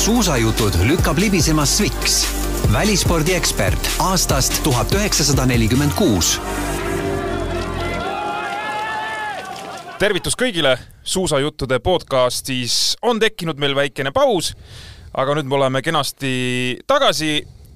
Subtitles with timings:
[0.00, 2.22] suusajutud lükkab libisema Sviks,
[2.72, 6.38] välispordiekspert aastast tuhat üheksasada nelikümmend kuus.
[10.00, 12.96] Tervitus kõigile, suusajuttude podcastis.
[13.04, 14.54] On tekkinud meil väikene paus,
[15.12, 16.32] aga nüüd me oleme kenasti
[16.88, 17.34] tagasi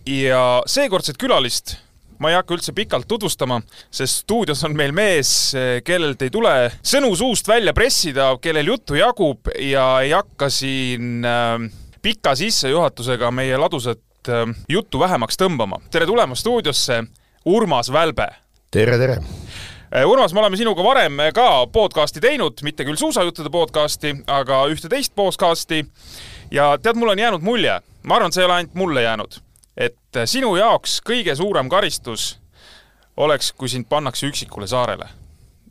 [0.09, 1.77] ja seekordset külalist
[2.23, 3.59] ma ei hakka üldse pikalt tutvustama,
[3.93, 5.53] sest stuudios on meil mees,
[5.85, 11.67] kellelt ei tule sõnu suust välja pressida, kellel juttu jagub ja ei hakka siin äh,
[12.05, 15.81] pika sissejuhatusega meie ladusat äh, juttu vähemaks tõmbama.
[15.91, 17.05] tere tulemast stuudiosse,
[17.45, 18.27] Urmas Välbe!
[18.71, 19.17] tere, tere!
[19.89, 24.93] Äh, Urmas, me oleme sinuga varem ka podcasti teinud, mitte küll suusajuttude podcasti, aga ühte
[24.93, 25.81] teist podcasti.
[26.51, 29.41] ja tead, mul on jäänud mulje, ma arvan, et see ei ole ainult mulle jäänud,
[29.89, 32.35] et sinu jaoks kõige suurem karistus
[33.17, 35.09] oleks, kui sind pannakse üksikule saarele.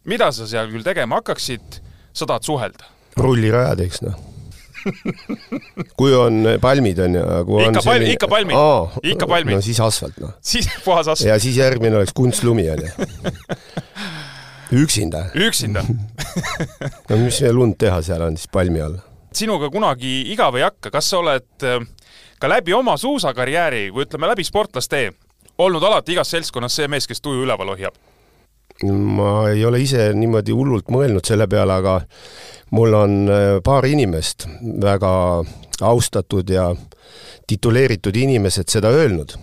[0.03, 1.81] mida sa seal küll tegema hakkaksid,
[2.13, 2.93] sa tahad suhelda?
[3.21, 4.32] rullirajad, eks noh
[5.99, 8.57] kui on palmid on ju, kui ikka on palmi, ikka palmid,
[9.13, 9.55] ikka palmid.
[9.55, 10.35] no siis asfalt noh.
[10.53, 11.29] siis puhas asfalt.
[11.29, 13.09] ja siis järgmine oleks kunstlumi on ju.
[14.83, 15.25] üksinda.
[15.35, 15.83] üksinda
[17.09, 18.99] no mis lund teha seal on siis palmi all?
[19.33, 21.83] sinuga kunagi igav ei hakka, kas sa oled äh,
[22.39, 25.11] ka läbi oma suusakarjääri või ütleme läbi sportlastee
[25.57, 27.95] olnud alati igas seltskonnas see mees, kes tuju üleval hoiab?
[28.83, 32.01] ma ei ole ise niimoodi hullult mõelnud selle peale, aga
[32.73, 34.47] mul on äh, paar inimest,
[34.81, 35.13] väga
[35.81, 36.71] austatud ja
[37.47, 39.35] tituleeritud inimesed seda öelnud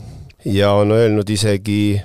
[0.45, 2.01] ja on öelnud isegi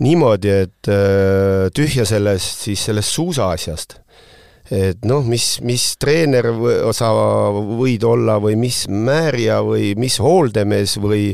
[0.00, 3.98] niimoodi, et äh, tühja sellest, siis sellest suusaasjast.
[4.70, 6.46] et noh, mis, mis treener
[6.94, 7.08] sa
[7.80, 11.32] võid olla või mis määrija või mis hooldemees või,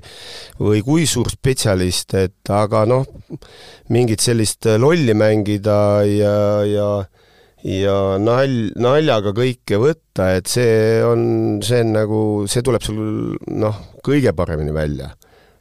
[0.57, 3.05] või kui suur spetsialist, et aga noh,
[3.93, 5.77] mingit sellist lolli mängida
[6.09, 6.89] ja, ja
[7.67, 11.23] ja nal-, naljaga kõike võtta, et see on,
[11.67, 13.01] see on nagu, see tuleb sul
[13.59, 15.15] noh, kõige paremini välja.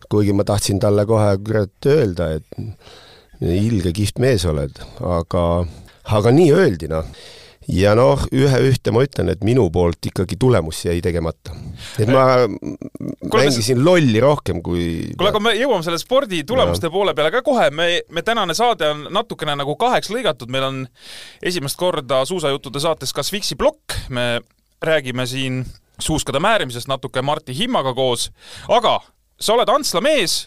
[0.09, 5.65] kuigi ma tahtsin talle kohe kurat öelda, et ilge kihvt mees oled, aga,
[6.13, 7.09] aga nii öeldi noh
[7.71, 11.55] ja noh, ühe-ühte ma ütlen, et minu poolt ikkagi tulemus jäi tegemata.
[11.99, 14.85] et ma Kule, mängisin lolli rohkem kui
[15.17, 16.93] kuule, aga me jõuame selle spordi tulemuste ja.
[16.93, 20.83] poole peale ka kohe, me, me tänane saade on natukene nagu kaheks lõigatud, meil on
[21.43, 24.41] esimest korda suusajuttude saates ka Sviksi plokk, me
[24.85, 25.63] räägime siin
[25.99, 28.29] suuskade määrimisest natuke Martti Himmaga koos,
[28.69, 28.99] aga
[29.39, 30.45] sa oled Antsla mees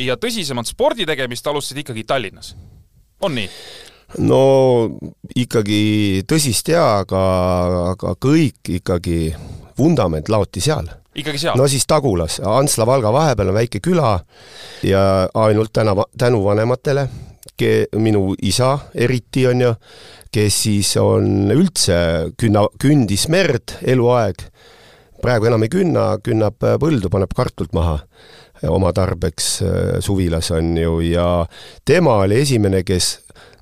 [0.00, 2.54] ja tõsisemat spordi tegemist alustasid ikkagi Tallinnas,
[3.20, 3.48] on nii?
[4.18, 4.42] No
[5.36, 7.22] ikkagi tõsist jaa, aga,
[7.92, 9.32] aga kõik ikkagi,
[9.78, 10.88] vundament laoti seal.
[11.14, 11.56] ikkagi seal?
[11.58, 14.18] no siis Tagulas, Antsla-Valga vahepeal on väike küla
[14.86, 15.02] ja
[15.34, 17.08] ainult täna, tänu vanematele,
[17.96, 19.74] minu isa eriti, on ju,
[20.34, 24.40] kes siis on üldse künna, kündis merd eluaeg,
[25.22, 28.00] praegu enam ei künna, künnab põldu, paneb kartult maha
[28.66, 29.46] oma tarbeks
[30.02, 31.44] suvilas, on ju, ja
[31.86, 33.16] tema oli esimene, kes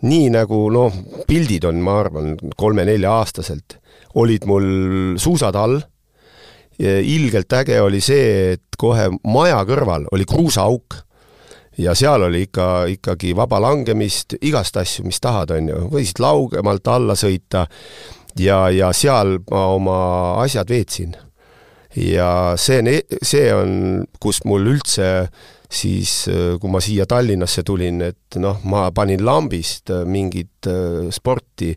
[0.07, 0.95] nii nagu noh,
[1.29, 3.79] pildid on, ma arvan, kolme-nelja-aastaselt,
[4.21, 4.67] olid mul
[5.21, 5.81] suusad all,
[6.81, 10.97] ilgelt äge oli see, et kohe maja kõrval oli kruusaauk
[11.81, 16.89] ja seal oli ikka, ikkagi vaba langemist, igast asju, mis tahad, on ju, võisid laugemalt
[16.89, 17.67] alla sõita
[18.41, 19.99] ja, ja seal ma oma
[20.45, 21.17] asjad veetsin.
[21.97, 25.29] ja see, see on, kus mul üldse
[25.71, 31.11] siis äh, kui ma siia Tallinnasse tulin, et noh, ma panin lambist äh, mingit äh,
[31.15, 31.71] sporti,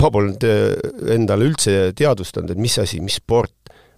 [0.00, 0.46] ma polnud
[1.12, 3.52] endale üldse teadvustanud, et mis asi, mis sport.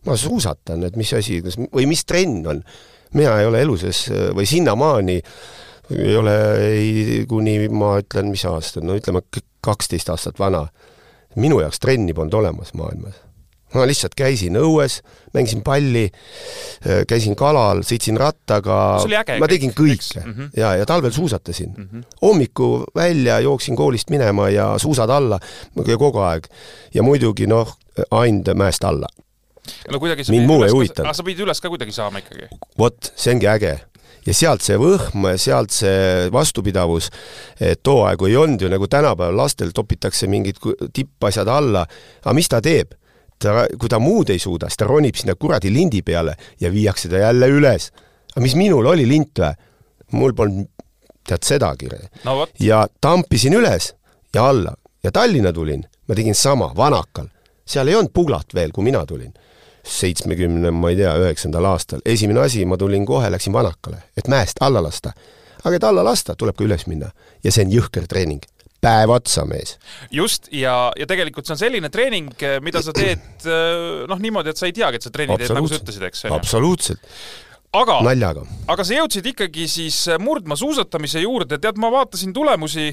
[0.07, 2.61] ma suusatan, et mis asi, kas, või mis trenn on.
[3.19, 4.05] mina ei ole elu sees
[4.39, 5.17] või sinnamaani
[5.97, 9.23] ei ole ei, kuni ma ütlen, mis aasta, no ütleme
[9.61, 10.69] kaksteist aastat vana.
[11.35, 13.26] minu jaoks trenni polnud olemas maailmas
[13.79, 15.01] ma lihtsalt käisin õues,
[15.35, 18.79] mängisin palli, äh, käisin kalal, sõitsin rattaga,
[19.41, 20.51] ma tegin kõike mm -hmm.
[20.57, 21.89] ja, ja talvel suusatasin mm.
[21.93, 22.05] -hmm.
[22.23, 25.41] hommiku välja jooksin koolist minema ja suusad alla
[25.97, 26.47] kogu aeg.
[26.95, 27.79] ja muidugi noh,
[28.11, 29.07] ainult mäest alla.
[29.91, 31.15] no kuidagi sa mind muu ei huvitanud.
[31.15, 32.49] sa pidid üles ka kuidagi saama ikkagi?
[32.79, 33.81] vot, see ongi äge
[34.27, 37.11] ja sealt see võhm, sealt see vastupidavus,
[37.61, 40.61] et too aegu ei olnud ju nagu tänapäeval lastel topitakse mingid
[40.93, 41.87] tippasjad alla,
[42.25, 42.97] aga mis ta teeb?
[43.39, 47.09] Ta, kui ta muud ei suuda, siis ta ronib sinna kuradi lindi peale ja viiakse
[47.09, 47.91] ta jälle üles.
[48.35, 49.55] aga mis minul oli lint või?
[50.13, 50.69] mul polnud
[51.27, 51.89] tead sedagi
[52.25, 52.47] no,.
[52.63, 53.95] ja tampisin üles
[54.35, 57.29] ja alla ja Tallinna tulin, ma tegin sama, Vanakal.
[57.67, 59.35] seal ei olnud puglat veel, kui mina tulin.
[59.87, 62.01] seitsmekümne, ma ei tea, üheksandal aastal.
[62.05, 65.13] esimene asi, ma tulin kohe, läksin Vanakale, et mäest alla lasta.
[65.65, 67.11] aga et alla lasta, tuleb ka üles minna.
[67.45, 68.43] ja see on jõhker treening
[68.87, 69.77] päev otsa, mees.
[70.15, 72.31] just, ja, ja tegelikult see on selline treening,
[72.65, 73.49] mida sa teed
[74.09, 76.29] noh, niimoodi, et sa ei teagi, et sa trenni teed, nagu sa ütlesid, eks.
[76.37, 77.03] absoluutselt
[77.77, 77.99] aga,
[78.73, 82.93] aga sa jõudsid ikkagi siis murdmaasuusatamise juurde, tead, ma vaatasin tulemusi,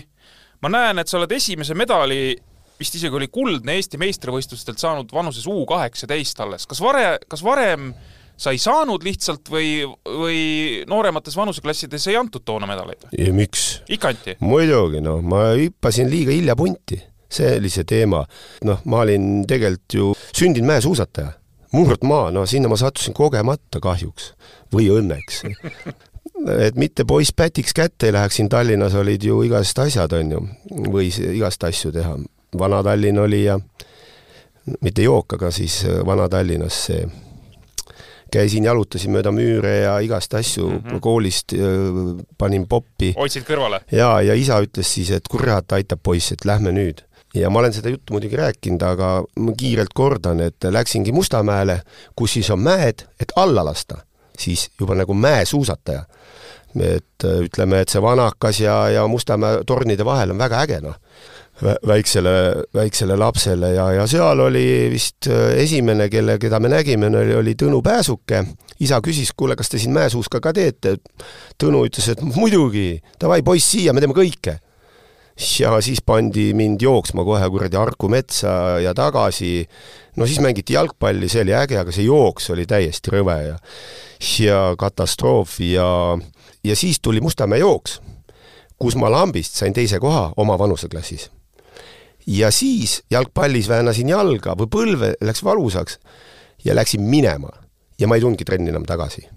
[0.63, 2.33] ma näen, et sa oled esimese medali
[2.79, 6.67] vist isegi oli kuldne Eesti meistrivõistlustelt saanud vanuses U kaheksateist alles.
[6.69, 7.91] kas vare, kas varem
[8.43, 10.39] sa ei saanud lihtsalt või, või
[10.89, 13.05] nooremates vanuseklassides ei antud toona medaleid?
[13.35, 13.81] miks?
[13.91, 14.37] ikka anti?
[14.43, 16.99] muidugi, noh, ma hüppasin liiga hilja punti,
[17.31, 18.23] see oli see teema.
[18.67, 21.31] noh, ma olin tegelikult ju sündinud mäesuusataja,
[21.73, 24.33] murdmaa, no sinna ma sattusin kogemata kahjuks
[24.73, 25.43] või õnneks
[26.67, 30.45] et mitte poiss pätiks kätte ei läheks, siin Tallinnas olid ju igast asjad, on ju,
[30.91, 32.17] võis igast asju teha.
[32.59, 33.55] Vana-Tallinn oli ja
[34.83, 37.05] mitte jook, aga siis Vana-Tallinnas see
[38.33, 40.99] käisin, jalutasin mööda müüre ja igast asju mm -hmm.
[40.99, 41.53] koolist
[42.37, 43.13] panin poppi.
[43.17, 43.83] hoidsid kõrvale?
[43.91, 47.03] jaa, ja isa ütles siis, et kurat, aitab poiss, et lähme nüüd.
[47.33, 51.81] ja ma olen seda juttu muidugi rääkinud, aga ma kiirelt kordan, et läksingi Mustamäele,
[52.15, 53.97] kus siis on mäed, et alla lasta.
[54.39, 56.05] siis juba nagu mäesuusataja.
[56.79, 60.95] et ütleme, et see Vanakas ja, ja Mustamäe tornide vahel on väga äge, noh
[61.61, 67.35] väiksele, väiksele lapsele ja, ja seal oli vist äh, esimene, kelle, keda me nägime, oli,
[67.35, 68.43] oli Tõnu Pääsuke.
[68.79, 70.97] isa küsis, kuule, kas te siin mäesuuska ka teete?
[71.61, 74.57] Tõnu ütles, et muidugi, davai poiss siia, me teeme kõike.
[75.59, 79.67] ja siis pandi mind jooksma kohe kuradi Harku metsa ja tagasi.
[80.15, 83.57] no siis mängiti jalgpalli, see oli äge, aga see jooks oli täiesti rõve ja
[84.39, 86.17] ja katastroof ja,
[86.63, 87.99] ja siis tuli Mustamäe jooks
[88.79, 91.29] kus ma lambist sain teise koha oma vanuseklassis
[92.27, 95.99] ja siis jalgpallis väänasin jalga või põlve, läks valusaks
[96.65, 97.49] ja läksin minema.
[97.99, 99.27] ja ma ei tulnudki trenni enam tagasi.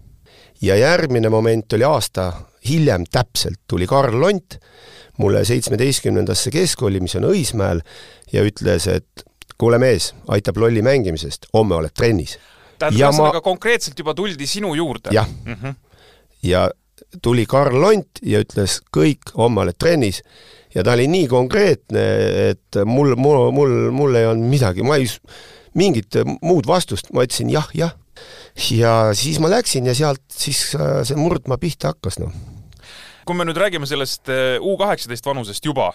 [0.62, 2.33] ja järgmine moment oli aasta
[2.69, 4.59] hiljem täpselt, tuli Karl Lont
[5.19, 7.81] mulle seitsmeteistkümnendasse keskkooli, mis on Õismäel,
[8.33, 9.25] ja ütles, et
[9.59, 12.39] kuule mees, aitab lolli mängimisest, homme oled trennis.
[12.79, 13.44] tähendab, ühesõnaga ma...
[13.44, 15.11] konkreetselt juba tuldi sinu juurde?
[15.12, 15.55] jah mm.
[15.55, 15.75] -hmm.
[16.43, 16.71] ja
[17.23, 20.23] tuli Karl Lont ja ütles, kõik, homme oled trennis
[20.76, 22.06] ja ta oli nii konkreetne,
[22.52, 25.08] et mul, mul, mul, mul ei olnud midagi, ma ei,
[25.76, 27.94] mingit muud vastust, ma ütlesin jah, jah.
[28.73, 32.34] ja siis ma läksin ja sealt siis äh, see murdma pihta hakkas, noh.
[33.26, 35.93] kui me nüüd räägime sellest äh, U kaheksateist vanusest juba,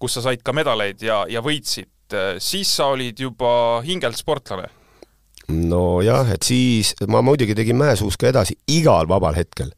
[0.00, 4.68] kus sa said ka medaleid ja, ja võitsid, äh, siis sa olid juba hingelt sportlane
[5.50, 9.72] nojah, et siis ma muidugi tegin mäesuuska edasi igal vabal hetkel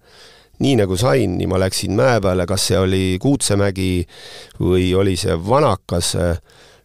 [0.61, 4.07] nii nagu sain, nii ma läksin mäe peale, kas see oli Kuutsemägi
[4.61, 6.15] või oli see Vanakas,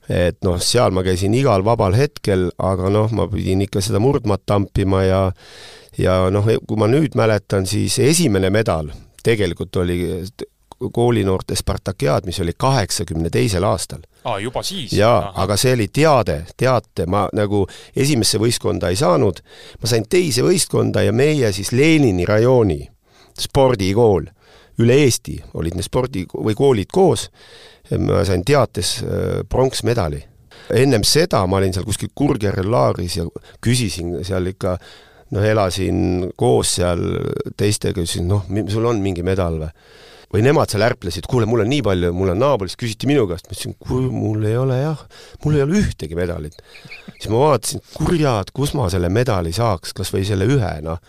[0.10, 4.46] et noh, seal ma käisin igal vabal hetkel, aga noh, ma pidin ikka seda murdmaad
[4.48, 5.24] tampima ja
[5.98, 8.92] ja noh, kui ma nüüd mäletan, siis esimene medal
[9.24, 10.00] tegelikult oli
[10.94, 14.04] koolinoorte Spartakiaad, mis oli kaheksakümne teisel aastal.
[14.24, 14.94] aa, juba siis?
[14.94, 17.66] jaa, aga see oli teade, teate, ma nagu
[17.96, 19.42] esimesse võistkonda ei saanud,
[19.82, 22.80] ma sain teise võistkonda ja meie siis Lenini rajooni
[23.42, 24.28] spordikool,
[24.82, 27.28] üle Eesti olid need spordi- või koolid koos,
[27.98, 30.24] ma sain teates äh, pronksmedali.
[30.74, 33.24] ennem seda ma olin seal kuskil Kurgjärvel laagris ja
[33.64, 34.74] küsisin seal ikka
[35.32, 37.04] noh, elasin koos seal
[37.58, 39.72] teistega, ütlesin noh, sul on mingi medal või?
[40.34, 43.48] või nemad seal ärplesid, kuule, mul on nii palju, mul on naabrist, küsiti minu käest,
[43.48, 45.06] ma ütlesin, kuule, mul ei ole jah,
[45.46, 46.58] mul ei ole ühtegi medalit.
[47.14, 51.00] siis ma vaatasin, kurjad, kus ma selle medali saaks, kas või selle ühe, noh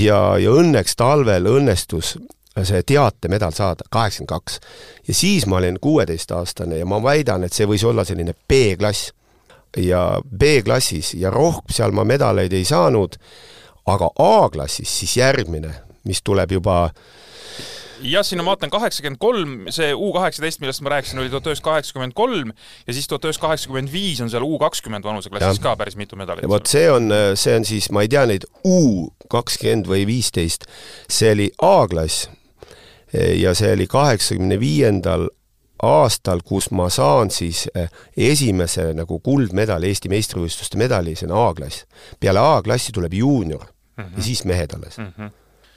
[0.00, 2.16] ja, ja õnneks talvel õnnestus
[2.62, 4.60] see teatemedal saada, kaheksakümmend kaks.
[5.08, 9.12] ja siis ma olin kuueteistaastane ja ma väidan, et see võis olla selline B-klass.
[9.76, 13.16] ja B-klassis ja rohkem seal ma medaleid ei saanud,
[13.86, 16.90] aga A-klassis siis järgmine, mis tuleb juba
[18.02, 21.70] jah, siin ma vaatan kaheksakümmend kolm, see U kaheksateist, millest ma rääkisin, oli tuhat üheksasada
[21.70, 22.52] kaheksakümmend kolm
[22.86, 26.48] ja siis tuhat üheksasada kaheksakümmend viis on seal U kakskümmend vanuseklassis ka päris mitu medalit.
[26.48, 30.66] vot see on, see on siis, ma ei tea neid U kakskümmend või viisteist,
[31.10, 32.28] see oli A-klass
[33.12, 35.28] ja see oli kaheksakümne viiendal
[35.82, 41.86] aastal, kus ma saan siis eh, esimese nagu kuldmedali, Eesti meistrivõistluste medali, see on A-klass.
[42.20, 43.66] peale A-klassi tuleb juunior
[43.96, 44.16] mm -hmm.
[44.16, 45.12] ja siis mehed alles mm.
[45.18, 45.30] -hmm.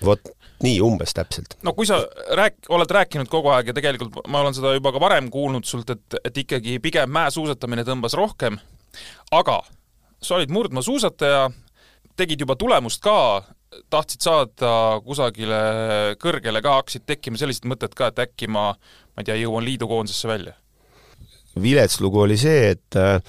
[0.06, 0.22] vot
[0.66, 1.58] nii umbes täpselt.
[1.66, 2.02] no kui sa
[2.38, 5.94] rääk-, oled rääkinud kogu aeg ja tegelikult ma olen seda juba ka varem kuulnud sult,
[5.94, 8.60] et, et ikkagi pigem mäesuusatamine tõmbas rohkem,
[9.36, 9.62] aga
[10.22, 11.48] sa olid murdmaasuusataja,
[12.18, 13.46] tegid juba tulemust ka,
[13.92, 14.74] tahtsid saada
[15.06, 15.62] kusagile
[16.22, 20.32] kõrgele ka, hakkasid tekkima sellised mõtted ka, et äkki ma, ma ei tea, jõuan liidukoondisesse
[20.32, 20.56] välja?
[21.62, 23.22] vilets lugu oli see, et äh,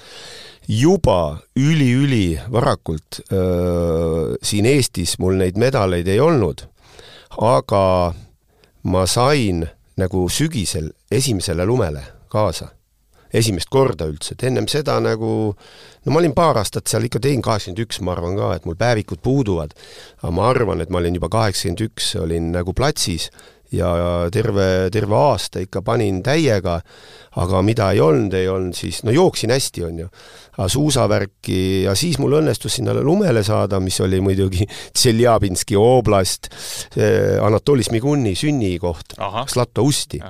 [0.67, 6.65] juba üli-üli varakult öö, äh, siin Eestis mul neid medaleid ei olnud
[7.37, 8.13] aga
[8.83, 9.65] ma sain
[9.97, 12.73] nagu sügisel esimesele lumele kaasa.
[13.33, 17.43] esimest korda üldse, et ennem seda nagu no ma olin paar aastat seal ikka teinud,
[17.43, 19.75] kaheksakümmend üks ma arvan ka, et mul päevikud puuduvad,
[20.21, 23.27] aga ma arvan, et ma olin juba kaheksakümmend üks, olin nagu platsis
[23.71, 26.77] ja terve, terve aasta ikka panin täiega,
[27.37, 30.07] aga mida ei olnud, ei olnud siis, no jooksin hästi, on ju.
[30.57, 34.65] aga suusavärki ja siis mul õnnestus sinna lumele saada, mis oli muidugi
[34.97, 36.49] Tšeljabinski oblast,
[37.43, 39.17] Anatoli Smiguni sünnikoht,
[39.51, 40.21] Zlato Usti,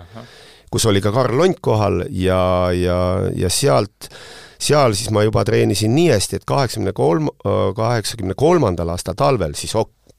[0.72, 2.42] kus oli ka Karl Lont kohal ja,
[2.76, 2.98] ja,
[3.36, 4.12] ja sealt
[4.58, 7.30] seal siis ma juba treenisin nii hästi, et kaheksakümne kolm,
[7.78, 9.76] kaheksakümne kolmandal aastal talvel, siis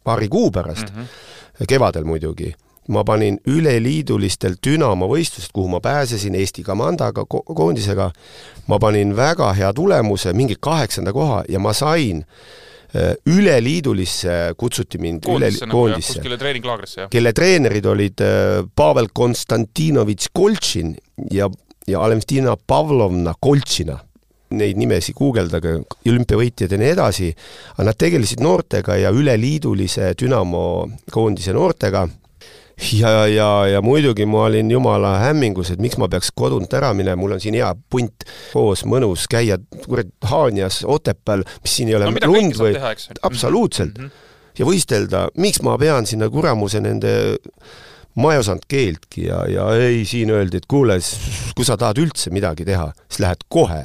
[0.07, 1.67] paari kuu pärast mm, -hmm.
[1.69, 2.55] kevadel muidugi
[2.89, 8.09] ma panin üleliidulistel Dünamo võistlused, kuhu ma pääsesin Eesti komandaga ko, koondisega,
[8.69, 15.27] ma panin väga hea tulemuse, mingi kaheksanda koha ja ma sain äh, üleliidulisse kutsuti mind
[15.29, 16.15] koondisse, üle, koondisse.
[16.15, 17.11] nagu, kuskile treeninglaagrisse, jah?
[17.13, 20.95] kelle treenerid olid äh, Pavel Konstantinovitš Koltšin
[21.35, 21.51] ja,
[21.87, 24.05] ja Valentina Pavlovna Koltšina.
[24.49, 25.75] Neid nimesid guugeldage,
[26.09, 27.27] olümpiavõitjad ja nii edasi,
[27.75, 30.63] aga nad tegelesid noortega ja üleliidulise Dünamo
[31.13, 32.07] koondise noortega
[32.93, 37.19] ja, ja, ja muidugi ma olin jumala hämmingus, et miks ma peaks kodunt ära minema,
[37.21, 42.13] mul on siin hea punt koos, mõnus käia kurat Haanjas, Otepääl, mis siin ei ole
[42.13, 42.95] no, lund või teha,
[43.27, 44.09] absoluutselt mm.
[44.09, 44.57] -hmm.
[44.61, 47.13] ja võistelda, miks ma pean sinna kuramuse nende
[48.19, 50.99] ma ei osanud keeltki ja, ja ei, siin öeldi, et kuule,
[51.57, 53.85] kui sa tahad üldse midagi teha, siis lähed kohe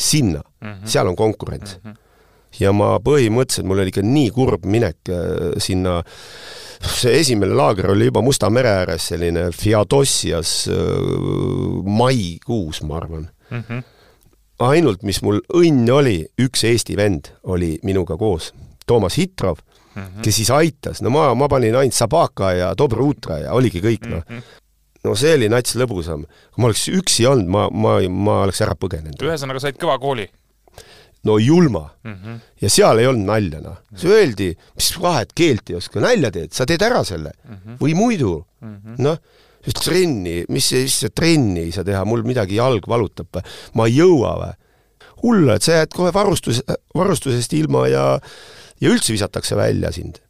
[0.00, 0.86] sinna mm, -hmm.
[0.88, 1.90] seal on konkurents mm.
[1.90, 1.99] -hmm.
[2.58, 6.00] Ja ma põhimõtteliselt, mul oli ikka nii kurb minek äh, sinna
[6.80, 10.76] see esimene laager oli juba Musta mere ääres, selline Feodossias äh,
[11.84, 13.62] maikuus, ma arvan mm.
[13.68, 13.82] -hmm.
[14.70, 18.54] ainult, mis mul õnn oli, üks Eesti vend oli minuga koos,
[18.86, 20.22] Toomas Hitrov mm, -hmm.
[20.22, 24.24] kes siis aitas, no ma, ma panin ainult Sabaka ja Dobrutra ja oligi kõik, noh
[24.28, 24.58] mm -hmm
[25.04, 26.26] no see oli nats lõbusam.
[26.52, 29.22] kui ma oleks üksi olnud, ma, ma, ma oleks ära põgenenud.
[29.22, 30.28] ühesõnaga, said kõva kooli?
[31.28, 32.14] No julma mm.
[32.14, 32.38] -hmm.
[32.62, 33.76] ja seal ei olnud nalja, noh.
[33.96, 37.56] see öeldi, mis vahet, keelt ei oska, nalja teed, sa teed ära selle mm.
[37.56, 37.76] -hmm.
[37.82, 39.18] või muidu mm -hmm., noh,
[39.84, 43.98] trenni, mis, mis sa trenni ei saa teha, mul midagi jalg valutab või, ma ei
[44.00, 44.56] jõua või.
[45.22, 46.62] hull, et sa jääd kohe varustus,
[46.96, 48.06] varustusest ilma ja
[48.80, 50.22] ja üldse visatakse välja sind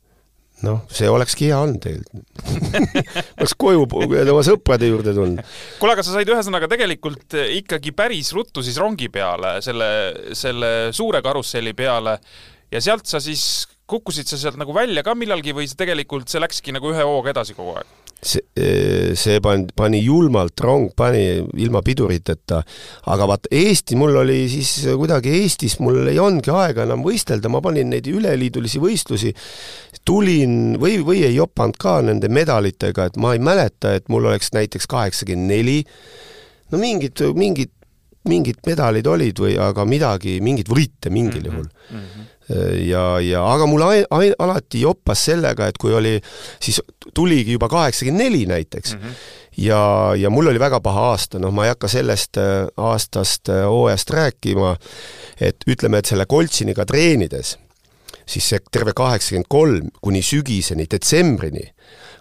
[0.66, 2.44] noh, see olekski hea olnud tegelikult
[3.38, 5.42] oleks koju oma sõprade juurde tulnud.
[5.80, 9.90] kuule, aga sa said ühesõnaga tegelikult ikkagi päris ruttu siis rongi peale, selle,
[10.36, 12.18] selle suure karusselli peale
[12.72, 16.42] ja sealt sa siis, kukkusid sa sealt nagu välja ka millalgi või see tegelikult, see
[16.42, 17.99] läkski nagu ühe hooga edasi kogu aeg?
[18.22, 18.42] See,
[19.16, 21.22] see pani, pani julmalt, rong pani
[21.62, 22.60] ilma piduriteta,
[23.12, 27.62] aga vaat Eesti, mul oli siis kuidagi Eestis, mul ei olnudki aega enam võistelda, ma
[27.64, 29.34] panin neid üleliidulisi võistlusi,
[30.06, 34.52] tulin või, või ei jopanud ka nende medalitega, et ma ei mäleta, et mul oleks
[34.56, 35.78] näiteks kaheksakümmend neli,
[36.70, 37.76] no mingid, mingid
[38.28, 41.48] mingid medalid olid või aga midagi, mingeid võite mingil -hmm.
[41.48, 42.02] juhul mm.
[42.04, 42.28] -hmm
[42.86, 46.16] ja, ja aga mul ai, ai, alati joppas sellega, et kui oli,
[46.62, 46.80] siis
[47.14, 49.00] tuligi juba kaheksakümmend neli näiteks mm.
[49.00, 49.14] -hmm.
[49.56, 53.64] ja, ja mul oli väga paha aasta, noh, ma ei hakka sellest äh, aastast, äh,
[53.66, 54.76] hooajast rääkima,
[55.40, 57.58] et ütleme, et selle Koltsiniga treenides,
[58.26, 61.72] siis see terve kaheksakümmend kolm kuni sügiseni, detsembrini,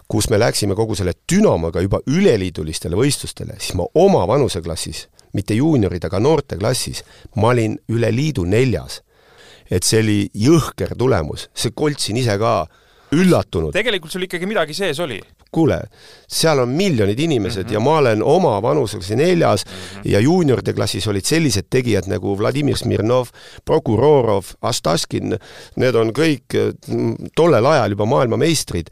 [0.08, 6.04] kus me läksime kogu selle Dünamoga juba üleliidulistele võistlustele, siis ma oma vanuseklassis, mitte juuniorid,
[6.04, 7.04] aga noorteklassis,
[7.36, 9.02] ma olin üle liidu neljas
[9.70, 12.66] et see oli jõhker tulemus, see Koltsin ise ka
[13.14, 13.74] üllatunud.
[13.74, 15.20] tegelikult sul ikkagi midagi sees oli?
[15.50, 15.80] kuule,
[16.30, 17.72] seal on miljonid inimesed mm -hmm.
[17.72, 20.00] ja ma olen oma vanuses neljas mm -hmm.
[20.04, 23.26] ja juunioride klassis olid sellised tegijad nagu Vladimir Smirnov,
[23.64, 25.38] Prokurorov, Astaškin,
[25.76, 28.86] need on kõik mm, tollel ajal juba maailmameistrid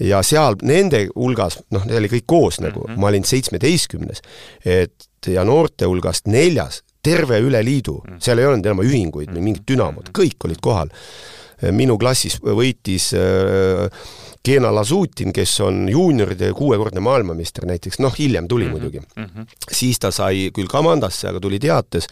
[0.00, 3.00] ja seal nende hulgas, noh, need oli kõik koos nagu mm, -hmm.
[3.00, 4.20] ma olin seitsmeteistkümnes,
[4.64, 8.18] et ja noorte hulgast neljas, terve üle liidu, mm.
[8.22, 10.16] seal ei olnud enam ühinguid või mingit dünamot, mm.
[10.18, 10.92] kõik olid kohal.
[11.70, 13.86] minu klassis võitis äh,
[14.42, 18.72] Keena Lasutin, kes on juunioride kuuekordne maailmameister näiteks, noh hiljem tuli mm -hmm.
[18.72, 19.24] muidugi mm.
[19.24, 19.46] -hmm.
[19.72, 22.08] siis ta sai küll kamandasse, aga tuli teates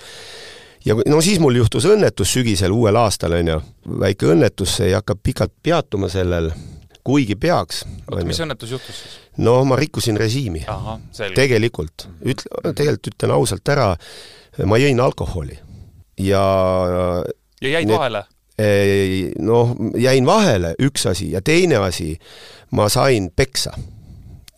[0.85, 3.61] ja no siis mul juhtus õnnetus sügisel uuel aastal, on ju,
[4.01, 6.51] väike õnnetus, see ei hakka pikalt peatuma sellel,
[7.05, 7.85] kuigi peaks.
[8.11, 9.17] oota, mis õnnetus juhtus siis?
[9.45, 10.65] no ma rikkusin režiimi.
[11.35, 13.95] tegelikult, ütle, tegelikult ütlen ausalt ära,
[14.67, 15.59] ma jõin alkoholi
[16.21, 16.43] ja
[17.63, 18.25] ja jäid need, vahele?
[19.41, 22.13] Noh, jäin vahele, üks asi, ja teine asi,
[22.77, 23.73] ma sain peksa.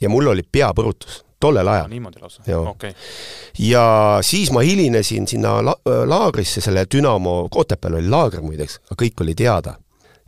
[0.01, 1.91] ja mul oli peapõrutus tollel ajal.
[1.91, 2.93] niimoodi lausa, okei okay..
[3.59, 3.85] ja
[4.27, 9.35] siis ma hilinesin sinna la laagrisse, selle Dünamo, Otepääl oli laager muideks, aga kõik oli
[9.39, 9.77] teada.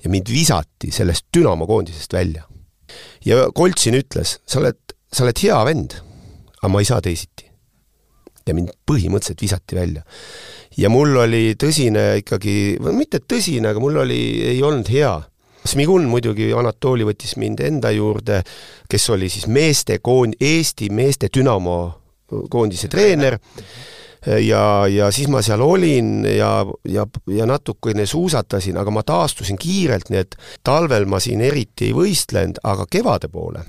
[0.04, 2.46] ja mind visati sellest Dünamo koondisest välja.
[3.24, 4.78] ja Koltsin ütles, sa oled,
[5.12, 5.98] sa oled hea vend,
[6.60, 7.33] aga ma ei saa teisiti
[8.46, 10.02] ja mind põhimõtteliselt visati välja.
[10.76, 14.20] ja mul oli tõsine ikkagi, mitte tõsine, aga mul oli,
[14.54, 15.14] ei olnud hea.
[15.64, 18.42] Smigun muidugi, Anatoli võttis mind enda juurde,
[18.90, 21.78] kes oli siis meeste koond-, Eesti meeste Dünamo
[22.50, 23.38] koondise treener
[24.26, 30.10] ja, ja siis ma seal olin ja, ja, ja natukene suusatasin, aga ma taastusin kiirelt,
[30.12, 33.64] nii et talvel ma siin eriti ei võistlenud, aga kevade poole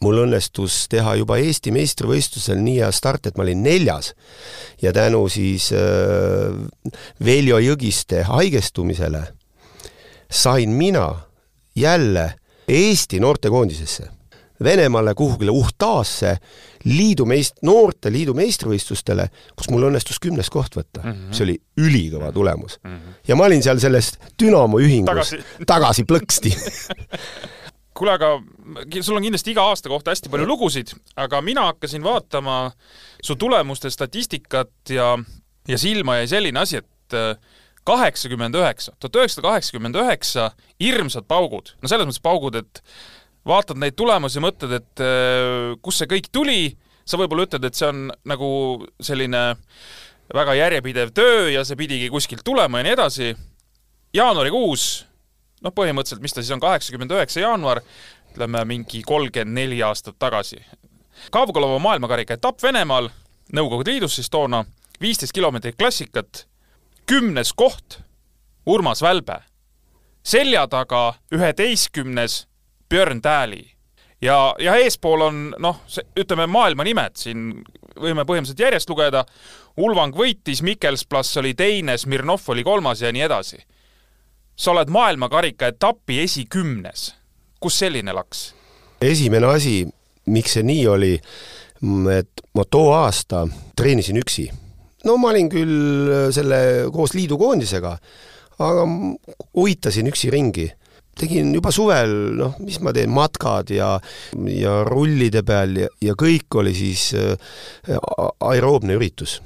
[0.00, 4.14] mul õnnestus teha juba Eesti meistrivõistlusel nii hea start, et ma olin neljas
[4.82, 6.54] ja tänu siis äh,
[7.24, 9.26] Veljo Jõgiste haigestumisele
[10.30, 11.08] sain mina
[11.76, 12.32] jälle
[12.68, 14.08] Eesti noortekoondisesse
[14.64, 16.36] Venemaale kuhugile Uhtaasse
[16.84, 19.26] liidu meist-, noorte liidu meistrivõistlustele,
[19.56, 21.12] kus mul õnnestus kümnes koht võtta mm.
[21.12, 21.36] -hmm.
[21.36, 22.90] see oli ülikõva tulemus mm.
[22.90, 23.16] -hmm.
[23.28, 26.54] ja ma olin seal selles Dünamo ühingus tagasi, tagasi plõksti
[28.00, 32.70] kuule, aga sul on kindlasti iga aasta kohta hästi palju lugusid, aga mina hakkasin vaatama
[33.22, 35.12] su tulemuste statistikat ja,
[35.68, 37.34] ja silma jäi selline asi, et äh,
[37.88, 42.82] kaheksakümmend üheksa, tuhat üheksasada kaheksakümmend üheksa, hirmsad paugud, no selles mõttes paugud, et
[43.48, 46.62] vaatad neid tulemusi, mõtled, et äh, kust see kõik tuli,
[47.04, 48.50] sa võib-olla ütled, et see on nagu
[49.02, 49.44] selline
[50.30, 53.30] väga järjepidev töö ja see pidigi kuskilt tulema ja nii edasi.
[54.14, 55.06] jaanuarikuus,
[55.60, 57.82] noh, põhimõtteliselt, mis ta siis on, kaheksakümmend üheksa jaanuar,
[58.32, 60.60] ütleme mingi kolmkümmend neli aastat tagasi.
[61.30, 63.10] Kavkolova maailmakarika etapp Venemaal,
[63.52, 64.62] Nõukogude Liidus siis toona,
[65.02, 66.46] viisteist kilomeetrit klassikat,
[67.06, 67.98] kümnes koht,
[68.66, 69.40] Urmas Välbe.
[70.22, 72.46] selja taga üheteistkümnes
[72.88, 73.64] Björn Tääli
[74.20, 75.80] ja, ja eespool on noh,
[76.16, 77.64] ütleme maailma nimed siin
[78.00, 79.24] võime põhimõtteliselt järjest lugeda.
[79.80, 83.60] Ulvang võitis, Mikkelsplass oli teine, Smirnov oli kolmas ja nii edasi.
[84.60, 87.14] Sa oled maailmakarika etapi esikümnes.
[87.60, 88.54] kus selline laks?
[89.00, 89.88] esimene asi,
[90.26, 91.14] miks see nii oli,
[92.16, 94.50] et ma too aasta treenisin üksi.
[95.04, 97.96] no ma olin küll selle koos liidukoondisega,
[98.60, 98.84] aga
[99.56, 100.68] uitasin üksi ringi
[101.20, 103.90] tegin juba suvel, noh, mis ma teen, matkad ja,
[104.48, 107.34] ja rullide peal ja, ja kõik oli siis äh,
[108.40, 109.40] aeroobne üritus.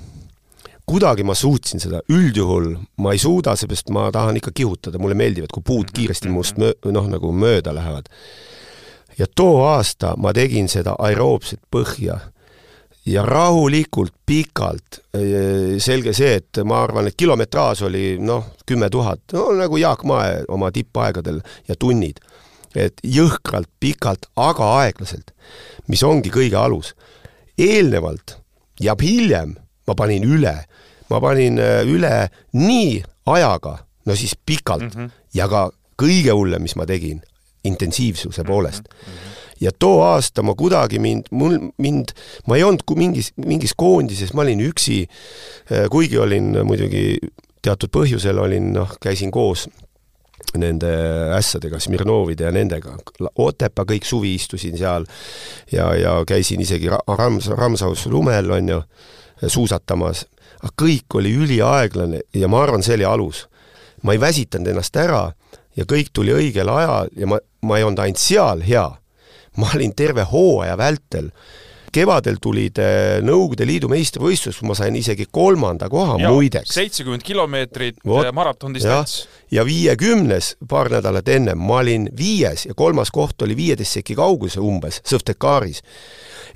[0.87, 5.47] Kuidagi ma suutsin seda, üldjuhul ma ei suuda, seepärast ma tahan ikka kihutada, mulle meeldib,
[5.47, 8.11] et kui puud kiiresti must möö-, noh, nagu mööda lähevad.
[9.19, 12.19] ja too aasta ma tegin seda aeroobset põhja
[13.07, 15.01] ja rahulikult, pikalt,
[15.79, 20.43] selge see, et ma arvan, et kilometraaž oli noh, kümme tuhat, no nagu Jaak Mae
[20.49, 22.21] oma tippaegadel ja tunnid.
[22.75, 25.31] et jõhkralt, pikalt, aga aeglaselt,
[25.87, 26.95] mis ongi kõige alus.
[27.59, 28.39] eelnevalt
[28.81, 29.55] ja hiljem
[29.87, 30.55] ma panin üle,
[31.11, 33.03] ma panin äh, üle nii
[33.35, 35.11] ajaga, no siis pikalt mm -hmm.
[35.35, 35.71] ja ka
[36.03, 37.23] kõige hullem, mis ma tegin,
[37.65, 39.13] intensiivsuse poolest mm.
[39.13, 42.13] -hmm ja too aasta ma kuidagi mind, mul, mind,
[42.47, 45.09] ma ei olnud mingis, mingis koondises, ma olin üksi,
[45.73, 47.19] äh, kuigi olin muidugi
[47.63, 49.69] teatud põhjusel olin, noh, käisin koos
[50.59, 50.91] nende
[51.35, 52.95] ässadega, Smirnovide ja nendega,
[53.41, 55.07] Otepää kõik suvi istusin seal
[55.73, 58.81] ja, ja käisin isegi Rams, Ramsaus lumel, on ju,
[59.49, 60.27] suusatamas,
[60.63, 63.47] aga kõik oli üliaeglane ja ma arvan, see oli alus.
[64.03, 65.33] ma ei väsitanud ennast ära
[65.77, 68.91] ja kõik tuli õigel ajal ja ma, ma ei olnud ainult seal hea
[69.57, 71.31] ma olin terve hooaja vältel
[71.95, 76.75] kevadel tulid äh, Nõukogude Liidu meistrivõistlused, kus ma sain isegi kolmanda koha ja, muideks.
[76.75, 79.25] seitsekümmend kilomeetrit äh, maratondistants.
[79.55, 84.61] ja viiekümnes paar nädalat ennem ma olin viies ja kolmas koht oli viieteist seki kauguse
[84.61, 85.83] umbes, Sõftekaris.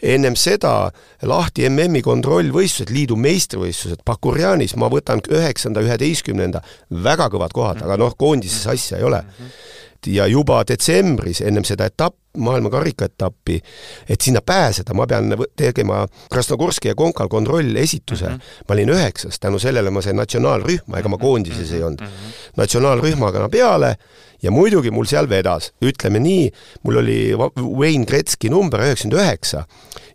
[0.03, 0.90] ennem seda
[1.22, 8.14] lahti MM-i kontrollvõistlused, liidu meistrivõistlused Bakurjanis, ma võtan üheksanda, üheteistkümnenda, väga kõvad kohad, aga noh,
[8.18, 9.22] koondises asja ei ole.
[9.22, 13.56] -hmm ja juba detsembris, ennem seda etapp, maailma karikaetappi,
[14.08, 18.34] et sinna pääseda, ma pean tegema Krasnogorski ja Konkal kontrollesituse mm.
[18.34, 18.62] -hmm.
[18.68, 22.06] ma olin üheksas, tänu sellele ma sain natsionaalrühma, ega ma koondises ei olnud mm.
[22.06, 22.52] -hmm.
[22.56, 23.96] natsionaalrühmaga peale
[24.42, 26.50] ja muidugi mul seal vedas, ütleme nii,
[26.82, 29.64] mul oli Wayne Gretzky number üheksakümmend üheksa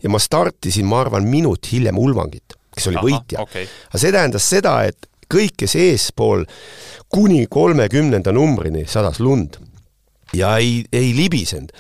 [0.04, 3.68] ja ma startisin, ma arvan, minut hiljem Ulmangit, kes oli Aha, võitja okay..
[3.90, 6.46] aga see tähendas seda, et kõik, kes eespool
[7.10, 9.60] kuni kolmekümnenda numbrini sadas lund
[10.34, 11.72] ja ei, ei libisenud.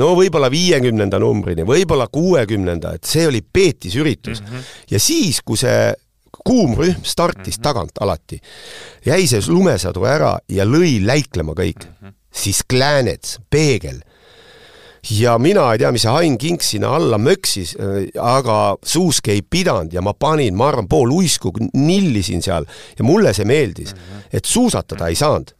[0.00, 4.46] no võib-olla viiekümnenda numbrini, võib-olla kuuekümnenda, et see oli peetis üritus mm.
[4.46, 4.68] -hmm.
[4.90, 5.94] ja siis, kui see
[6.44, 7.62] kuum rühm startis mm -hmm.
[7.62, 8.40] tagant alati,
[9.06, 12.12] jäi see lumesadu ära ja lõi läiklema kõik mm, -hmm.
[12.32, 14.00] siis Klänets, peegel,
[15.10, 17.76] ja mina ei tea, mis see Ain Kink sinna alla möksis,
[18.20, 22.64] aga suuski ei pidanud ja ma panin, ma arvan, pool uisku nillisin seal
[22.98, 24.28] ja mulle see meeldis -hmm.
[24.32, 25.57] et suusatada ei saanud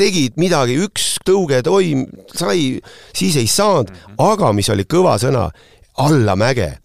[0.00, 2.78] tegid midagi, üks tõuge toim-, sai,
[3.16, 4.20] siis ei saanud -hmm.
[4.32, 5.50] aga mis oli kõva sõna,
[6.00, 6.78] alla mäge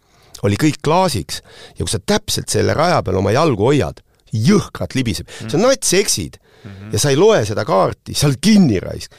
[0.43, 1.41] oli kõik klaasiks
[1.77, 4.01] ja kui sa täpselt selle raja peal oma jalgu hoiad,
[4.35, 6.93] jõhkralt libiseb mm., sa nats eksid mm -hmm.
[6.93, 9.11] ja sa ei loe seda kaarti, sa oled kinni raisk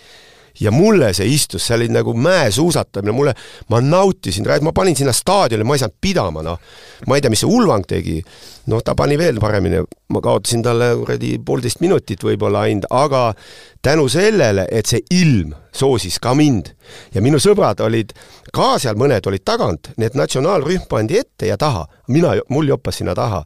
[0.61, 3.35] ja mulle see istus, see oli nagu mäesuusatamine, mulle,
[3.69, 6.59] ma nautisin, ma panin sinna staadioni, ma ei saanud pidama, noh.
[7.07, 8.17] ma ei tea, mis see Ulvang tegi,
[8.73, 13.29] noh, ta pani veel paremini, ma kaotasin talle kuradi poolteist minutit võib-olla ainult, aga
[13.85, 16.73] tänu sellele, et see ilm soosis ka mind
[17.15, 18.15] ja minu sõbrad olid
[18.55, 23.03] ka seal, mõned olid tagant, nii et natsionaalrühm pandi ette ja taha, mina, mul joppas
[23.03, 23.45] sinna taha.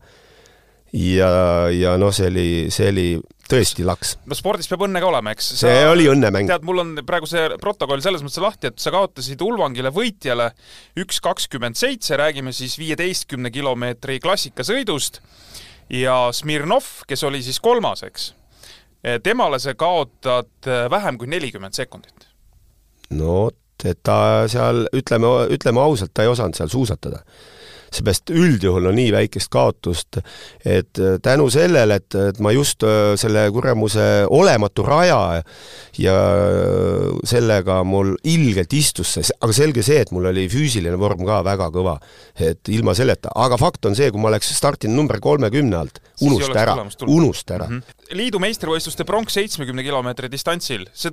[0.93, 1.31] ja,
[1.71, 3.09] ja noh, see oli, see oli
[3.51, 4.15] tõesti laks.
[4.29, 5.53] no spordis peab õnne ka olema, eks.
[5.61, 6.49] see oli õnnemäng.
[6.51, 10.51] tead, mul on praegu see protokoll selles mõttes lahti, et sa kaotasid Ulvangile võitjale
[11.01, 15.21] üks kakskümmend seitse, räägime siis viieteistkümne kilomeetri klassikasõidust
[16.01, 18.33] ja Smirnov, kes oli siis kolmas, eks,
[19.25, 22.29] temale sa kaotad vähem kui nelikümmend sekundit.
[23.17, 23.49] no
[23.81, 27.25] et ta seal, ütleme, ütleme ausalt, ta ei osanud seal suusatada
[27.91, 30.21] seepärast üldjuhul on nii väikest kaotust,
[30.65, 35.21] et äh, tänu sellele, et, et ma just äh, selle kuramuse olematu raja
[35.99, 41.25] ja äh, sellega mul ilgelt istus see, aga selge see, et mul oli füüsiline vorm
[41.29, 41.97] ka väga kõva.
[42.41, 46.61] et ilma selleta, aga fakt on see, kui ma oleks startinud number kolmekümne alt, unusta
[46.63, 46.77] ära,
[47.07, 47.81] unusta ära mm.
[47.81, 48.15] -hmm.
[48.17, 51.13] liidu meistrivõistluste pronks seitsmekümne kilomeetri distantsil, see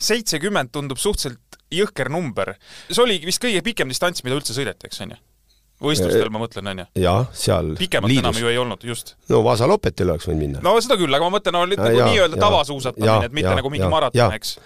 [0.00, 2.54] seitsekümmend tundub suhteliselt jõhker number.
[2.90, 5.20] see oligi vist kõige pikem distants, mida üldse sõideti, eks on ju?
[5.80, 6.86] Võistlustel ma mõtlen, on ju?
[7.02, 8.24] jah, seal pikemat liidus.
[8.24, 9.14] enam ju ei olnud, just.
[9.32, 10.62] no Vaasa Lopetil oleks võinud minna.
[10.64, 13.88] no seda küll, aga ma mõtlen, no nagu nii-öelda tavasuusatamine, et mitte ja, nagu mingi
[13.90, 14.56] maraton, eks.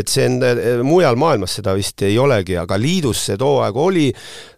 [0.00, 3.78] et see on, eh, mujal maailmas seda vist ei olegi, aga liidus see too aeg
[3.80, 4.08] oli,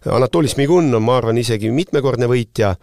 [0.09, 2.73] Anatoli Smigun on, ma arvan, isegi mitmekordne võitja,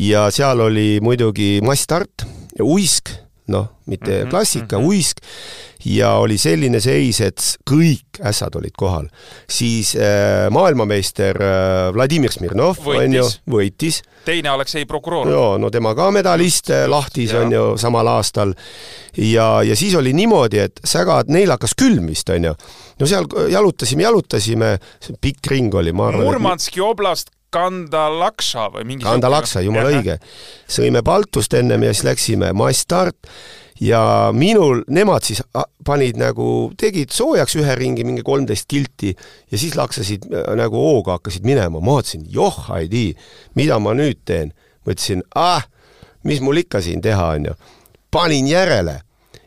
[0.00, 2.26] ja seal oli muidugi massstart,
[2.64, 3.12] uisk,
[3.52, 4.88] noh, mitte mm -hmm, klassika mm, -hmm.
[4.88, 5.20] uisk,
[5.84, 9.08] ja oli selline seis, et kõik ässad olid kohal.
[9.50, 14.02] siis äh, maailmameister äh, Vladimir Smirnov, on ju, võitis.
[14.24, 15.32] teine Aleksei Prokurorov.
[15.32, 18.54] joo, no tema ka medalist äh, lahtis, on ju, samal aastal.
[19.16, 22.54] ja, ja siis oli niimoodi, et sägad, neil hakkas külm vist, on ju.
[23.00, 24.76] no seal jalutasime, jalutasime,
[25.20, 26.24] pikk ring oli, ma arvan.
[26.24, 30.16] Murmanski oblast Kandalakša või mingi Kandalakša, jumala õige.
[30.66, 33.30] sõime Baltust ennem ja siis läksime Mass-Start
[33.80, 35.42] ja minul, nemad siis
[35.84, 41.18] panid nagu, tegid soojaks ühe ringi, mingi kolmteist kilti ja siis laksasid äh, nagu hooga
[41.18, 43.14] hakkasid minema, ma vaatasin, joh, ei tea,
[43.58, 44.54] mida ma nüüd teen.
[44.84, 45.64] mõtlesin, ah,
[46.28, 47.54] mis mul ikka siin teha on ju.
[48.10, 49.00] panin järele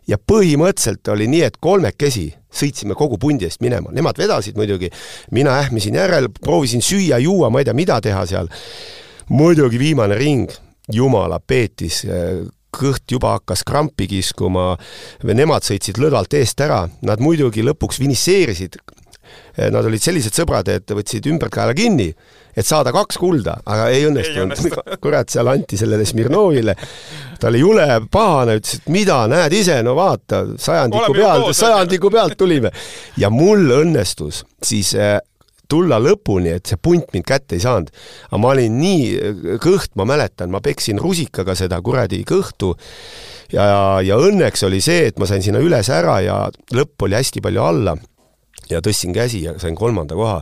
[0.08, 4.90] ja põhimõtteliselt oli nii, et kolmekesi sõitsime kogu pundi eest minema, nemad vedasid muidugi,
[5.32, 8.50] mina ähmisin järel, proovisin süüa-juua, ma ei tea, mida teha seal.
[9.30, 10.52] muidugi viimane ring,
[10.92, 14.74] jumala peetis, äh, kõht juba hakkas krampi kiskuma,
[15.24, 18.78] nemad sõitsid lõdvalt eest ära, nad muidugi lõpuks finišeerisid,
[19.74, 22.12] nad olid sellised sõbrad, et võtsid ümberkaela kinni,
[22.58, 24.78] et saada kaks kulda, aga ei õnnestunud.
[25.04, 26.76] kurat, seal anti sellele Smirnovile,
[27.40, 32.38] ta oli jule pahane, ütles, et mida, näed ise, no vaata, sajandiku pealt, sajandiku pealt
[32.40, 32.72] tulime.
[33.18, 35.20] ja mul õnnestus siis äh,
[35.70, 37.92] tulla lõpuni, et see punt mind kätte ei saanud.
[38.30, 42.74] aga ma olin nii kõht, ma mäletan, ma peksin rusikaga seda kuradi kõhtu
[43.54, 46.40] ja, ja õnneks oli see, et ma sain sinna üles ära ja
[46.76, 47.96] lõpp oli hästi palju alla
[48.72, 50.42] ja tõstsin käsi ja sain kolmanda koha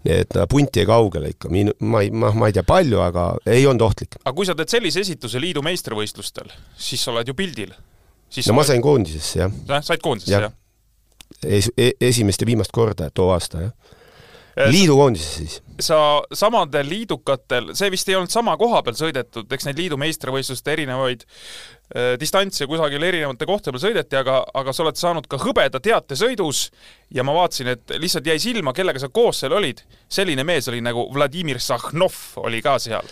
[0.00, 3.66] nii et punt jäi kaugele ikka, ma ei, ma, ma ei tea palju, aga ei
[3.68, 4.16] olnud ohtlik.
[4.22, 6.48] aga kui sa teed sellise esituse liidu meistrivõistlustel,
[6.80, 7.74] siis sa oled ju pildil.
[7.74, 8.56] no oled...
[8.56, 9.84] ma sain koondisesse, jah.
[9.84, 10.56] said koondisesse ja., jah?
[11.44, 13.98] Es-, e-, esimest ja viimast korda too aasta, jah
[14.56, 15.60] liidukoondises siis?
[15.80, 20.74] sa samadel liidukatel, see vist ei olnud sama koha peal sõidetud, eks neid liidu meistrivõistluste
[20.74, 25.80] erinevaid äh, distantse kusagil erinevate kohtade peal sõideti, aga, aga sa oled saanud ka hõbeda
[25.80, 26.66] teatesõidus
[27.16, 29.80] ja ma vaatasin, et lihtsalt jäi silma, kellega sa koos seal olid.
[30.10, 33.06] selline mees oli nagu Vladimir Sahhnov oli ka seal.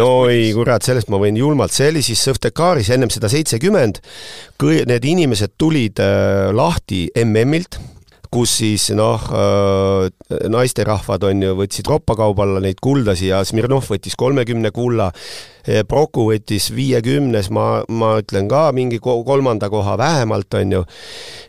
[0.00, 4.02] no ei, kurat, sellest ma võin julmalt, see oli siis Sõftekaris ennem seda seitsekümmend,
[4.90, 7.78] need inimesed tulid äh, lahti MM-ilt
[8.32, 10.08] kus siis noh, äh,
[10.52, 15.12] naisterahvad on ju, võtsid roppakauba alla neid kuldasi ja Smirnov võttis kolmekümne kulla,
[15.84, 20.80] Proku võttis viiekümnes, ma, ma ütlen ka mingi kolmanda koha vähemalt, on ju.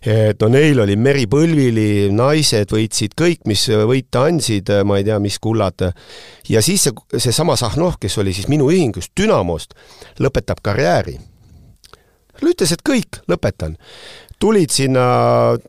[0.03, 5.39] et no neil oli meripõlvili, naised võitsid kõik, mis võita andsid, ma ei tea, mis
[5.39, 5.87] kullad.
[6.49, 9.77] ja siis see, seesama Sahnov, kes oli siis minu ühingust, Dünamost,
[10.19, 11.15] lõpetab karjääri
[12.47, 13.77] ütles, et kõik, lõpetan
[14.39, 15.03] tulid sinna,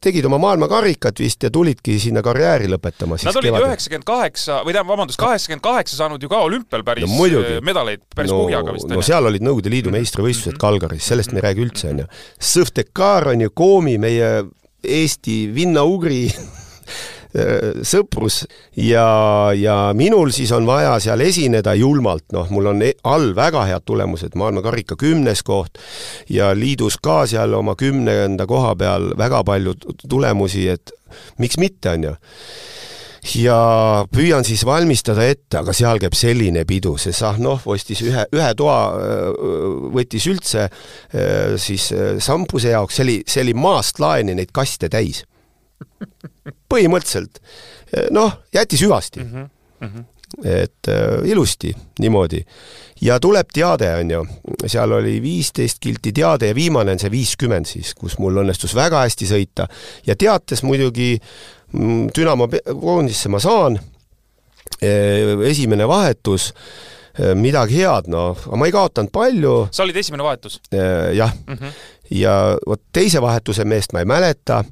[0.02, 3.18] tegid oma maailmakarikat vist ja tulidki sinna karjääri lõpetama.
[3.26, 7.08] Nad olid ju üheksakümmend kaheksa või tähendab, vabandust, kaheksakümmend kaheksa saanud ju ka olümpial päris
[7.08, 7.58] no, muidugi.
[7.66, 8.88] medaleid päris no, kuhjaga vist.
[8.90, 10.62] no seal olid Nõukogude Liidu meistrivõistlused mm -hmm.
[10.62, 12.08] Kalgaris, sellest me ei räägi üldse, on ju.
[12.52, 14.30] Sõftekar on ju Koomi, meie
[14.84, 16.22] Eesti vinnaugri
[17.86, 18.44] sõprus.
[18.76, 23.66] Ja, ja minul siis on vaja seal esineda julmalt, noh, mul on e-, all väga
[23.70, 25.78] head tulemused, maailmakarika kümnes koht
[26.30, 29.76] ja liidus ka seal oma kümnenda koha peal väga palju
[30.08, 30.92] tulemusi, et
[31.38, 32.18] miks mitte, on ju.
[33.36, 33.56] Ja
[34.08, 38.78] püüan siis valmistada ette, aga seal käib selline pidu, see Sahnov ostis ühe, ühe toa,
[39.92, 40.70] võttis üldse
[41.60, 41.90] siis
[42.24, 45.26] sampuse jaoks, see oli, see oli maast laeni neid kaste täis.
[46.70, 47.40] Põhimõtteliselt,
[48.14, 49.30] noh, jättis hüvasti mm.
[49.34, 49.50] -hmm.
[49.80, 50.08] Mm -hmm
[50.44, 52.44] et äh, ilusti niimoodi.
[53.00, 54.26] ja tuleb teade, on ju,
[54.66, 59.02] seal oli viisteist kilti teade ja viimane on see viiskümmend siis, kus mul õnnestus väga
[59.06, 59.66] hästi sõita
[60.06, 61.16] ja teates muidugi
[61.72, 63.78] mm, Dünamo koondisse ma saan,
[64.80, 64.92] e,
[65.50, 66.50] esimene vahetus,
[67.18, 69.56] e, midagi head, noh, ma ei kaotanud palju.
[69.72, 70.60] sa olid esimene vahetus?
[70.70, 70.84] E,
[71.16, 71.56] jah mm.
[71.56, 71.80] -hmm.
[72.10, 74.64] Ja vot teise vahetuse meest ma ei mäleta,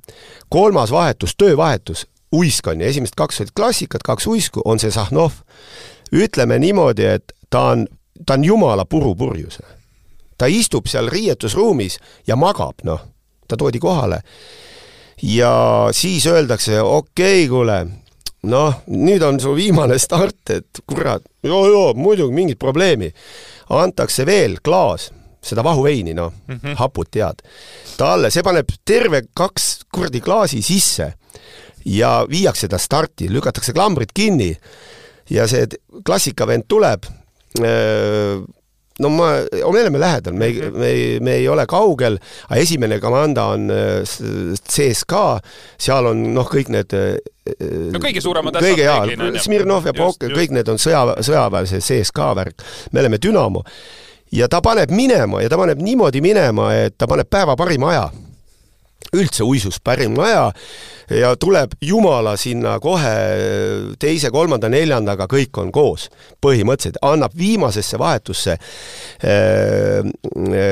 [0.49, 5.33] kolmas vahetus, töövahetus, uisk on ju, esimesed kaks olid klassikad, kaks uisku, on see Sahnov.
[6.13, 7.87] ütleme niimoodi, et ta on,
[8.27, 9.59] ta on jumala puru purjus.
[10.39, 13.01] ta istub seal riietusruumis ja magab, noh,
[13.49, 14.23] ta toodi kohale.
[15.23, 17.87] ja siis öeldakse, okei okay,, kuule,
[18.43, 23.13] noh, nüüd on su viimane start, et kurat, joo-joo, muidugi mingit probleemi.
[23.71, 27.43] antakse veel klaas, seda vahuveini, noh mm -hmm., haput tead,
[27.97, 31.13] talle, see paneb terve kaks kuradi klaasi sisse
[31.85, 34.53] ja viiakse ta starti, lükatakse klambrid kinni
[35.31, 35.67] ja see
[36.05, 37.07] klassikavend tuleb,
[38.99, 42.99] no ma, me oleme lähedal, me ei, me ei, me ei ole kaugel, aga esimene
[43.01, 43.71] komanda on
[44.59, 45.39] CSKA,
[45.79, 46.97] seal on noh, kõik need
[47.95, 49.07] no kõige suuremad kõige jaa,
[49.43, 52.67] Smirnov ja Prokk, kõik need on sõja, sõjaväelise CSKA värk.
[52.93, 53.65] me oleme Dünamo.
[54.33, 58.09] Ja ta paneb minema ja ta paneb niimoodi minema, et ta paneb päeva parima aja
[59.17, 60.51] üldse uisus parim aja
[61.17, 63.15] ja tuleb jumala sinna kohe
[64.01, 66.09] teise-kolmanda, neljandaga, kõik on koos.
[66.45, 68.59] põhimõtteliselt annab viimasesse vahetusse
[69.25, 70.03] äh,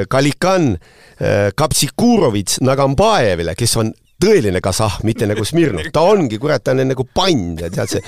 [0.08, 6.72] Kalikan äh, Kapsikurovits Nagambaevile, kes on tõeline kasahh, mitte nagu Smirnov, ta ongi, kurat, ta
[6.72, 8.02] on nagu pann, tead see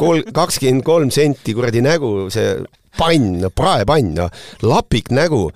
[0.00, 2.56] kol-, kakskümmend kolm senti kuradi nägu, see
[2.98, 4.14] pann, praepann,
[4.62, 5.48] lapik nägu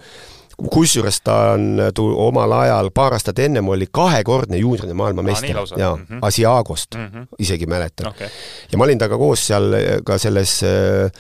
[0.58, 1.78] kusjuures ta on
[2.18, 6.18] omal ajal, paar aastat ennem oli kahekordne juunioride maailmameister ah, ja mm -hmm.
[6.22, 7.26] Asiagost mm, -hmm.
[7.38, 8.28] isegi mäletan okay..
[8.72, 9.74] ja ma olin temaga koos seal
[10.04, 11.12] ka selles äh,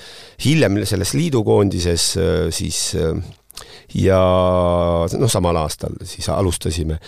[0.44, 3.22] hiljem selles liidukoondises äh, siis äh,
[3.94, 4.20] ja
[5.18, 6.98] noh, samal aastal siis alustasime.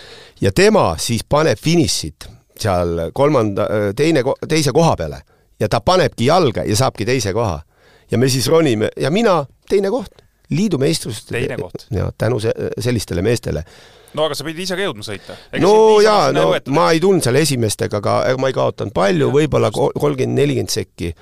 [0.41, 5.23] ja tema siis paneb finišit seal kolmanda, teine, teise koha peale
[5.61, 7.61] ja ta panebki jalga ja saabki teise koha.
[8.11, 11.87] Ja me siis ronime ja mina teine koht liidu meistrust teine koht.
[11.91, 13.65] ja tänu se sellistele meestele.
[14.15, 15.37] no aga sa pidid ise ka jõudma sõita?
[15.63, 19.71] no jaa, no võetud, ma ei tulnud seal esimestega, aga ma ei kaotanud palju, võib-olla
[19.75, 21.15] kolmkümmend, nelikümmend sekki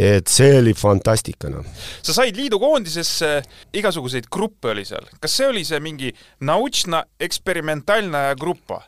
[0.00, 1.66] et see oli fantastika, noh.
[2.06, 3.32] sa said liidukoondisesse,
[3.76, 6.14] igasuguseid gruppe oli seal, kas see oli see mingi
[6.46, 8.78] Nautšna eksperimentaalne grupp?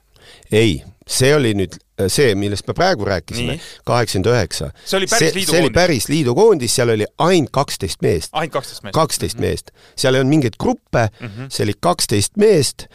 [0.55, 1.79] ei, see oli nüüd
[2.11, 4.71] see, millest me praegu rääkisime, kaheksakümmend üheksa.
[4.85, 5.51] see oli päris liidukoondis?
[5.51, 8.31] see oli päris liidukoondis, seal oli ainult kaksteist meest.
[8.33, 8.95] ainult kaksteist meest?
[8.95, 9.49] kaksteist mm -hmm.
[9.49, 9.71] meest.
[9.97, 11.51] seal ei olnud mingeid gruppe mm, -hmm.
[11.51, 12.87] see oli kaksteist meest,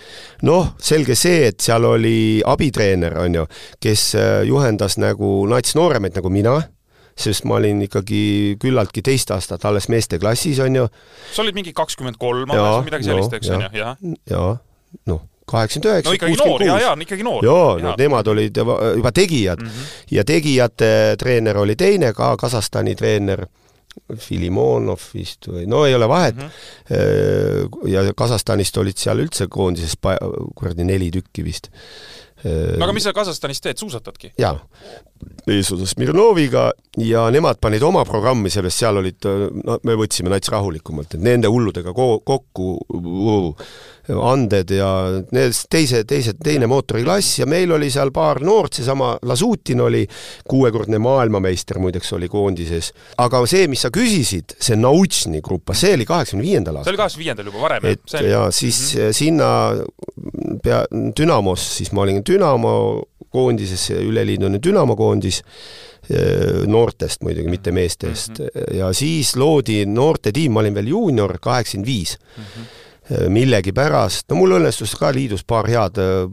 [0.42, 3.46] noh, selge see, et seal oli abitreener, on ju,
[3.80, 6.62] kes äh, juhendas nagu nats nooremaid nagu mina,
[7.18, 10.88] sest ma olin ikkagi küllaltki teist aastat alles meesteklassis, on ju.
[11.34, 12.50] sa olid mingi kakskümmend kolm,
[12.86, 13.98] midagi sellist, eks, on ju, jah?
[14.30, 14.58] jaa,
[15.06, 16.82] noh kaheksakümmend üheksa, kuuskümmend kuus.
[16.82, 17.46] jaa, ikkagi noor.
[17.46, 19.94] jaa, no nemad olid juba tegijad mm -hmm.
[20.12, 23.46] ja tegijate treener oli teine ka, Kasahstani treener,
[24.18, 26.50] Filimonov vist või no ei ole vahet mm.
[26.90, 27.90] -hmm.
[27.90, 29.98] ja Kasahstanist olid seal üldse koondises
[30.56, 31.72] kuradi neli tükki vist
[32.44, 34.34] no aga mis sa Kasahstanis teed, suusatadki?
[34.38, 34.56] jaa,
[35.48, 36.70] eesotsas Smirnoviga
[37.02, 39.28] ja nemad panid oma programmi sellest, seal olid,
[39.64, 43.70] no me võtsime nats rahulikumalt, et nende hulludega ko-, kokku uh,
[44.08, 44.90] anded ja
[45.36, 50.04] need teise, teise, teine mootoriklass ja meil oli seal paar noort, seesama Lasutin oli
[50.48, 52.94] kuuekordne maailmameister muideks oli koondises.
[53.18, 56.92] aga see, mis sa küsisid, see Nautšni grupp, see oli kaheksakümne viiendal aastal.
[56.92, 57.98] see oli kaheksakümne viiendal juba varem, jah?
[57.98, 59.14] et ja siis mm -hmm.
[59.14, 59.50] sinna
[60.64, 60.84] pea,
[61.20, 65.42] Dünamos, siis ma olin Dünamo koondises, üleliidune Dünamo koondis,
[66.68, 68.76] noortest muidugi, mitte meestest mm, -hmm.
[68.78, 72.68] ja siis loodi noortetiim, ma olin veel juunior, kaheksakümmend viis mhm.
[73.08, 76.26] Äh, millegipärast, no mul õnnestus ka liidus paar head äh,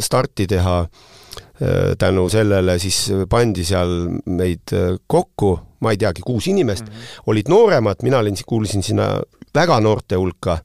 [0.00, 3.92] starti teha, äh, tänu sellele siis pandi seal
[4.32, 4.72] meid
[5.12, 5.50] kokku,
[5.84, 7.26] ma ei teagi, kuus inimest mm, -hmm.
[7.26, 9.20] olid nooremad, mina olin, kuulusin sinna
[9.54, 10.56] väga noorte hulka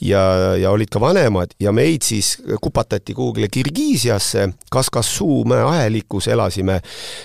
[0.00, 6.80] ja, ja olid ka vanemad ja meid siis kupatati kuhugile Kirgiisiasse, Kaskassuu mäe ahelikus elasime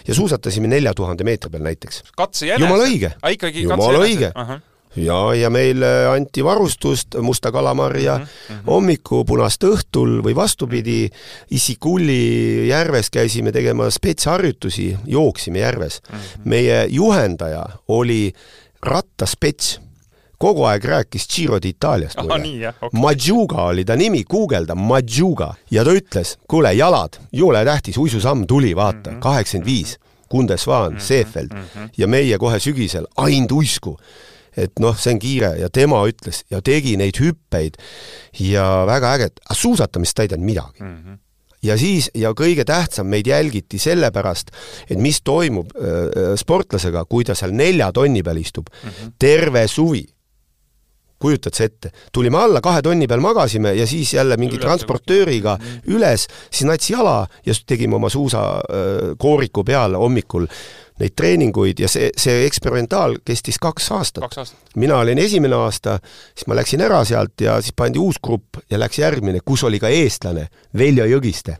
[0.07, 2.03] ja suusatasime nelja tuhande meetri peal näiteks.
[2.17, 2.65] katsejänese?
[2.65, 3.11] jumala õige.
[3.61, 4.31] jumala õige
[4.95, 8.65] ja, ja meile anti varustust, musta kalamarja mm -hmm.
[8.67, 11.09] hommiku, punast õhtul või vastupidi,
[11.51, 16.17] Issikulli järves käisime tegema spetsharjutusi, jooksime järves mm.
[16.17, 16.41] -hmm.
[16.45, 18.33] meie juhendaja oli
[18.81, 19.79] rattaspets
[20.45, 22.71] kogu aeg rääkis Giro d'Italiast mulle.
[22.71, 23.01] Okay.
[23.01, 25.53] Maggiuga oli ta nimi, guugelda, Maggiuga.
[25.71, 29.21] ja ta ütles, kuule, jalad, jõle tähtis, uisusamm tuli, vaata, mhm.
[29.23, 29.97] kaheksakümmend viis,
[30.29, 31.89] Kundesvaan mm -hmm., Seefeld mm -hmm.
[31.97, 33.97] ja meie kohe sügisel ainult uisku
[34.57, 37.77] et noh, see on kiire ja tema ütles ja tegi neid hüppeid
[38.39, 40.97] ja väga äge, aga suusatamist ta ei teadnud midagi mm.
[40.97, 41.21] -hmm
[41.65, 44.51] ja siis, ja kõige tähtsam, meid jälgiti sellepärast,
[44.89, 49.13] et mis toimub äh, sportlasega, kui ta seal nelja tonni peal istub mm -hmm.
[49.19, 50.05] terve suvi
[51.21, 55.55] kujutad sa ette, tulime alla, kahe tonni peal magasime ja siis jälle mingi üles transportööriga
[55.55, 60.47] mm üles, siis natsi jala ja tegime oma suusakooriku äh, peal hommikul
[60.99, 64.53] neid treeninguid ja see, see eksperimentaal kestis kaks aastat.
[64.75, 65.97] mina olin esimene aasta,
[66.33, 69.79] siis ma läksin ära sealt ja siis pandi uus grupp ja läks järgmine, kus oli
[69.79, 70.47] ka eestlane,
[70.77, 71.57] Veljo Jõgiste.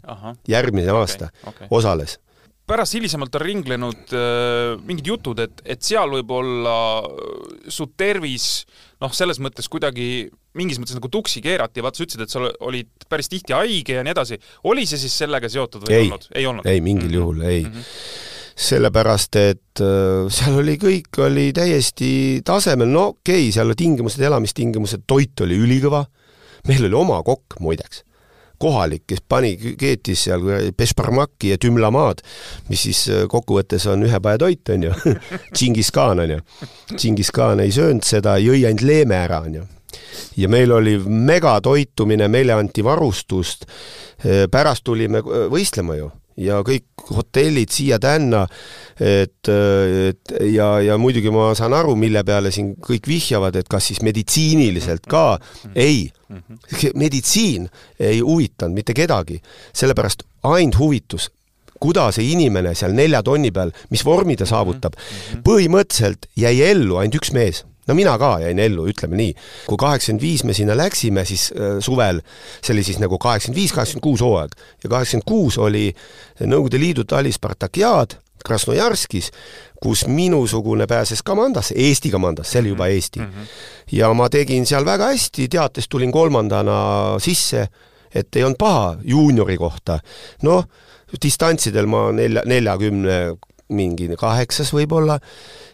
[0.47, 1.67] järgmine okay, aasta okay.
[1.69, 2.19] osales
[2.65, 8.65] pärast hilisemalt on ringlenud äh, mingid jutud, et, et seal võib olla äh, su tervis
[9.03, 13.08] noh, selles mõttes kuidagi mingis mõttes nagu tuksi keerati, vaata sa ütlesid, et sa olid
[13.12, 14.39] päris tihti haige ja nii edasi.
[14.63, 16.29] oli see siis sellega seotud või ei olnud?
[16.31, 16.69] ei olnud?
[16.69, 17.19] ei, mingil mm -hmm.
[17.19, 17.73] juhul ei mm.
[17.73, 24.21] -hmm sellepärast et äh, seal oli, kõik oli täiesti tasemel, no okei okay,, seal tingimused,
[24.23, 26.05] elamistingimused, toit oli ülikõva,
[26.69, 28.05] meil oli oma kokk muideks,
[28.59, 30.43] kohalik, kes pani, keetis seal
[30.77, 32.23] Peshparmaki ja Tümlamaad,
[32.69, 34.95] mis siis äh, kokkuvõttes on ühepäevatoit, on ju.
[35.55, 36.41] Džingis khan, on ju.
[36.95, 39.65] Džingis khan ei söönud seda, jõi ainult leeme ära, on ju.
[40.39, 43.67] Ja meil oli megatoitumine, meile anti varustust,
[44.23, 46.11] äh, pärast tulime võistlema ju.
[46.35, 48.45] Ja kõik hotellid siia-tänna,
[48.99, 53.91] et, et ja, ja muidugi ma saan aru, mille peale siin kõik vihjavad, et kas
[53.91, 55.37] siis meditsiiniliselt ka,
[55.75, 56.07] ei,
[56.95, 59.41] meditsiin ei huvitanud mitte kedagi,
[59.75, 61.29] sellepärast ainult huvitus,
[61.81, 64.97] kuidas see inimene seal nelja tonni peal, mis vormi ta saavutab,
[65.45, 69.34] põhimõtteliselt jäi ellu ainult üks mees no mina ka jäin ellu, ütleme nii.
[69.69, 72.21] kui kaheksakümmend viis me sinna läksime, siis äh, suvel,
[72.62, 75.88] see oli siis nagu kaheksakümmend viis, kaheksakümmend kuus hooaeg ja kaheksakümmend kuus oli
[76.39, 79.32] Nõukogude Liidu talispartakiaad Krasnojarskis,
[79.82, 83.26] kus minusugune pääses komandasse, Eesti komandasse, see oli juba Eesti mm.
[83.26, 83.48] -hmm.
[83.91, 86.78] ja ma tegin seal väga hästi, teates tulin kolmandana
[87.19, 87.67] sisse,
[88.15, 90.00] et ei olnud paha juuniori kohta.
[90.43, 90.65] noh,
[91.24, 93.36] distantsidel ma nelja, neljakümne
[93.73, 95.17] mingi kaheksas võib-olla,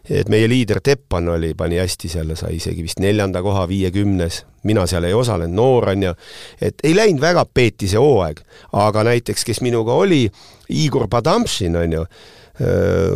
[0.07, 4.85] et meie liider Teppan oli, pani hästi selle, sai isegi vist neljanda koha viiekümnes, mina
[4.87, 6.13] seal ei osalenud, noor on ju,
[6.61, 8.39] et ei läinud väga peeti see hooaeg,
[8.79, 10.23] aga näiteks, kes minuga oli,
[10.69, 12.05] Igor Padamšin on ju,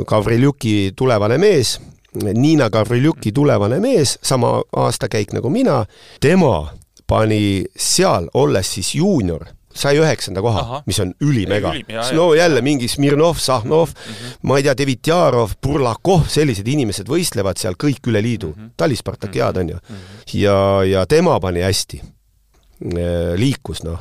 [0.08, 1.78] Gavriljuki tulevane mees,
[2.16, 5.84] Niina Gavriljuki tulevane mees, sama aastakäik nagu mina,
[6.24, 6.72] tema
[7.08, 11.74] pani seal, olles siis juunior sai üheksanda koha, mis on ülimega.
[12.16, 14.38] no jälle mingi Smirnov, Sahnov mm, -hmm.
[14.42, 19.58] ma ei tea, Devitjarov, Burlakov, sellised inimesed võistlevad seal kõik üle liidu mm -hmm., talispartakiaad
[19.58, 19.96] on ju mm.
[19.96, 20.40] -hmm.
[20.40, 24.00] ja, ja tema pani hästi, äh, liikus noh.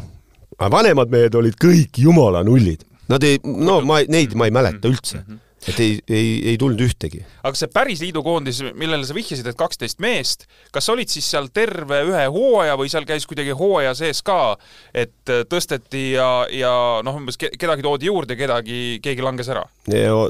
[0.58, 2.84] aga vanemad mehed olid kõik jumala nullid.
[3.08, 5.34] Nad ei, no ma, neid ma ei mäleta üldse mm.
[5.34, 7.22] -hmm et ei, ei, ei tulnud ühtegi.
[7.42, 12.02] aga see päris liidukoondis, millele sa vihjasid, et kaksteist meest, kas olid siis seal terve
[12.08, 14.56] ühe hooaja või seal käis kuidagi hooaja sees ka,
[14.94, 16.74] et tõsteti ja, ja
[17.04, 19.64] noh, umbes kedagi toodi juurde, kedagi, keegi langes ära?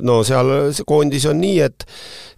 [0.02, 0.50] no seal
[0.86, 1.86] koondis on nii, et,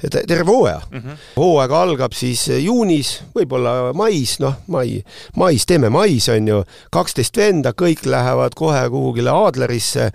[0.05, 0.99] et terve hooaja mm.
[0.99, 1.23] -hmm.
[1.37, 5.03] hooaeg algab siis juunis, võib-olla mais, noh, mai,
[5.37, 10.13] mais, teeme mais, on ju, kaksteist venda, kõik lähevad kohe kuhugile Aadlerisse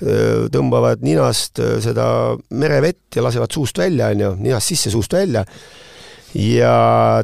[0.00, 2.06] tõmbavad ninast seda
[2.56, 5.44] merevett ja lasevad suust välja, on ju, ninast sisse, suust välja,
[6.36, 6.74] ja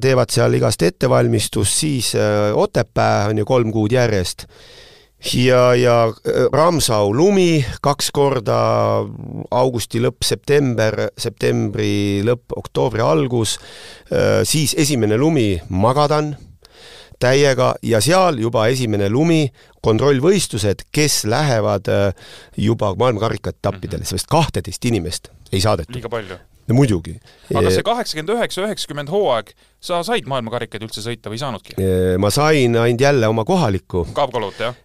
[0.03, 2.13] teevad seal igast ettevalmistust, siis
[2.55, 4.45] Otepää on ju kolm kuud järjest,
[5.35, 5.97] ja, ja
[6.53, 8.59] Ramsau lumi kaks korda,
[9.51, 13.57] augusti lõpp, september, septembri lõpp, oktoobri algus,
[14.45, 16.35] siis esimene lumi Magadan
[17.23, 19.47] täiega ja seal juba esimene lumi,
[19.85, 24.13] kontrollvõistlused, kes lähevad äh, juba maailmakarika etappidele, mhm.
[24.15, 25.95] sest kahteteist inimest ei saadetud.
[25.97, 26.39] liiga palju?
[26.67, 27.15] no muidugi.
[27.55, 29.53] aga see kaheksakümmend üheksa, üheksakümmend hooaeg,
[29.83, 31.77] sa said maailmakarikaid üldse sõita või ei saanudki?
[32.23, 34.07] ma sain ainult jälle oma kohalikku.
[34.17, 34.81] Kaabkalut, jah?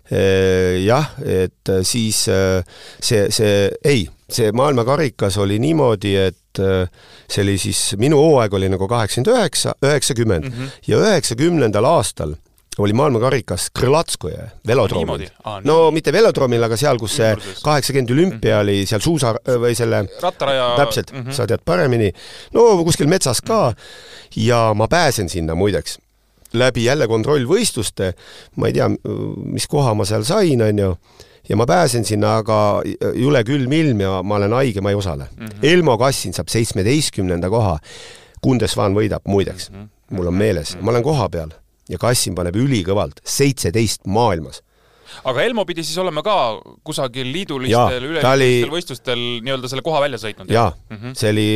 [0.86, 8.20] jah, et siis see, see, ei, see maailmakarikas oli niimoodi, et see oli siis, minu
[8.20, 10.72] hooaeg oli nagu kaheksakümmend üheksa, üheksakümmend mhm.
[10.88, 12.36] ja üheksakümnendal aastal
[12.80, 15.32] oli maailmakarikas Krõlatskoje velodroomil nii.
[15.68, 17.34] no mitte velodroomil, aga seal, kus see
[17.66, 21.26] kaheksakümmend olümpia oli seal suusa või selle rattaraja täpselt mm.
[21.26, 21.36] -hmm.
[21.36, 22.12] sa tead paremini.
[22.56, 23.74] no kuskil metsas ka
[24.36, 26.00] ja ma pääsen sinna muideks
[26.54, 28.14] läbi jälle kontrollvõistluste,
[28.56, 28.90] ma ei tea,
[29.46, 30.96] mis koha ma seal sain, onju,
[31.52, 32.58] ja ma pääsen sinna, aga
[33.20, 35.46] jule külm ilm ja ma olen haige, ma ei osale mm.
[35.46, 35.68] -hmm.
[35.74, 37.78] Elmo Kassin saab seitsmeteistkümnenda koha.
[38.42, 40.16] Kundesvan võidab muideks mm, -hmm.
[40.16, 41.52] mul on meeles, ma olen koha peal
[41.90, 44.64] ja Kassin paneb ülikõvalt, seitseteist maailmas
[45.24, 46.36] aga Elmo pidi siis olema ka
[46.88, 50.52] kusagil liidulistel, ta oli- võistlustel nii-öelda selle koha välja sõitnud?
[50.52, 51.18] jaa mm, -hmm.
[51.18, 51.48] see oli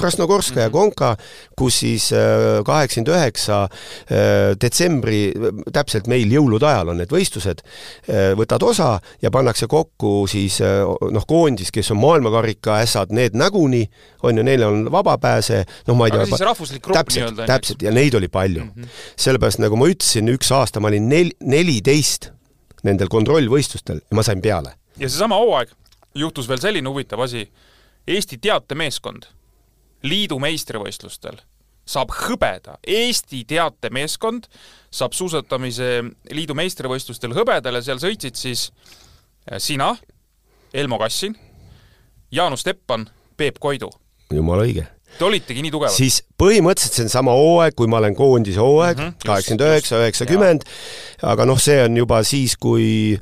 [0.00, 1.16] Krasnogorska ja Konka,
[1.58, 5.32] kus siis äh, kaheksakümmend üheksa äh, detsembri,
[5.72, 7.62] täpselt meil jõulude ajal on need võistlused,
[8.36, 8.88] võtad osa
[9.22, 10.82] ja pannakse kokku siis äh,
[11.12, 13.84] noh, koondis, kes on maailmakarika ässad, need näguni,
[14.26, 17.48] on ju, neil on vabapääse, noh, ma ei aga tea, siis rahvuslik grupp nii-öelda.
[17.50, 18.70] täpselt ja neid oli palju mm.
[18.76, 19.00] -hmm.
[19.16, 22.32] sellepärast nagu ma ütlesin, üks aasta ma olin nel-, neliteist
[22.82, 24.74] nendel kontrollvõistlustel ja ma sain peale.
[24.98, 25.70] ja seesama hooaeg
[26.14, 27.46] juhtus veel selline huvitav asi.
[28.06, 29.28] Eesti teatemeeskond
[30.02, 31.38] liidu meistrivõistlustel
[31.86, 34.48] saab hõbeda, Eesti teatemeeskond
[34.90, 36.02] saab suusatamise
[36.34, 38.68] liidu meistrivõistlustel hõbedale, seal sõitsid siis
[39.50, 39.92] äh, sina,
[40.74, 41.36] Elmo Kassin,
[42.32, 43.06] Jaanus Teppan,
[43.36, 43.90] Peep Koidu.
[44.32, 44.86] jumala õige
[45.18, 45.94] Te olitegi nii tugevad?
[45.94, 50.64] siis põhimõtteliselt see on sama hooaeg, kui ma olen koondise hooaeg, Mhm, kaheksakümmend üheksa, üheksakümmend,
[51.34, 53.18] aga noh, see on juba siis, kui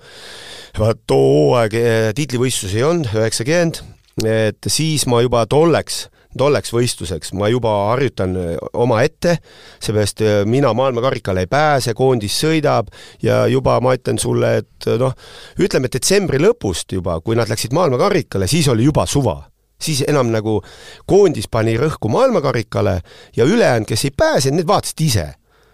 [0.78, 1.18] vaat too
[1.50, 3.82] hooaeg eh, tiitlivõistlusi ei olnud, üheksakümmend,
[4.24, 6.06] et siis ma juba tolleks,
[6.38, 9.36] tolleks võistluseks ma juba harjutan eh, omaette,
[9.82, 12.88] seepärast eh, mina maailmakarikale ei pääse, koondis sõidab
[13.26, 15.16] ja juba ma ütlen sulle, et noh,
[15.58, 19.40] ütleme detsembri lõpust juba, kui nad läksid maailmakarikale, siis oli juba suva
[19.80, 20.60] siis enam nagu
[21.08, 23.00] koondis pani rõhku maailmakarikale
[23.36, 25.28] ja ülejäänud, kes ei pääsenud, need vaatasid ise.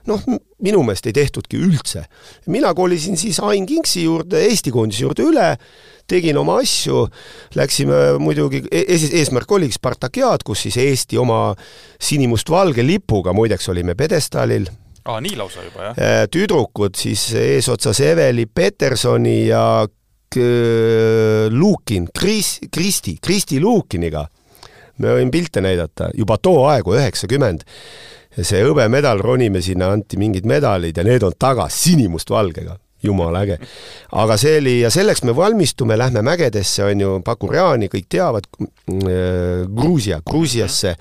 [0.07, 0.23] noh,
[0.63, 2.05] minu meelest ei tehtudki üldse.
[2.47, 5.57] mina kolisin siis Ain Kingsi juurde, Eesti koondise juurde üle,
[6.07, 7.09] tegin oma asju,
[7.55, 11.55] läksime muidugi, ees, eesmärk oligi Spartakiaad, kus siis Eesti oma
[12.01, 14.71] sinimustvalge lipuga, muideks olime pjedestaalil,
[15.07, 15.99] aa, nii lausa juba, jah?
[15.99, 19.87] Äh, tüdrukud siis eesotsas Eveli Petersoni ja
[21.51, 24.27] Luukin, Kris-, Kristi, Kristi Luukiniga.
[24.99, 27.66] me võin pilte näidata, juba too aegu, üheksakümmend,
[28.41, 33.59] see hõbemedal, ronime sinna, anti mingid medalid ja need on tagas sinimustvalgega jumala äge.
[34.13, 38.47] aga see oli ja selleks me valmistume, lähme mägedesse, on ju, Bakurjani, kõik teavad,
[39.77, 40.95] Gruusia, Gruusiasse.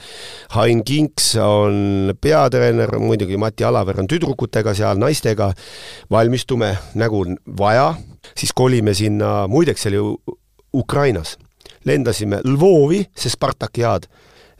[0.56, 5.54] Hain Kinks on peatreener, muidugi Mati Alaver on tüdrukutega seal, naistega.
[6.12, 7.26] valmistume nagu
[7.58, 7.93] vaja,
[8.38, 10.36] siis kolime sinna, muideks see oli
[10.74, 11.38] Ukrainas.
[11.86, 14.08] lendasime Lvovi, see Spartakiaad,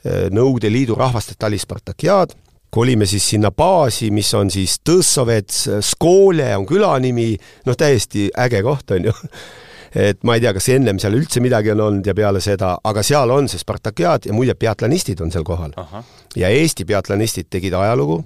[0.06, 2.36] Nõukogude Liidu rahvaste tali Spartakiaad
[2.76, 7.32] kolime siis sinna baasi, mis on siis Tõssovets, Skoole on küla nimi,
[7.66, 9.14] noh, täiesti äge koht, on ju.
[9.96, 13.04] et ma ei tea, kas ennem seal üldse midagi on olnud ja peale seda, aga
[13.06, 15.72] seal on see Spartakiaad ja muide, peatlanistid on seal kohal.
[16.36, 18.20] ja Eesti peatlanistid tegid ajalugu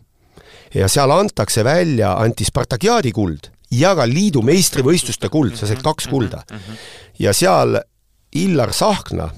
[0.73, 6.09] ja seal antakse välja, anti Spartakiaadi kuld ja ka liidu meistrivõistluste kuld, sa said kaks
[6.09, 6.41] kulda.
[7.19, 7.77] ja seal
[8.41, 9.29] Illar Sahkna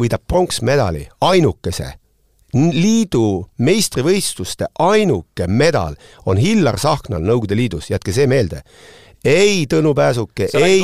[0.00, 1.92] võidab pronksmedali, ainukese
[2.54, 5.96] liidu meistrivõistluste ainuke medal
[6.26, 8.62] on Hillar Sahknal Nõukogude Liidus, jätke see meelde.
[9.24, 10.82] ei Tõnu Pääsuke, ei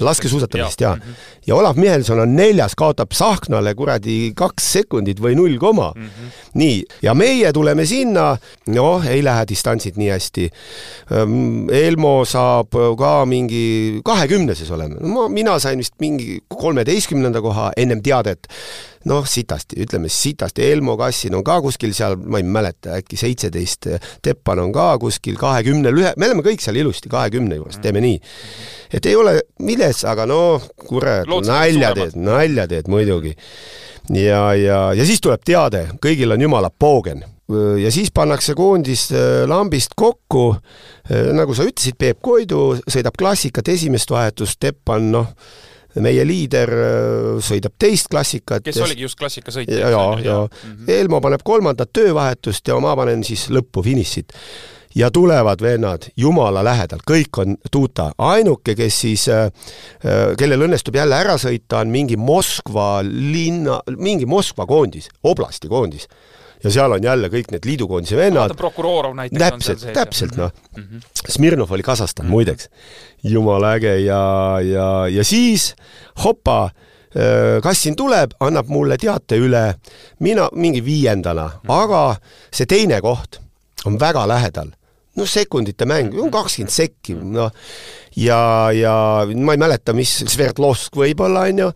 [0.00, 0.96] laskesuusatamisest Jaa.
[0.96, 1.14] ja.
[1.46, 6.02] ja Olav Mihelson on neljas, kaotab Sahknale kuradi kaks sekundit või null koma mm.
[6.02, 6.32] -hmm.
[6.54, 8.36] nii, ja meie tuleme sinna,
[8.66, 10.50] noh, ei lähe distantsid nii hästi.
[11.86, 18.02] Elmo saab ka mingi kahekümneses oleme, no ma, mina sain vist mingi kolmeteistkümnenda koha ennem
[18.02, 18.50] teadet
[19.06, 23.88] noh, sitasti, ütleme sitasti, Elmo Kassin on ka kuskil seal, ma ei mäleta, äkki seitseteist,
[24.24, 28.18] Teppan on ka kuskil kahekümnel ühe, me oleme kõik seal ilusti kahekümne juures, teeme nii.
[28.96, 33.36] et ei ole milles, aga noh, kurat, nalja teed, nalja teed muidugi.
[34.10, 37.24] ja, ja, ja siis tuleb teade, kõigil on jumala poogen
[37.78, 39.08] ja siis pannakse koondis
[39.46, 40.48] lambist kokku,
[41.36, 45.30] nagu sa ütlesid, Peep Koidu sõidab klassikat esimest vahetust, Teppan noh,
[46.02, 46.72] meie liider
[47.44, 48.64] sõidab teist klassikat.
[48.64, 49.78] kes oligi just klassikasõitja.
[49.78, 50.90] ja, ja, ja mm -hmm.
[51.00, 54.32] Elmo paneb kolmandat töövahetust ja ma panen siis lõppu finišit.
[54.94, 59.26] ja tulevad vennad jumala lähedal, kõik on tuuta, ainuke, kes siis,
[60.38, 66.08] kellel õnnestub jälle ära sõita, on mingi Moskva linna, mingi Moskva koondis, oblasti koondis
[66.64, 68.56] ja seal on jälle kõik need liidukoondise vennad.
[68.56, 71.06] prokurorov näiteks täpselt, täpselt noh mm -hmm..
[71.28, 72.30] Smirnov oli Kasahstan mm -hmm.
[72.30, 72.68] muideks.
[73.22, 75.74] jumala äge ja, ja, ja siis
[76.24, 76.70] hopa,
[77.62, 79.74] Kassin tuleb, annab mulle teate üle,
[80.18, 81.72] mina mingi viiendana mm, -hmm.
[81.72, 82.16] aga
[82.52, 83.40] see teine koht
[83.86, 84.70] on väga lähedal.
[85.16, 87.52] noh, sekundite mäng, kakskümmend sekki, noh.
[88.16, 91.70] ja, ja ma ei mäleta, mis Sverdlovsk võib-olla, on ju,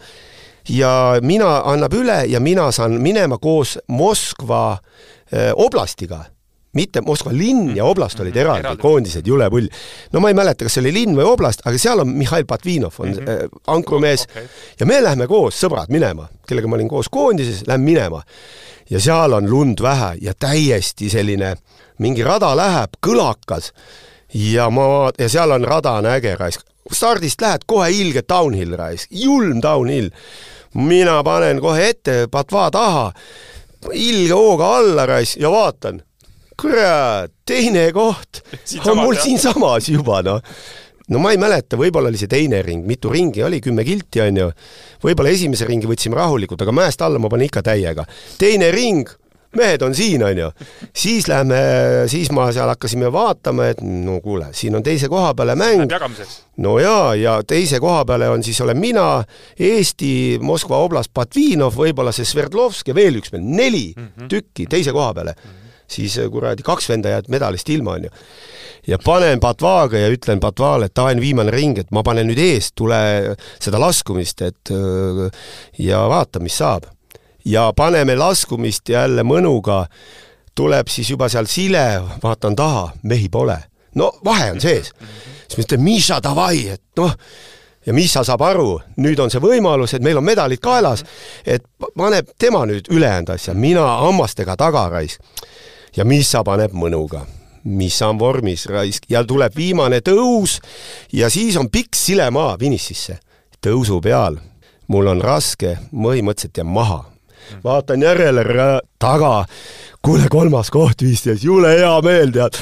[0.69, 6.25] ja mina, annab üle ja mina saan minema koos Moskva äh, oblastiga
[6.73, 9.67] mitte Moskva linn ja oblast olid eraldi, eraldi., koondised, jule pull.
[10.13, 12.95] no ma ei mäleta, kas see oli linn või oblast, aga seal on Mihhail Patvinov,
[12.99, 13.31] on mm -hmm.
[13.31, 14.47] äh, ankrumees okay.
[14.81, 18.23] ja me läheme koos, sõbrad, minema, kellega ma olin koos koondises, lähen minema.
[18.91, 21.57] ja seal on lund vähe ja täiesti selline,
[21.99, 23.73] mingi rada läheb, kõlakas
[24.35, 26.70] ja ma, ja seal on rada on äge raisk.
[26.93, 30.11] Stardist lähed kohe ilge downhill raisk, julm downhill.
[30.75, 33.09] mina panen kohe ette patva taha,
[33.93, 36.03] ilge hooga alla raisk ja vaatan.
[36.61, 38.43] Kurat, teine koht.
[38.91, 40.43] On mul siinsamas juba noh.
[41.11, 44.37] No ma ei mäleta, võib-olla oli see teine ring, mitu ringi oli, kümme kilti on
[44.39, 44.51] ju.
[45.03, 48.05] võib-olla esimese ringi võtsime rahulikult, aga mäest alla ma panen ikka täiega.
[48.39, 49.11] teine ring,
[49.57, 50.51] mehed on siin, on ju.
[50.97, 51.61] siis lähme,
[52.11, 55.87] siis ma seal hakkasime vaatama, et no kuule, siin on teise koha peale mäng.
[56.57, 59.25] no jaa, ja teise koha peale on siis olen mina,
[59.59, 64.29] Eesti, Moskva oblast Patvinov, võib-olla see Sverdlovsk ja veel üks meil, neli mm -hmm.
[64.29, 65.51] tükki teise koha peale mm.
[65.51, 68.11] -hmm siis äh, kuradi kaks venda jääd medalist ilma, onju.
[68.87, 72.75] ja panen Patvaga ja ütlen Patvale, et davai, viimane ring, et ma panen nüüd eest,
[72.79, 73.01] tule
[73.59, 75.45] seda laskumist, et äh,
[75.79, 76.89] ja vaata, mis saab.
[77.45, 79.87] Ja paneme laskumist jälle mõnuga,
[80.55, 83.59] tuleb siis juba seal sile, vaatan taha, mehi pole.
[83.95, 84.93] no vahe on sees.
[85.49, 87.15] siis ma ütlen, Miša, davai, et noh,
[87.87, 91.05] ja Miša saab aru, nüüd on see võimalus, et meil on medalid kaelas,
[91.47, 91.65] et
[91.97, 95.21] paneb tema nüüd ülejäänud asja, mina hammastega taga raisk
[95.97, 97.27] ja Missa paneb mõnuga.
[97.65, 100.61] Missa on vormis raisk ja tuleb viimane tõus
[101.13, 103.19] ja siis on pikk silemaa finišisse.
[103.61, 104.39] tõusu peal
[104.91, 107.05] mul on raske, põhimõtteliselt jään maha.
[107.65, 108.45] Vaatan järele
[108.99, 109.45] taga,
[110.03, 112.59] kuule kolmas koht viisteist, jule hea meel, tead.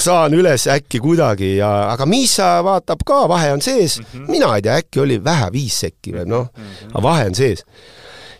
[0.00, 3.98] Saan üles äkki kuidagi ja, aga Miisa vaatab ka, vahe on sees.
[3.98, 4.30] Mm, -hmm.
[4.30, 6.48] mina ei tea, äkki oli vähe viis sekki või noh.
[6.56, 7.64] Mm -hmm., aga vahe on sees.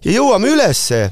[0.05, 1.11] ja jõuame ülesse.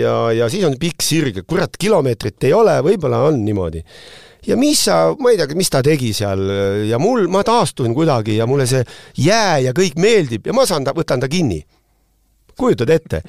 [0.00, 1.38] Ja, ja siis on pikk sirg.
[1.46, 3.84] Kurat, kilomeetrit ei ole, võib-olla on niimoodi.
[4.46, 6.40] ja mis sa, ma ei tea, mis ta tegi seal.
[6.88, 8.84] Ja mul, ma taastun kuidagi ja mulle see
[9.16, 10.46] jää ja kõik meeldib.
[10.46, 11.64] Ja ma saan ta, võtan ta kinni.
[12.58, 13.22] Kujutad ette?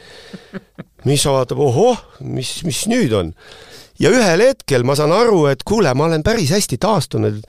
[1.05, 3.33] mis sa vaatab, ohoh, mis, mis nüüd on?
[4.01, 7.39] ja ühel hetkel ma saan aru, et kuule, ma olen päris hästi taastunud.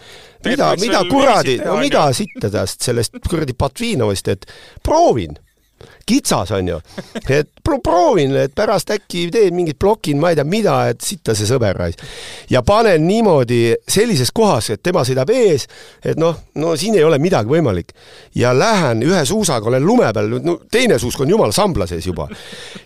[0.44, 4.46] mida, mida kuradi, no mida sitta tast, sellest kuradi Patvinovist, et
[4.84, 5.36] proovin
[6.06, 6.80] kitsas, on ju.
[7.28, 11.34] et pro proovin, et pärast äkki teen mingit blokin, ma ei tea mida, et sitta
[11.36, 12.02] see sõber raisk.
[12.50, 15.66] ja panen niimoodi sellises kohas, et tema sõidab ees,
[16.04, 17.92] et noh, no siin ei ole midagi võimalik.
[18.34, 22.28] ja lähen ühe suusaga, olen lume peal, no teine suusk on jumala sambla sees juba.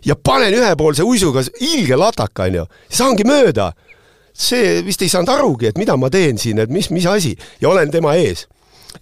[0.05, 3.73] ja panen ühepoolse uisuga ilge lataka, on ju, saangi mööda.
[4.33, 7.69] see vist ei saanud arugi, et mida ma teen siin, et mis, mis asi ja
[7.69, 8.47] olen tema ees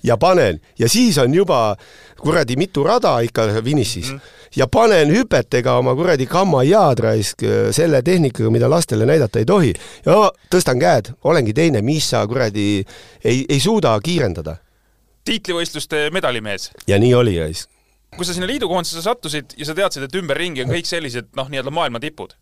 [0.02, 1.76] ja panen ja siis on juba
[2.20, 7.44] kuradi mitu rada ikka finišis mm ja panen hüpetega oma kuradi kammajad raisk
[7.74, 9.72] selle tehnikaga, mida lastele näidata ei tohi.
[10.06, 12.84] ja tõstan käed, olengi teine, mis sa kuradi
[13.24, 14.56] ei, ei suuda kiirendada.
[15.24, 16.70] tiitlivõistluste medalimees.
[16.86, 17.70] ja nii oli raisk.
[18.16, 21.70] kui sa sinna liidukoondisesse sattusid ja sa teadsid, et ümberringi on kõik sellised noh, nii-öelda
[21.70, 22.34] maailma tipud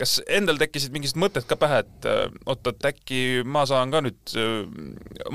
[0.00, 4.00] kas endal tekkisid mingisugused mõtted ka pähe, et äh, oot, et äkki ma saan ka
[4.04, 4.64] nüüd äh,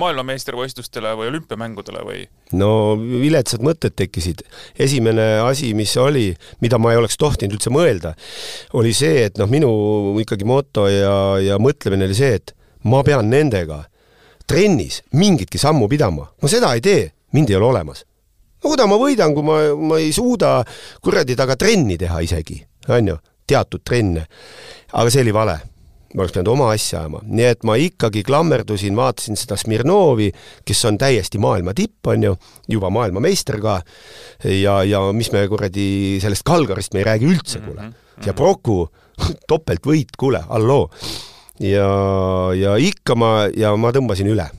[0.01, 2.23] maailmameistrivõistlustele või olümpiamängudele või?
[2.57, 4.41] no viletsad mõtted tekkisid.
[4.81, 6.31] esimene asi, mis oli,
[6.65, 8.15] mida ma ei oleks tohtinud üldse mõelda,
[8.77, 9.69] oli see, et noh, minu
[10.23, 12.55] ikkagi moto ja, ja mõtlemine oli see, et
[12.89, 13.83] ma pean nendega
[14.49, 16.29] trennis mingitki sammu pidama.
[16.41, 18.05] ma seda ei tee, mind ei ole olemas.
[18.63, 20.57] no kuida ma võidan, kui ma, ma ei suuda
[21.05, 24.25] kuradi taga trenni teha isegi, on ju teatud trenne.
[24.93, 25.59] aga see oli vale
[26.15, 30.29] ma oleks pidanud oma asja ajama, nii et ma ikkagi klammerdusin, vaatasin seda Smirnovi,
[30.67, 32.35] kes on täiesti maailma tipp, on ju,
[32.71, 33.81] juba maailmameister ka,
[34.47, 35.87] ja, ja mis me kuradi
[36.23, 37.81] sellest Kalgarist me ei räägi üldse, kuule.
[37.81, 38.39] Mhm, ja mhm.
[38.39, 38.77] Proku,
[39.51, 40.87] topeltvõit, kuule, halloo.
[41.59, 41.89] Ja,
[42.55, 44.49] ja ikka ma, ja ma tõmbasin üle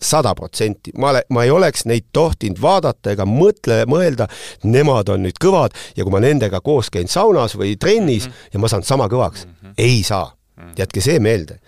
[0.00, 0.92] sada protsenti.
[0.96, 4.28] ma, ma ei oleks neid tohtinud vaadata ega mõtle, mõelda,
[4.64, 8.52] nemad on nüüd kõvad ja kui ma nendega koos käin saunas või trennis mm -hmm.
[8.54, 9.74] ja ma saan sama kõvaks mm, -hmm.
[9.78, 10.32] ei saa.
[10.58, 10.72] Mhm.
[10.78, 11.60] jätke see meelde.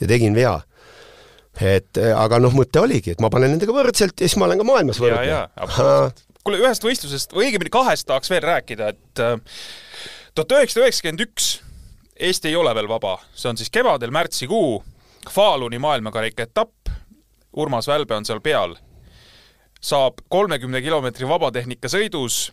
[0.00, 0.60] ja tegin vea
[1.60, 4.64] et aga noh, mõte oligi, et ma panen nendega võrdselt ja siis ma olen ka
[4.64, 5.26] maailmas võrdne.
[6.44, 9.36] kuule, ühest võistlusest või õigemini kahest tahaks veel rääkida, et äh,
[10.34, 11.60] tuhat üheksasada üheksakümmend üks
[12.20, 14.82] Eesti ei ole veel vaba, see on siis kevadel, märtsikuu,
[15.30, 16.88] Faluni maailmakarika etapp,
[17.56, 18.74] Urmas Välbe on seal peal,
[19.80, 22.50] saab kolmekümne kilomeetri vabatehnika sõidus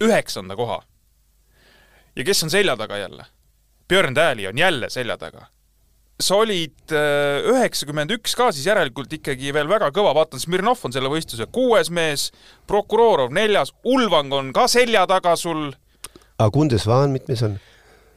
[0.00, 0.80] üheksanda koha.
[2.16, 3.26] ja kes on selja taga jälle?
[3.88, 5.46] Björn Tääli on jälle selja taga.
[6.20, 10.92] sa olid äh, üheksakümmend üks ka siis järelikult ikkagi veel väga kõva, vaatan, Smirnov on
[10.92, 12.30] selle võistluse kuues mees,
[12.66, 15.74] Prokurorov neljas, Ulvang on ka selja taga sul.
[16.38, 17.58] aga Kundesvaan mitmes on?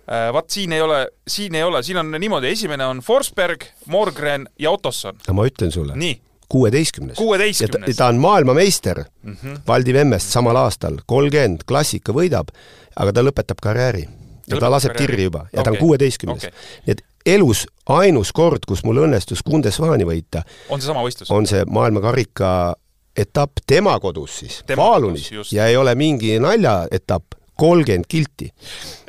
[0.09, 4.47] Äh, vaat siin ei ole, siin ei ole, siin on niimoodi, esimene on Forsberg, Morgren
[4.59, 5.15] ja Otosson.
[5.33, 5.93] ma ütlen sulle.
[5.95, 7.17] nii kuueteistkümnes.
[7.17, 7.95] kuueteistkümnes.
[7.95, 9.59] ta on maailmameister mm -hmm.
[9.67, 12.49] Valdi Vemmest samal aastal, kolmkümmend, klassika võidab,
[12.95, 14.01] aga ta lõpetab karjääri.
[14.01, 14.09] ja
[14.55, 15.11] lõpetab ta laseb karjääri.
[15.11, 15.63] tirri juba ja okay.
[15.63, 16.59] ta on kuueteistkümnes okay..
[16.85, 21.31] nii et elus ainus kord, kus mul õnnestus Kundesvani võita, on seesama võistlus?
[21.31, 22.75] on see maailmakarika
[23.17, 28.51] etapp tema kodus siis, Faalunis ja ei ole mingi naljaetapp, kolmkümmend kilti.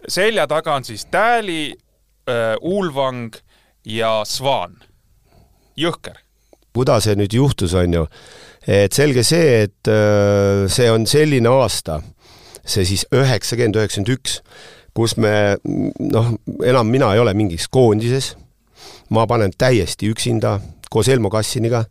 [0.09, 3.37] selja taga on siis Tääli äh,, Ulvang
[3.87, 4.77] ja Svaan.
[5.79, 6.19] jõhker
[6.73, 8.07] kuidas see nüüd juhtus, on ju.
[8.67, 12.01] et selge see, et äh, see on selline aasta,
[12.65, 14.41] see siis üheksakümmend, üheksakümmend üks,
[14.95, 15.33] kus me
[15.65, 16.35] noh,
[16.67, 18.35] enam mina ei ole mingis koondises,
[19.11, 20.59] ma panen täiesti üksinda
[20.91, 21.85] koos Elmo Kassiniga,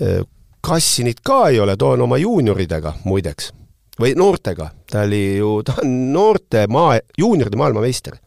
[0.00, 0.22] äh,
[0.64, 3.52] Kassinit ka ei ole, toon oma juunioridega muideks,
[4.00, 8.18] või noortega, ta oli ju, ta on noorte maa, juunioride maailmameister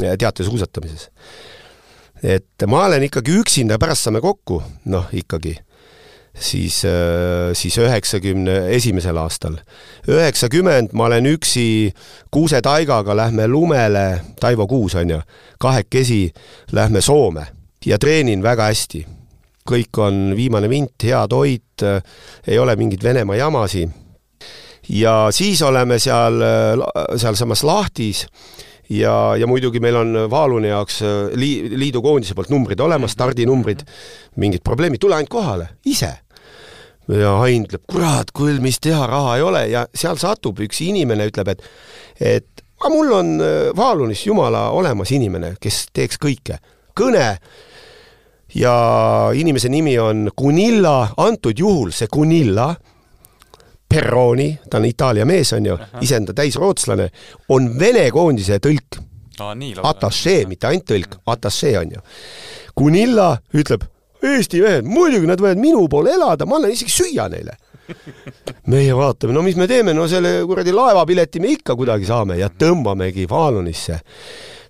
[0.00, 1.10] teatesuusatamises
[2.22, 4.60] et ma olen ikkagi üksinda, pärast saame kokku,
[4.92, 5.54] noh ikkagi,
[6.34, 9.56] siis, äh, siis üheksakümne esimesel aastal.
[10.08, 11.92] üheksakümmend ma olen üksi
[12.30, 15.20] Kuuse Taigaga, lähme lumele, Taivo Kuus on ju,
[15.58, 16.32] kahekesi
[16.72, 17.46] lähme Soome
[17.86, 19.06] ja treenin väga hästi.
[19.70, 22.02] kõik on viimane vint, hea toit, äh,
[22.46, 23.88] ei ole mingeid Venemaa jamasi.
[24.90, 28.26] Ja siis oleme seal, äh, sealsamas Lahtis.
[28.90, 33.84] Ja, ja muidugi meil on Vaaluni jaoks äh, lii-, liidu koondise poolt numbrid olemas, stardinumbrid,
[34.42, 36.10] mingid probleemid, tule ainult kohale, ise.
[37.10, 39.62] ja Ain ütleb, kurat, küll, mis teha, raha ei ole.
[39.70, 41.62] Ja seal satub üks inimene, ütleb, et
[42.20, 46.58] et aga mul on äh, Vaalunis jumala olemas inimene, kes teeks kõike.
[46.98, 47.36] kõne.
[48.54, 48.74] Ja
[49.38, 52.72] inimese nimi on Gunilla, antud juhul see Gunilla
[53.90, 57.08] Perroni, ta on Itaalia mees, on ju, ise on ta täisrootslane,
[57.50, 59.00] on Vene koondise tõlk
[59.40, 59.54] ah,.
[59.90, 62.02] Atašee, mitte ainult tõlk, atašee on ju.
[62.76, 63.86] Kunilla ütleb,
[64.20, 67.56] Eesti mehed, muidugi nad võivad minu poole elada, ma annan isegi süüa neile.
[68.72, 72.50] meie vaatame, no mis me teeme, no selle kuradi laevapileti me ikka kuidagi saame ja
[72.52, 74.00] tõmbamegi Falunisse.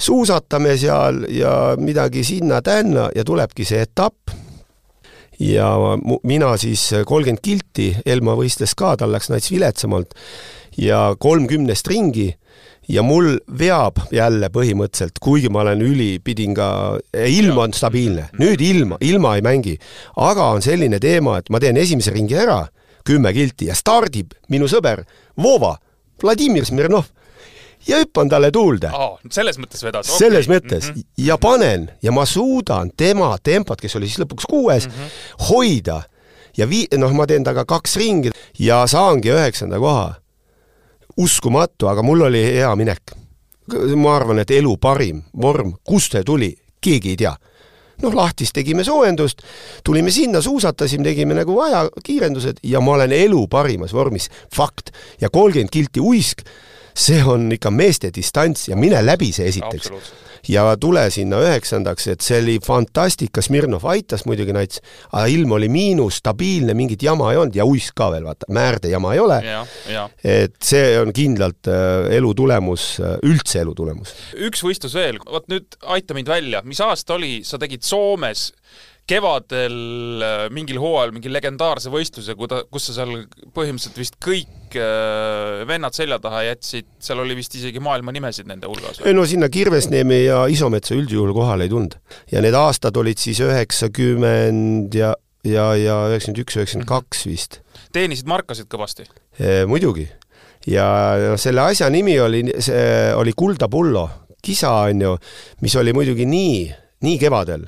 [0.01, 4.33] suusatame seal ja midagi sinna-tänna ja tulebki see etapp
[5.41, 5.71] ja
[6.23, 10.15] mina siis kolmkümmend kilti, Elma võistles ka, tal läks nats viletsamalt
[10.77, 12.29] ja kolmkümnest ringi
[12.91, 18.63] ja mul veab jälle põhimõtteliselt, kuigi ma olen üli, pidin ka, ilm on stabiilne, nüüd
[18.65, 19.77] ilma, ilma ei mängi.
[20.17, 22.67] aga on selline teema, et ma teen esimese ringi ära,
[23.05, 25.05] kümme kilti ja stardib minu sõber
[25.41, 25.77] Vova,
[26.21, 27.09] Vladimir Smirnov
[27.87, 29.19] ja hüppan talle tuulde oh,.
[29.31, 30.19] selles mõttes vedas okay.?
[30.19, 31.27] selles mõttes mm -hmm.
[31.27, 35.45] ja panen ja ma suudan tema tempot, kes oli siis lõpuks kuues mm, -hmm.
[35.51, 36.03] hoida
[36.57, 40.15] ja vii-, noh, ma teen temaga kaks ringi ja saangi üheksanda koha.
[41.17, 43.13] uskumatu, aga mul oli hea minek.
[43.97, 47.37] ma arvan, et elu parim vorm, kust see tuli, keegi ei tea
[48.03, 49.43] noh, lahtis tegime soojendust,
[49.85, 54.91] tulime sinna, suusatasime, tegime nagu vaja, kiirendused ja ma olen elu parimas vormis, fakt.
[55.21, 56.43] ja kolmkümmend kilti uisk
[56.97, 59.91] see on ikka meeste distants ja mine läbi see esiteks.
[60.49, 64.81] ja tule sinna üheksandaks, et see oli fantastika, Smirnov aitas muidugi nats,
[65.13, 68.89] aga ilm oli miinus, stabiilne, mingit jama ei olnud ja uisk ka veel, vaata, määrde
[68.89, 69.41] jama ei ole.
[70.25, 74.15] et see on kindlalt äh, elu tulemus, äh, üldse elu tulemus.
[74.49, 78.49] üks võistlus veel, vot nüüd aita mind välja, mis aasta oli, sa tegid Soomes
[79.11, 83.25] kevadel äh, mingil hooajal mingi legendaarse võistluse, kus sa seal
[83.57, 88.71] põhimõtteliselt vist kõik äh, vennad selja taha jätsid, seal oli vist isegi maailma nimesid nende
[88.71, 89.03] hulgas?
[89.05, 91.97] ei no sinna Kirvesniemi ja Isometsa üldjuhul kohale ei tulnud.
[92.31, 95.15] ja need aastad olid siis üheksakümmend ja,
[95.47, 97.61] ja, ja üheksakümmend üks, üheksakümmend kaks vist.
[97.97, 99.09] teenisid markasid kõvasti
[99.39, 99.65] e,?
[99.71, 100.07] muidugi.
[100.71, 100.87] ja
[101.33, 104.07] noh, selle asja nimi oli, see oli Kulda Pullo,
[104.45, 105.19] kisa on ju,
[105.67, 106.65] mis oli muidugi nii,
[107.07, 107.67] nii kevadel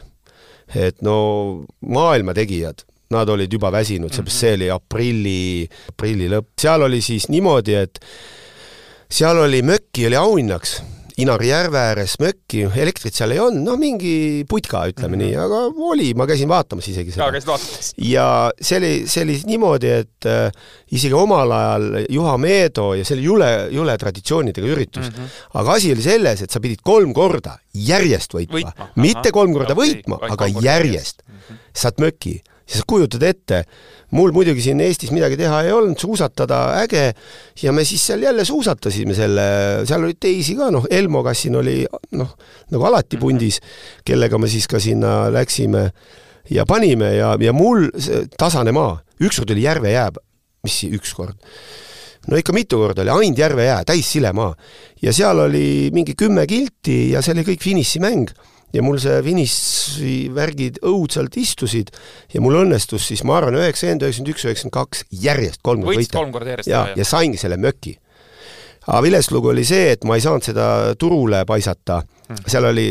[0.74, 6.54] et no maailma tegijad, nad olid juba väsinud, seepärast see oli aprilli, aprilli lõpp.
[6.60, 8.00] seal oli siis niimoodi, et
[9.12, 10.80] seal oli mökki oli auhinnaks
[11.20, 15.32] Inari järve ääres mökki, elektrit seal ei olnud, noh, mingi putka, ütleme mm -hmm.
[15.32, 17.28] nii, aga oli, ma käisin vaatamas isegi seda.
[17.98, 18.26] ja
[18.60, 20.52] see oli, see oli niimoodi, et äh,
[20.90, 25.18] isegi omal ajal Juha Meedo ja see oli jule, jule traditsioonidega üritus mm.
[25.18, 25.58] -hmm.
[25.60, 29.76] aga asi oli selles, et sa pidid kolm korda järjest võitma, võitma., mitte kolm korda
[29.76, 31.34] okay, võitma, aga järjest mm.
[31.34, 31.60] -hmm.
[31.74, 32.40] saad möki
[32.72, 33.62] ja sa kujutad ette,
[34.16, 37.10] mul muidugi siin Eestis midagi teha ei olnud, suusatada äge
[37.62, 39.44] ja me siis seal jälle suusatasime selle,
[39.88, 41.82] seal olid teisi ka, noh, Elmo Kassin oli
[42.16, 42.32] noh,
[42.72, 43.20] nagu alati Mhm.
[43.20, 43.60] pundis,
[44.04, 45.90] kellega me siis ka sinna läksime
[46.50, 47.90] ja panime ja, ja mul
[48.38, 50.10] tasane maa, ükskord oli Järve jää,
[50.64, 51.36] mis ükskord,
[52.28, 54.54] no ikka mitu korda oli, ainult Järve jää, täis silemaa.
[55.02, 58.30] ja seal oli mingi kümme kilti ja see oli kõik finišimäng
[58.72, 61.92] ja mul see finišivärgid õudselt istusid
[62.32, 66.16] ja mul õnnestus siis, ma arvan, üheksakümmend, üheksakümmend üks, üheksakümmend kaks järjest kolm korda võita.
[66.18, 67.96] kolm korda järjest ja, ja saingi selle möki.
[68.86, 70.66] aga vileslugu oli see, et ma ei saanud seda
[70.98, 72.02] turule paisata,
[72.46, 72.88] seal oli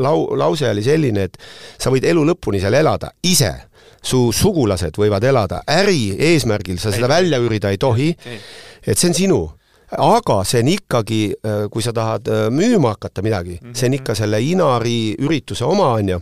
[0.00, 1.38] lau-, lause oli selline, et
[1.78, 3.52] sa võid elu lõpuni seal elada ise,
[4.06, 8.12] su sugulased võivad elada, äri eesmärgil sa seda välja üürida ei tohi,
[8.86, 9.40] et see on sinu
[9.94, 11.20] aga see on ikkagi,
[11.70, 16.14] kui sa tahad äh, müüma hakata midagi, see on ikka selle Inari ürituse oma, on
[16.16, 16.20] ju,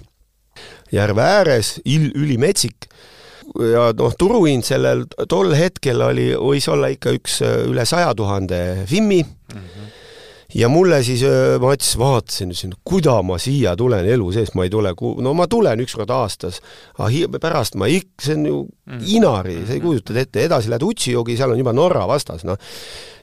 [0.92, 2.88] järve ääres, il-, ülimetsik,
[3.72, 8.84] ja noh, turuhind sellel tol hetkel oli, võis olla ikka üks äh, üle saja tuhande
[8.90, 9.22] Fimmi.
[9.24, 9.92] Mm, -hmm.
[10.54, 14.64] ja mulle siis, äh, ma ütlesin, vaatasin, ütlesin, kuida ma siia tulen elu sees, ma
[14.64, 16.60] ei tule, no ma tulen ükskord aastas,
[16.98, 18.60] aga hi-, pärast ma ikka, see on ju
[19.16, 22.58] Inari, sa ei kujutad ette, edasi lähed Utsjogi, seal on juba Norra vastas, noh.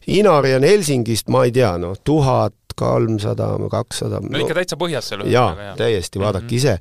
[0.08, 4.22] Inari on Helsingist, ma ei tea, noh, tuhat kolmsada, kakssada.
[4.24, 6.56] no ikka täitsa põhjas seal jaa, täiesti, vaadake mm -hmm.
[6.56, 6.80] ise.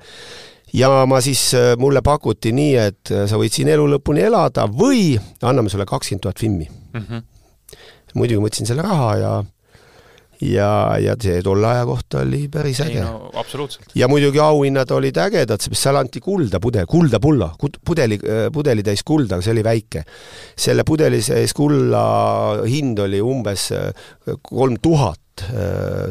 [0.72, 5.68] ja ma siis, mulle pakuti nii, et sa võid siin elu lõpuni elada või anname
[5.68, 7.00] sulle kakskümmend tuhat Fimmi mm.
[7.00, 7.22] -hmm.
[8.14, 9.44] muidugi võtsin selle raha ja
[10.40, 13.02] ja, ja see tolle aja kohta oli päris äge.
[13.04, 13.92] No, absoluutselt.
[13.94, 17.50] ja muidugi auhinnad olid ägedad, sest seal anti kulda pudel, kulda pulla,
[17.84, 18.18] pudeli,
[18.52, 20.04] pudelitäis kulda, aga see oli väike.
[20.56, 22.04] selle pudeli sees kulla
[22.66, 23.70] hind oli umbes
[24.42, 25.46] kolm tuhat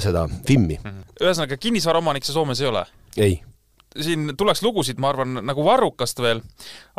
[0.02, 0.80] seda Fimmi.
[1.22, 2.86] ühesõnaga, kinnisvaraomanik sa Soomes ei ole?
[3.18, 3.40] ei
[3.98, 6.44] siin tuleks lugusid, ma arvan, nagu varrukast veel,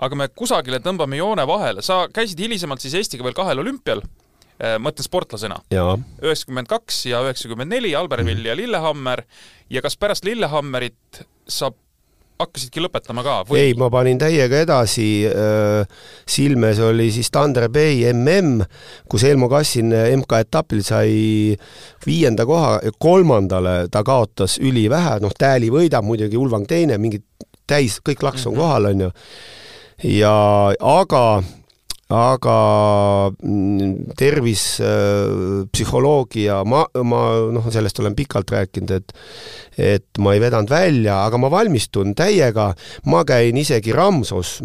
[0.02, 1.82] aga me kusagile tõmbame joone vahele.
[1.86, 4.02] sa käisid hilisemalt siis Eestiga veel kahel olümpial,
[4.60, 5.60] mõtlen sportlasena.
[6.22, 9.22] üheksakümmend kaks ja üheksakümmend neli, Albertville ja Lillehammer.
[9.70, 11.70] ja kas pärast Lillehammerit sa
[12.40, 13.60] hakkasidki lõpetama ka või...?
[13.60, 15.06] ei, ma panin täiega edasi.
[16.28, 18.64] Silmes oli siis Thunder Bay mm,
[19.10, 21.14] kus Elmo Kassin MK-etapil sai
[22.06, 27.24] viienda koha, kolmandale ta kaotas ülivähe, noh, Tääli võidab muidugi, Ulvang teine, mingid
[27.70, 28.62] täis, kõik laks on mm -hmm.
[28.62, 29.10] kohal, on ju.
[30.20, 30.34] ja
[30.80, 31.24] aga
[32.10, 32.56] aga
[34.18, 34.64] tervis,
[35.70, 37.20] psühholoogia, ma, ma
[37.54, 39.14] noh, sellest olen pikalt rääkinud, et
[39.80, 42.70] et ma ei vedanud välja, aga ma valmistun täiega,
[43.08, 44.58] ma käin isegi Ramsos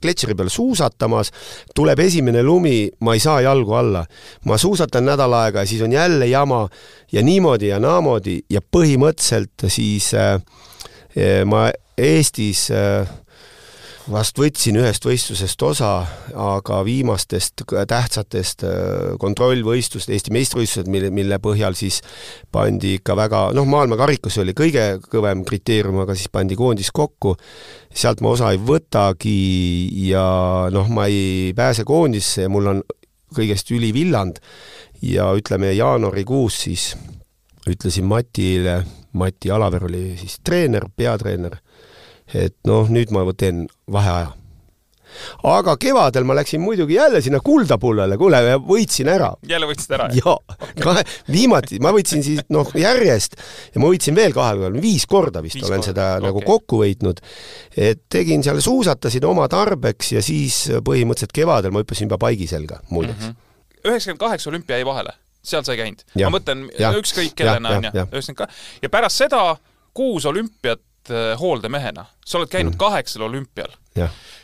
[0.00, 1.32] kletšeri peal suusatamas,
[1.76, 4.04] tuleb esimene lumi, ma ei saa jalgu alla.
[4.44, 6.68] ma suusatan nädal aega ja siis on jälle jama
[7.12, 10.40] ja niimoodi ja naamoodi ja põhimõtteliselt siis äh,
[11.44, 13.06] ma Eestis äh,
[14.10, 15.90] vast võtsin ühest võistlusest osa,
[16.36, 18.64] aga viimastest tähtsatest
[19.20, 22.00] kontrollvõistlust, Eesti meistrivõistlused, mille, mille põhjal siis
[22.52, 27.34] pandi ikka väga, noh, maailmakarikas oli kõige kõvem kriteerium, aga siis pandi koondis kokku,
[27.94, 29.38] sealt ma osa ei võtagi
[30.10, 30.26] ja
[30.74, 32.84] noh, ma ei pääse koondisse ja mul on
[33.34, 34.40] kõigest ülivilland
[35.04, 36.92] ja ütleme, jaanuarikuus siis
[37.70, 38.82] ütlesin Matile,
[39.14, 41.56] Mati Alaver oli siis treener, peatreener,
[42.32, 44.32] et noh, nüüd ma teen vaheaja.
[45.46, 49.30] aga kevadel ma läksin muidugi jälle sinna kuldapullale, kuule, võitsin ära.
[49.48, 50.08] jälle võitsid ära?
[50.16, 53.36] jaa, kahe, viimati, ma võitsin siis noh, järjest
[53.74, 55.90] ja ma võitsin veel kahel korral, viis korda vist viis olen korda.
[55.92, 56.28] seda okay.
[56.28, 57.20] nagu kokku võitnud.
[57.76, 62.80] et tegin seal, suusatasin oma tarbeks ja siis põhimõtteliselt kevadel ma hüppasin juba paigi selga,
[62.90, 63.30] muideks.
[63.84, 65.14] üheksakümmend kaheksa olümpia jäi vahele,
[65.44, 66.02] seal sa ei käinud?
[66.24, 66.66] ma mõtlen,
[67.04, 68.50] ükskõik kellena, on ju, üheksakümmend ka-,
[68.82, 69.44] ja pärast seda
[69.94, 70.80] kuus olümpiat
[71.40, 72.06] hooldemehena.
[72.24, 72.78] sa oled käinud mm.
[72.78, 73.72] kaheksal olümpial.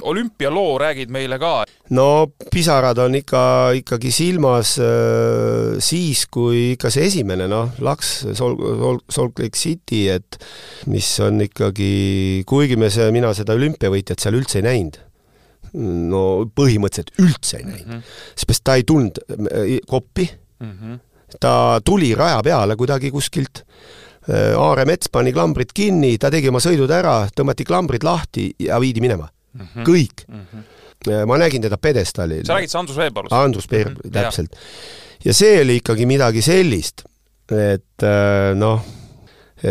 [0.02, 1.64] olümpialoo räägid meile ka.
[1.90, 9.04] no pisarad on ikka, ikkagi silmas äh, siis, kui ikka see esimene, noh, Laks, Salt,
[9.08, 10.38] Salt Lake City, et
[10.86, 15.00] mis on ikkagi, kuigi me see, mina seda olümpiavõitjat seal üldse ei näinud
[15.74, 16.22] no
[16.56, 18.34] põhimõtteliselt üldse ei näinud mm, -hmm.
[18.34, 19.20] seepärast ta ei tulnud
[19.86, 20.26] koppi
[20.60, 20.98] mm, -hmm.
[21.40, 23.64] ta tuli raja peale kuidagi kuskilt
[24.30, 29.02] Aare Mets pani klambrid kinni, ta tegi oma sõidud ära, tõmmati klambrid lahti ja viidi
[29.02, 29.66] minema mm.
[29.66, 29.84] -hmm.
[29.86, 30.46] kõik mm.
[30.52, 31.26] -hmm.
[31.26, 32.46] ma nägin teda pjedestaalil.
[32.46, 33.32] sa räägid see Andrus Veerpalust?
[33.32, 34.22] Andrus Veerpalu mm, -hmm.
[34.22, 34.56] täpselt.
[35.24, 37.04] ja see oli ikkagi midagi sellist,
[37.50, 38.06] et
[38.54, 38.84] noh,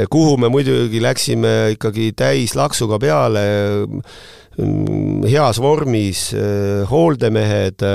[0.10, 3.45] kuhu me muidugi läksime ikkagi täis laksuga peale,
[5.30, 6.24] heas vormis,
[6.89, 7.86] hooldemehed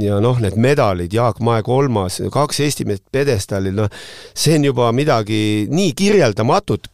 [0.00, 3.92] ja noh, need medalid, Jaak Mae kolmas, kaks Eesti meest pjedestaalil, noh,
[4.32, 6.88] see on juba midagi nii kirjeldamatut,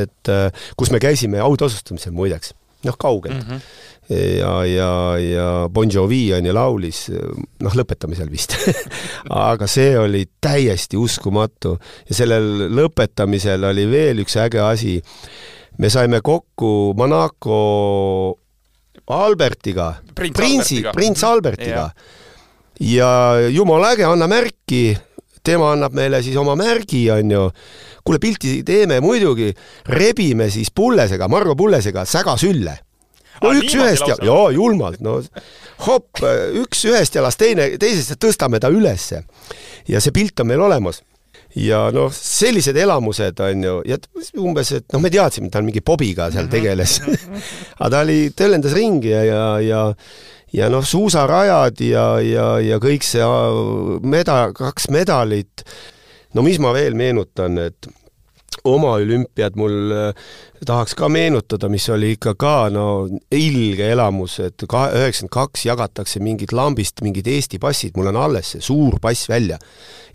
[0.00, 0.32] et
[0.78, 2.54] kus me käisime autasustamisel muideks
[2.86, 3.46] noh, kaugelt mm.
[3.48, 7.04] -hmm ja, ja, ja Bon Jovi on ju laulis,
[7.62, 8.56] noh, lõpetamisel vist
[9.50, 11.76] aga see oli täiesti uskumatu
[12.08, 14.98] ja sellel lõpetamisel oli veel üks äge asi.
[15.80, 18.38] Me saime kokku Monaco
[19.10, 21.88] Albertiga, prinsi, prints Albertiga.
[22.80, 23.08] Ja
[23.52, 24.94] jumala äge, anna märki,
[25.44, 27.48] tema annab meile siis oma märgi, onju.
[28.04, 29.50] kuule, pilti teeme muidugi,
[29.88, 32.78] rebime siis pullesega, Margo Pullesega sägasülle.
[33.42, 35.18] no üks ühest ja, jaa, julmalt, no.
[35.86, 36.20] Hopp,
[36.60, 39.24] üks ühest jalast, teine teisest ja tõstame ta ülesse.
[39.88, 41.02] ja see pilt on meil olemas
[41.58, 43.98] ja noh, sellised elamused on ju, ja
[44.38, 46.52] umbes, et noh, me teadsime, et ta on mingi pobiga seal mhm.
[46.52, 46.98] tegeles
[47.80, 49.86] aga ta oli, tõllendas ringi ja, ja, ja
[50.52, 53.26] ja noh, suusarajad ja, ja, ja kõik see
[54.02, 55.62] meda-, kaks medalit,
[56.34, 57.90] no mis ma veel meenutan, et
[58.64, 60.24] oma olümpiad mul äh,
[60.66, 62.86] tahaks ka meenutada, mis oli ikka ka no
[63.34, 68.54] ilge elamus, et kahe, üheksakümmend kaks jagatakse mingid lambist mingid Eesti passid, mul on alles
[68.54, 69.58] see suur pass välja.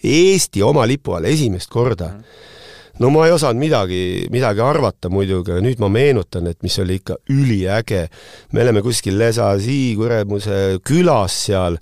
[0.04, 2.12] Eesti oma lipu all esimest korda.
[2.16, 2.52] -hmm
[3.00, 7.00] no ma ei osanud midagi, midagi arvata muidugi, aga nüüd ma meenutan, et mis oli
[7.02, 8.08] ikka üliäge.
[8.52, 11.78] me oleme kuskil Lesasi kuramuse külas seal,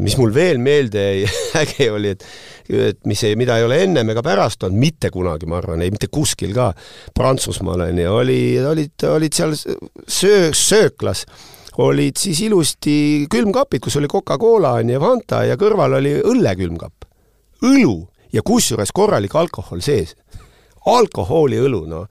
[0.00, 1.30] mis mul veel meelde jäi
[1.62, 2.26] äge oli, et
[2.64, 5.92] et mis ei, mida ei ole ennem ega pärast olnud, mitte kunagi, ma arvan, ei
[5.92, 6.70] mitte kuskil ka,
[7.16, 11.26] Prantsusmaal on ju, oli, olid, olid seal söö, sööklas
[11.82, 17.08] olid siis ilusti külmkapid, kus oli Coca-Cola on ju, Fanta ja kõrval oli õllekülmkapp.
[17.64, 17.96] õlu
[18.32, 20.14] ja kusjuures korralik alkohol sees.
[20.86, 22.08] alkohooliõlu, noh.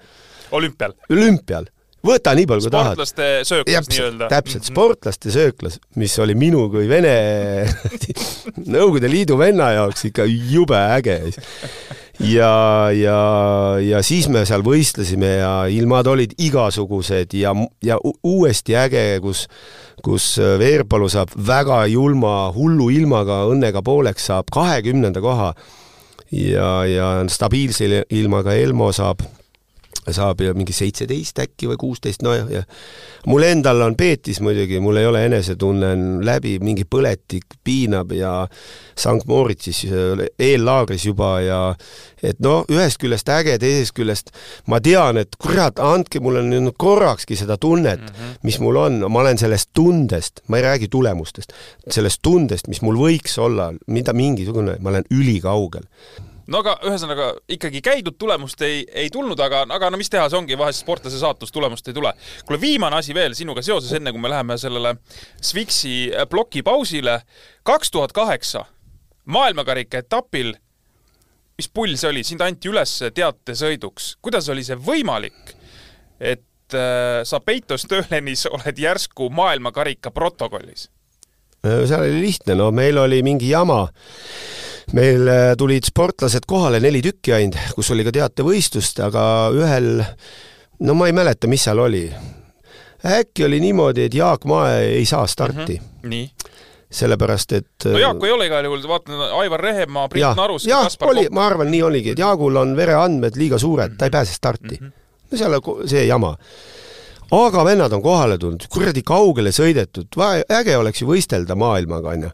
[0.52, 0.94] olümpial?
[1.10, 1.66] olümpial.
[2.04, 2.94] Võta nii palju, kui tahad.
[2.94, 4.30] sportlaste sööklas nii-öelda.
[4.32, 4.72] täpselt, mhm.
[4.72, 7.14] sportlaste sööklas, mis oli minu kui Vene
[8.74, 11.20] Nõukogude Liidu venna jaoks ikka jube äge.
[12.20, 12.52] ja,
[12.96, 13.20] ja,
[13.84, 19.48] ja siis me seal võistlesime ja ilmad olid igasugused ja, ja uuesti äge, kus
[20.04, 25.54] kus Veerpalu saab väga julma hullu ilmaga õnnega pooleks, saab kahekümnenda koha
[26.34, 29.24] ja, ja stabiilse ilmaga Elmo saab,
[30.12, 32.64] saab ju mingi seitseteist äkki või kuusteist, nojah, ja
[33.30, 35.94] mul endal on peetis muidugi, mul ei ole enesetunne
[36.26, 38.34] läbi, mingi põletik piinab ja
[39.00, 39.86] Sankt Moritsis
[40.40, 41.62] eellaagris juba ja
[42.24, 44.34] et noh, ühest küljest äge, teisest küljest
[44.72, 48.36] ma tean, et kurat, andke mulle nüüd korrakski seda tunnet mm, -hmm.
[48.44, 51.54] mis mul on, ma olen sellest tundest, ma ei räägi tulemustest,
[51.90, 55.88] sellest tundest, mis mul võiks olla, mida mingisugune, ma olen ülikaugel
[56.52, 60.40] no aga ühesõnaga ikkagi käidud tulemust ei, ei tulnud, aga, aga no mis teha, see
[60.40, 62.14] ongi vahest sportlase saatus, tulemust ei tule.
[62.46, 64.96] kuule, viimane asi veel sinuga seoses, enne kui me läheme sellele
[65.42, 67.22] Swixi plokipausile.
[67.64, 68.66] kaks tuhat kaheksa
[69.26, 70.54] maailmakarika etapil,
[71.58, 75.56] mis pull see oli, sind anti üles teatesõiduks, kuidas oli see võimalik,
[76.20, 80.90] et äh, sa Peito Stöölenis oled järsku maailmakarika protokollis?
[81.64, 83.86] seal oli lihtne, no meil oli mingi jama
[84.92, 89.26] meil äh, tulid sportlased kohale, neli tükki ainult, kus oli ka teatevõistlust, aga
[89.56, 90.04] ühel,
[90.84, 92.06] no ma ei mäleta, mis seal oli.
[93.04, 95.88] äkki oli niimoodi, et Jaak Mae ei saa starti mm.
[96.04, 96.10] -hmm.
[96.10, 96.30] nii
[96.94, 101.26] sellepärast et no Jaaku ei ole igal juhul, vaatan Aivar Rehemaa, Priit Narus ja oli,
[101.34, 104.88] ma arvan, nii oligi, et Jaagul on vereandmed liiga suured, ta ei pääse starti mm.
[104.88, 104.92] -hmm.
[105.32, 106.36] no seal on see jama.
[107.32, 112.30] aga vennad on kohale tulnud, kuradi kaugele sõidetud, äge oleks ju võistelda maailmaga, onju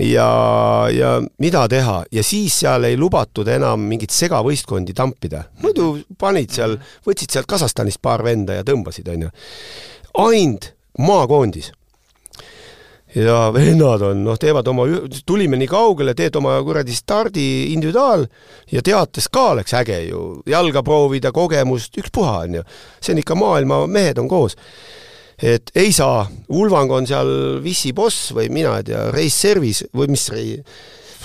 [0.00, 5.44] ja, ja mida teha ja siis seal ei lubatud enam mingit segavõistkondi tampida.
[5.62, 9.30] muidu panid seal, võtsid sealt Kasahstanist paar venda ja tõmbasid, onju.
[10.18, 11.72] ainult maakoondis.
[13.14, 14.84] ja vennad on, noh, teevad oma,
[15.26, 18.26] tulime nii kaugele, teed oma kuradi stardi individuaal
[18.72, 22.62] ja teates ka oleks äge ju, jalga proovida, kogemust, ükspuha, onju.
[23.00, 24.56] see on ikka maailma mehed on koos
[25.42, 27.28] et ei saa, Ulvang on seal
[27.62, 30.56] Wissi boss või mina ei tea, Race Service või mis rei-,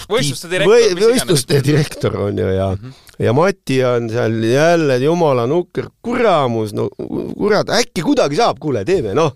[0.09, 3.25] võistluste direktor või võistluste direktor on ju ja mm, -hmm.
[3.25, 9.15] ja Mati on seal jälle jumala nukker, kuramus, no kurat, äkki kuidagi saab, kuule, teeme,
[9.17, 9.33] noh,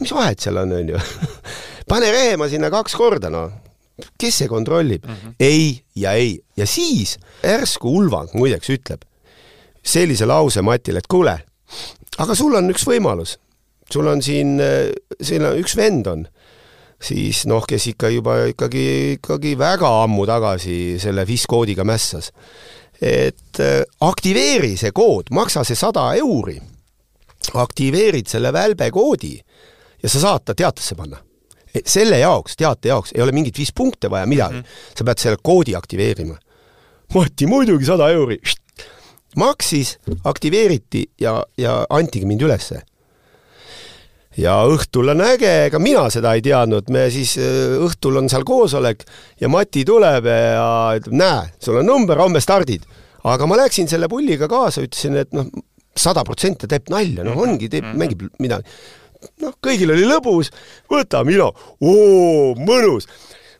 [0.00, 1.02] mis vahet seal on, on ju
[1.90, 3.52] pane Rehemaa sinna kaks korda, noh.
[4.18, 5.14] kes see kontrollib mm?
[5.14, 5.34] -hmm.
[5.40, 6.40] ei ja ei.
[6.56, 9.06] ja siis järsku Ulvang muideks ütleb
[9.82, 11.38] sellise lause Matile, et kuule,
[12.18, 13.38] aga sul on üks võimalus
[13.92, 14.58] sul on siin,
[15.20, 16.24] siin on üks vend on,
[17.02, 22.32] siis noh, kes ikka juba ikkagi, ikkagi väga ammu tagasi selle FIS-koodiga mässas.
[22.98, 26.56] et äh, aktiveeri see kood, maksa see sada euri,
[27.54, 29.36] aktiveerid selle välbe koodi
[30.02, 31.20] ja sa saad ta teatesse panna.
[31.70, 34.66] E, selle jaoks, teate jaoks ei ole mingit FIS punkte vaja, midagi mm.
[34.66, 34.98] -hmm.
[34.98, 36.34] sa pead selle koodi aktiveerima.
[37.14, 38.40] Mati, muidugi sada euri.
[39.36, 42.82] maksis, aktiveeriti ja, ja antigi mind ülesse
[44.38, 48.46] ja õhtul on äge, ega mina seda ei teadnud, me siis äh, õhtul on seal
[48.48, 49.04] koosolek
[49.42, 50.68] ja Mati tuleb ja
[50.98, 52.86] ütleb, näe, sul on number, homme stardid.
[53.28, 55.48] aga ma läksin selle pulliga kaasa, ütlesin, et noh,
[55.98, 58.78] sada protsenti teeb nalja, noh ongi, teeb, mängib midagi.
[59.42, 60.52] noh, kõigil oli lõbus,
[60.90, 61.50] võta mina,
[61.82, 63.10] oo, mõnus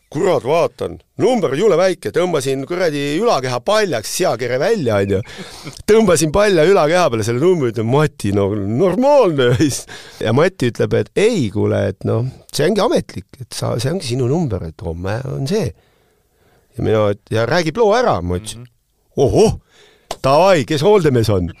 [0.09, 5.19] kurat, vaatan, number on jule väike, tõmbasin kuradi ülakeha paljaks, seakere välja, onju.
[5.89, 9.51] tõmbasin palja ülakeha peale selle numbri, ütlen Mati, no normaalne.
[10.25, 14.09] ja Mati ütleb, et ei, kuule, et noh, see ongi ametlik, et sa, see ongi
[14.09, 15.69] sinu number, et homme on see.
[15.69, 19.25] ja mina, et ja räägib loo ära, ma ütlesin, mhm.
[19.27, 19.57] ohoh,
[20.25, 21.53] davai, kes hooldemees on?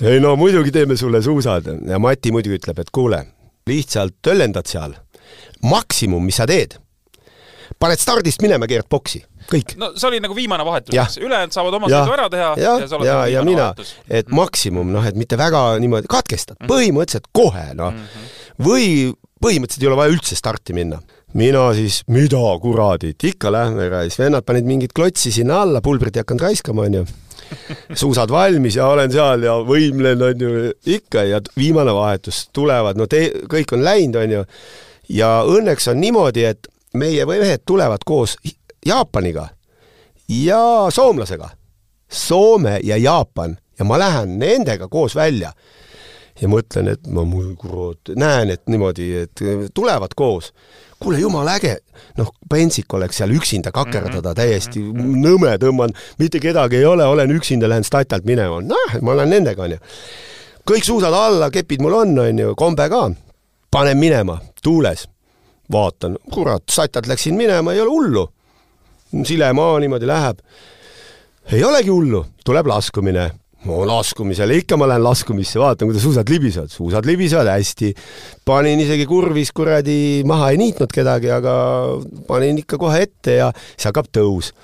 [0.00, 3.26] ei no muidugi teeme sulle suusad ja Mati muidugi ütleb, et kuule,
[3.68, 4.96] lihtsalt töllendad seal.
[5.60, 6.80] maksimum, mis sa teed
[7.78, 9.76] paned stardist minema, keerad boksi, kõik.
[9.80, 12.98] no see oli nagu viimane vahetus, ülejäänud saavad oma sõidu ära teha ja, ja sa
[12.98, 13.70] oled ja, nagu ja mina,
[14.08, 14.36] et mm.
[14.40, 16.74] maksimum noh, et mitte väga niimoodi katkestad mm, -hmm.
[16.74, 18.86] põhimõtteliselt kohe noh mm -hmm., või
[19.40, 21.00] põhimõtteliselt ei ole vaja üldse starti minna.
[21.32, 26.24] mina siis, mida kuradit, ikka lähme, siis vennad panid mingit klotsi sinna alla, pulbrit ei
[26.26, 27.06] hakanud raiskama, onju
[27.94, 33.06] suusad valmis ja olen seal ja võimlen, on ju, ikka ja viimane vahetus tulevad, no
[33.10, 34.44] te, kõik on läinud, on ju.
[35.08, 38.36] ja õnneks on niimoodi, et meie mehed tulevad koos
[38.86, 39.48] Jaapaniga
[40.28, 41.50] ja soomlasega.
[42.10, 45.52] Soome ja Jaapan ja ma lähen nendega koos välja
[46.40, 49.42] ja mõtlen, et ma mul kurat, näen, et niimoodi, et
[49.74, 50.52] tulevad koos.
[51.00, 51.78] kuule, jumala äge,
[52.18, 54.36] noh, pentsik oleks seal üksinda kakerdada mhm.
[54.36, 59.32] täiesti nõme, tõmban, mitte kedagi ei ole, olen üksinda, lähen statalt minema, noh, ma lähen
[59.32, 59.78] nendega, onju.
[60.68, 63.06] kõik suusad alla, kepid mul on, onju, kombe ka,
[63.72, 65.06] panen minema, tuules
[65.72, 68.28] vaatan, kurat, satad läksin minema, ei ole hullu.
[69.24, 70.38] silemaa niimoodi läheb.
[71.52, 73.30] ei olegi hullu, tuleb laskumine.
[73.64, 77.94] no laskumisele, ikka ma lähen laskumisse, vaatan, kuidas suusad libisevad, suusad libisevad hästi.
[78.44, 81.56] panin isegi kurvis kuradi maha, ei niitnud kedagi, aga
[82.26, 84.54] panin ikka kohe ette ja siis hakkab tõus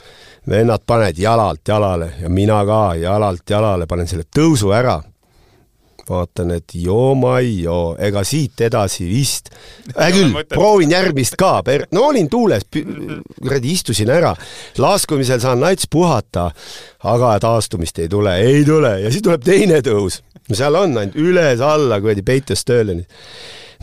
[0.49, 5.01] vennad paned jalalt jalale ja mina ka jalalt jalale panen selle tõusu ära
[6.11, 9.51] vaatan, et joo-mai-joo, ega siit edasi vist.
[9.97, 11.59] hea küll, proovin järgmist ka,
[11.95, 14.35] no olin tuules, kuradi istusin ära,
[14.79, 16.51] laskumisel saan nats puhata,
[17.05, 20.23] aga taastumist ei tule, ei tule ja siis tuleb teine tõus.
[20.53, 23.01] seal on ainult üles-alla kuradi peitust tööle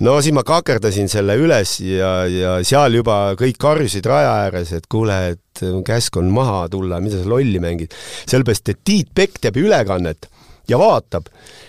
[0.02, 4.88] no siis ma kakerdasin selle üles ja, ja seal juba kõik karjusid raja ääres, et
[4.92, 7.94] kuule, et käsk on maha tulla, mida sa lolli mängid.
[8.26, 10.30] sellepärast, et Tiit Pekk teeb ülekannet
[10.68, 11.26] ja vaatab.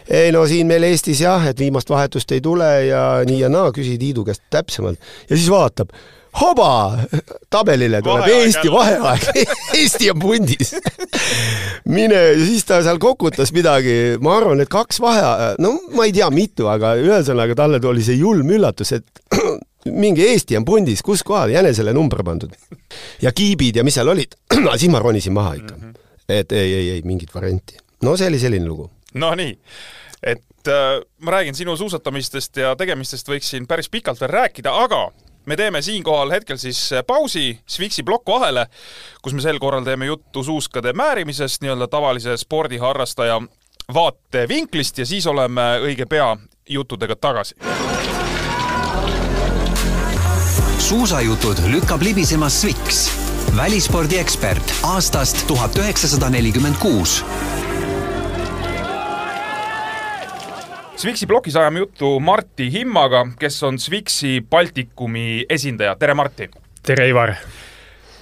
[0.09, 3.73] ei no siin meil Eestis jah, et viimast vahetust ei tule ja nii ja naa,
[3.73, 5.01] küsi Tiidu käest täpsemalt.
[5.31, 5.95] Ja siis vaatab.
[6.35, 6.99] Hoba,
[7.51, 9.27] tabelile tuleb vaheaeg Eesti vaheaeg.
[9.79, 10.73] Eesti on pundis.
[11.87, 16.27] Mine, siis ta seal kokutas midagi, ma arvan, et kaks vahe, no ma ei tea,
[16.35, 19.23] mitu, aga ühesõnaga talle tuli see julm üllatus, et
[20.03, 22.59] mingi Eesti on pundis, kus kohal, jänesele number pandud.
[23.23, 24.35] ja kiibid ja mis seal olid?
[24.81, 25.79] Siis ma ronisin maha ikka.
[25.79, 25.97] Mhm.
[26.29, 28.91] et ei, ei, ei mingit varianti no see oli selline lugu.
[29.15, 29.59] Nonii,
[30.23, 35.09] et äh, ma räägin sinu suusatamistest ja tegemistest võiksin päris pikalt veel rääkida, aga
[35.47, 38.67] me teeme siinkohal hetkel siis äh, pausi Swixi plokk vahele,
[39.23, 43.41] kus me sel korral teeme juttu suuskade määrimisest nii-öelda tavalise spordiharrastaja
[43.95, 46.37] vaatevinklist ja siis oleme õige pea
[46.69, 47.55] juttudega tagasi.
[50.85, 53.09] suusajutud lükkab libisema Swix,
[53.57, 57.23] välispordiekspert aastast tuhat üheksasada nelikümmend kuus
[60.95, 66.47] Swixi plokis ajame juttu Martti Himmaga, kes on Swixi Baltikumi esindaja, tere Martti!
[66.87, 67.33] tere, Ivar!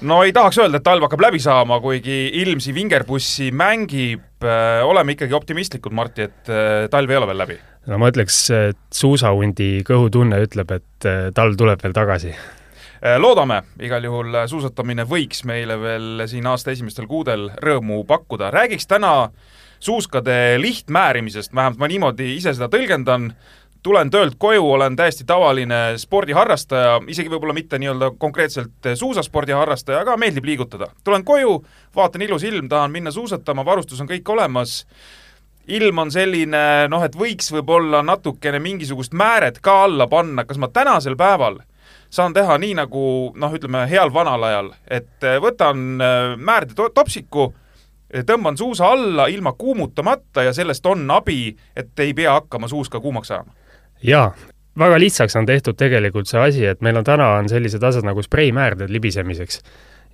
[0.08, 5.12] no ei tahaks öelda, et talv hakkab läbi saama, kuigi ilmsi vingerpussi mängib, äh, oleme
[5.12, 7.60] ikkagi optimistlikud, Martti, et äh, talv ei ole veel läbi?
[7.92, 12.32] no ma ütleks, et suusahundi kõhutunne ütleb, et äh, talv tuleb veel tagasi
[13.18, 18.52] loodame, igal juhul suusatamine võiks meile veel siin aasta esimestel kuudel rõõmu pakkuda.
[18.54, 23.33] räägiks täna äh, suuskade lihtmäärimisest, vähemalt ma niimoodi ise seda tõlgendan,
[23.83, 30.16] tulen töölt koju, olen täiesti tavaline spordiharrastaja, isegi võib-olla mitte nii-öelda konkreetselt suusaspordi harrastaja, aga
[30.16, 30.87] meeldib liigutada.
[31.05, 31.57] tulen koju,
[31.97, 34.85] vaatan ilus ilm, tahan minna suusatama, varustus on kõik olemas,
[35.66, 40.70] ilm on selline noh, et võiks võib-olla natukene mingisugust määret ka alla panna, kas ma
[40.70, 41.59] tänasel päeval
[42.12, 47.51] saan teha nii, nagu noh, ütleme heal vanal ajal, et võtan äh, määrde topsiku
[48.12, 53.30] tõmban suusa alla ilma kuumutamata ja sellest on abi, et ei pea hakkama suuska kuumaks
[53.30, 53.52] ajama?
[54.02, 54.32] jaa,
[54.78, 58.22] väga lihtsaks on tehtud tegelikult see asi, et meil on täna on sellised asjad nagu
[58.22, 59.62] spreimäärded libisemiseks.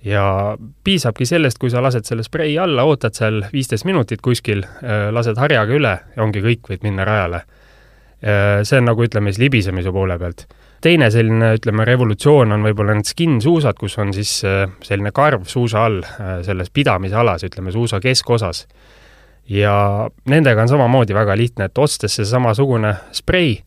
[0.05, 4.63] ja piisabki sellest, kui sa lased selle sprei alla, ootad seal viisteist minutit kuskil,
[5.11, 7.41] lased harjaga üle ja ongi kõik, võid minna rajale.
[8.63, 10.47] see on nagu ütleme siis libisemise poole pealt.
[10.81, 16.03] Teine selline, ütleme, revolutsioon on võib-olla need skin-suusad, kus on siis selline karv suusa all,
[16.45, 18.67] selles pidamisalas, ütleme, suusa keskosas.
[19.49, 23.59] ja nendega on samamoodi väga lihtne, et ostes see samasugune sprei,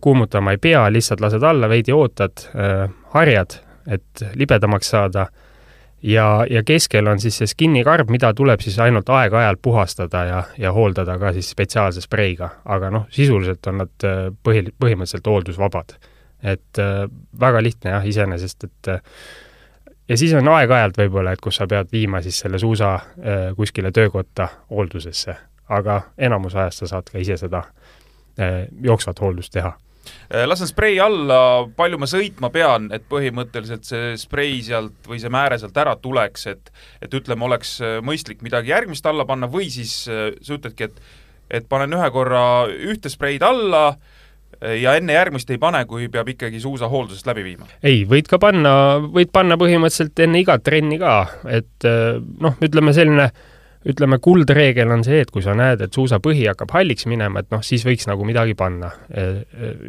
[0.00, 2.46] kuumutama ei pea, lihtsalt lased alla, veidi ootad,
[3.14, 5.26] harjad, et libedamaks saada
[6.02, 10.42] ja, ja keskel on siis see skin'i karp, mida tuleb siis ainult aeg-ajalt puhastada ja,
[10.58, 12.50] ja hooldada ka siis spetsiaalse spreiga.
[12.64, 15.96] aga noh, sisuliselt on nad äh, põhi, põhimõtteliselt hooldusvabad.
[16.42, 17.04] Et äh,
[17.40, 19.02] väga lihtne jah, iseenesest, et äh,
[20.08, 23.92] ja siis on aeg-ajalt võib-olla, et kus sa pead viima siis selle suusa äh, kuskile
[23.92, 25.36] töökotta hooldusesse,
[25.68, 27.64] aga enamus ajast sa saad ka ise seda
[28.40, 29.76] äh, jooksvat hooldust teha.
[30.34, 35.32] Äh, lasen sprei alla, palju ma sõitma pean, et põhimõtteliselt see sprei sealt või see
[35.32, 36.70] määre sealt ära tuleks, et
[37.02, 41.02] et ütleme, oleks äh, mõistlik midagi järgmist alla panna või siis äh, sa ütledki, et
[41.50, 43.96] et panen ühe korra ühte spreid alla
[44.80, 47.70] ja enne järgmist ei pane, kui peab ikkagi suusa hooldusest läbi viima?
[47.82, 48.72] ei, võid ka panna,
[49.06, 51.14] võid panna põhimõtteliselt enne igat trenni ka,
[51.48, 51.88] et
[52.40, 53.48] noh, ütleme selline äh,
[53.88, 57.62] ütleme, kuldreegel on see, et kui sa näed, et suusapõhi hakkab halliks minema, et noh,
[57.64, 58.90] siis võiks nagu midagi panna.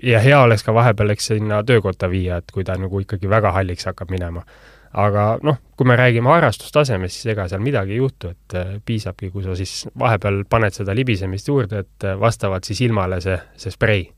[0.04, 3.52] ja hea oleks ka vahepeal, eks sinna töökotta viia, et kui ta nagu ikkagi väga
[3.58, 4.46] halliks hakkab minema.
[4.92, 8.56] aga noh, kui me räägime harrastustasemest, siis ega seal midagi ei juhtu, et
[8.86, 13.72] piisabki, kui sa siis vahepeal paned seda libisemist juurde, et vastavalt siis ilmale see, see
[13.72, 14.10] sprei.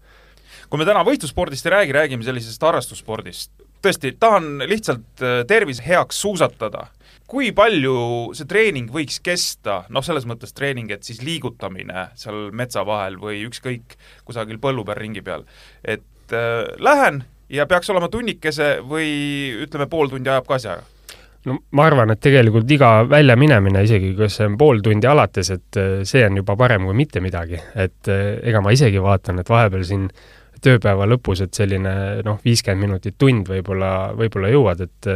[0.70, 3.52] Kui me täna võistlusspordist ei räägi, räägime sellisest harrastusspordist.
[3.84, 6.88] tõesti, tahan lihtsalt eh, tervise heaks suusatada
[7.34, 7.96] kui palju
[8.38, 13.42] see treening võiks kesta, noh, selles mõttes treening, et siis liigutamine seal metsa vahel või
[13.48, 13.96] ükskõik,
[14.28, 15.46] kusagil põllu peal ringi peal,
[15.82, 19.10] et äh, lähen ja peaks olema tunnikese või
[19.64, 20.90] ütleme, pool tundi ajab ka asja ära?
[21.48, 25.80] no ma arvan, et tegelikult iga väljaminemine, isegi kui see on pool tundi alates, et
[25.82, 29.52] äh, see on juba parem kui mitte midagi, et äh, ega ma isegi vaatan, et
[29.52, 30.08] vahepeal siin
[30.64, 31.96] tööpäeva lõpus, et selline
[32.26, 35.12] noh, viiskümmend minutit, tund võib-olla, võib-olla jõuad, et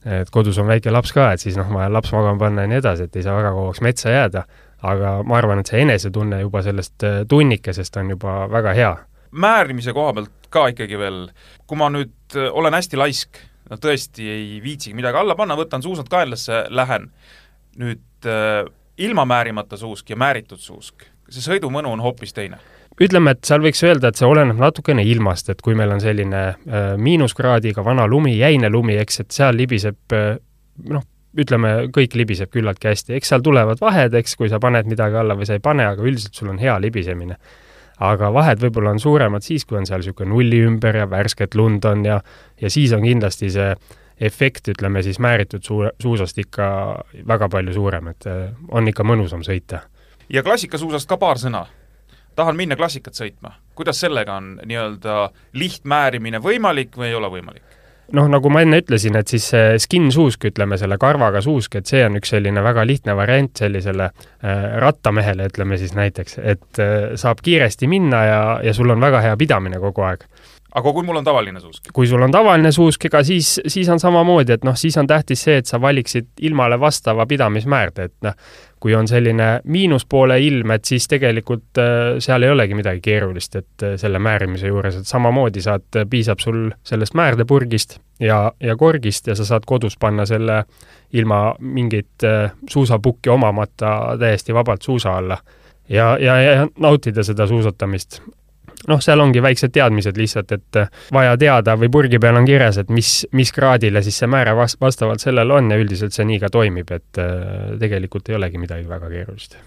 [0.00, 2.78] et kodus on väike laps ka, et siis noh, vaja laps magama panna ja nii
[2.80, 4.46] edasi, et ei saa väga kauaks metsa jääda,
[4.88, 8.94] aga ma arvan, et see enesetunne juba sellest äh, tunnikesest on juba väga hea.
[9.30, 11.20] määrimise koha pealt ka ikkagi veel,
[11.68, 15.84] kui ma nüüd äh, olen hästi laisk, no tõesti ei viitsigi midagi alla panna, võtan
[15.84, 17.10] suusad kaenlasse, lähen,
[17.76, 18.64] nüüd äh,
[18.96, 22.56] ilma määrimata suusk ja määritud suusk, see sõidumõnu on hoopis teine
[23.00, 26.42] ütleme, et seal võiks öelda, et see oleneb natukene ilmast, et kui meil on selline
[26.50, 30.34] äh, miinuskraadiga vana lumi, jäine lumi, eks, et seal libiseb äh,
[30.90, 31.06] noh,
[31.40, 35.36] ütleme, kõik libiseb küllaltki hästi, eks seal tulevad vahed, eks, kui sa paned midagi alla
[35.38, 37.38] või sa ei pane, aga üldiselt sul on hea libisemine.
[38.00, 41.84] aga vahed võib-olla on suuremad siis, kui on seal niisugune nulli ümber ja värsket lund
[41.84, 42.20] on ja
[42.60, 43.74] ja siis on kindlasti see
[44.20, 46.64] efekt, ütleme siis määritud suu-, suusast ikka
[47.28, 49.84] väga palju suurem, et äh, on ikka mõnusam sõita.
[50.28, 51.66] ja klassikasuusast ka paar sõna
[52.40, 55.18] tahan minna klassikat sõitma, kuidas sellega on nii-öelda
[55.60, 57.76] lihtmäärimine võimalik või ei ole võimalik?
[58.16, 61.90] noh, nagu ma enne ütlesin, et siis see skin suusk, ütleme selle karvaga suusk, et
[61.90, 66.96] see on üks selline väga lihtne variant sellisele äh, rattamehele, ütleme siis näiteks, et äh,
[67.20, 70.26] saab kiiresti minna ja, ja sul on väga hea pidamine kogu aeg
[70.74, 71.90] aga kui mul on tavaline suusk?
[71.94, 75.42] kui sul on tavaline suusk, ega siis, siis on samamoodi, et noh, siis on tähtis
[75.46, 78.36] see, et sa valiksid ilmale vastava pidamismäärde, et noh,
[78.80, 83.84] kui on selline miinuspoole ilm, et siis tegelikult äh, seal ei olegi midagi keerulist, et
[83.84, 89.36] äh, selle määrimise juures, et samamoodi saad, piisab sul sellest määrdepurgist ja, ja korgist ja
[89.36, 90.64] sa saad kodus panna selle
[91.12, 95.38] ilma mingit äh, suusapukki omamata täiesti vabalt suusa alla.
[95.88, 98.20] Ja, ja, ja nautida seda suusatamist
[98.88, 102.80] noh, seal ongi väiksed teadmised lihtsalt, et äh, vaja teada või purgi peal on kirjas,
[102.80, 106.40] et mis, mis kraadile siis see määre vast-, vastavalt sellele on ja üldiselt see nii
[106.42, 109.58] ka toimib, et äh, tegelikult ei olegi midagi väga keerulist.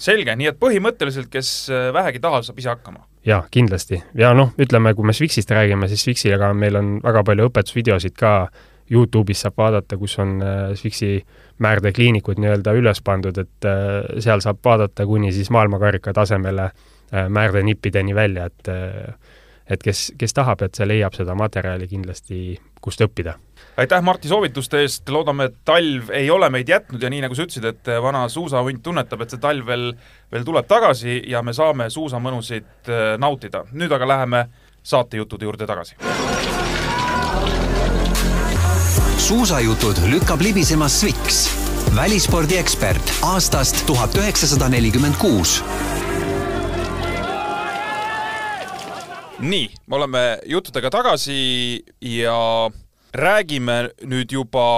[0.00, 3.06] selge, nii et põhimõtteliselt, kes äh, vähegi tahab, saab ise hakkama?
[3.26, 4.02] jaa, kindlasti.
[4.14, 8.38] ja noh, ütleme, kui me Swixist räägime, siis Swixiga meil on väga palju õpetusvideosid ka,
[8.86, 10.36] Youtube'is saab vaadata, kus on
[10.78, 11.16] Swixi
[11.58, 13.66] määrdekliinikud nii-öelda üles pandud, et
[14.22, 16.84] seal saab vaadata kuni siis maailmakarika tasemele äh,
[17.14, 19.14] Äh, määrdenippideni välja, et äh,
[19.70, 23.36] et kes, kes tahab, et see leiab seda materjali kindlasti, kust õppida.
[23.78, 27.46] aitäh, Martti, soovituste eest, loodame, et talv ei ole meid jätnud ja nii, nagu sa
[27.46, 29.92] ütlesid, et vana suusahunt tunnetab, et see talv veel,
[30.32, 33.62] veel tuleb tagasi ja me saame suusamõnusid äh, nautida.
[33.72, 34.44] nüüd aga läheme
[34.82, 35.94] saatejuttude juurde tagasi.
[39.26, 41.46] suusajutud lükkab libisema Sviks,
[41.94, 45.62] välispordiekspert aastast tuhat üheksasada nelikümmend kuus
[49.38, 52.70] nii, me oleme juttudega tagasi ja
[53.16, 53.76] räägime
[54.08, 54.68] nüüd juba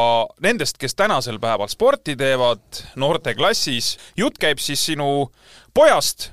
[0.42, 3.96] nendest, kes tänasel päeval sporti teevad noorteklassis.
[4.16, 5.30] jutt käib siis sinu
[5.74, 6.30] pojast,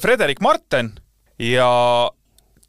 [0.00, 0.92] Frederik Marten,
[1.38, 2.10] ja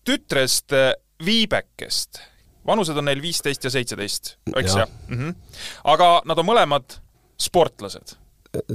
[0.06, 0.94] tütrest äh,
[1.26, 2.22] Viibekest.
[2.68, 4.80] vanused on neil viisteist ja seitseteist, eks Jah.
[4.80, 5.18] jah mm?
[5.18, 5.36] -hmm.
[5.84, 6.98] aga nad on mõlemad
[7.40, 8.18] sportlased,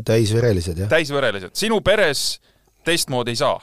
[0.05, 0.89] täisverelised, jah.
[0.89, 1.55] täisverelised.
[1.55, 2.41] sinu peres
[2.85, 3.61] teistmoodi ei saa?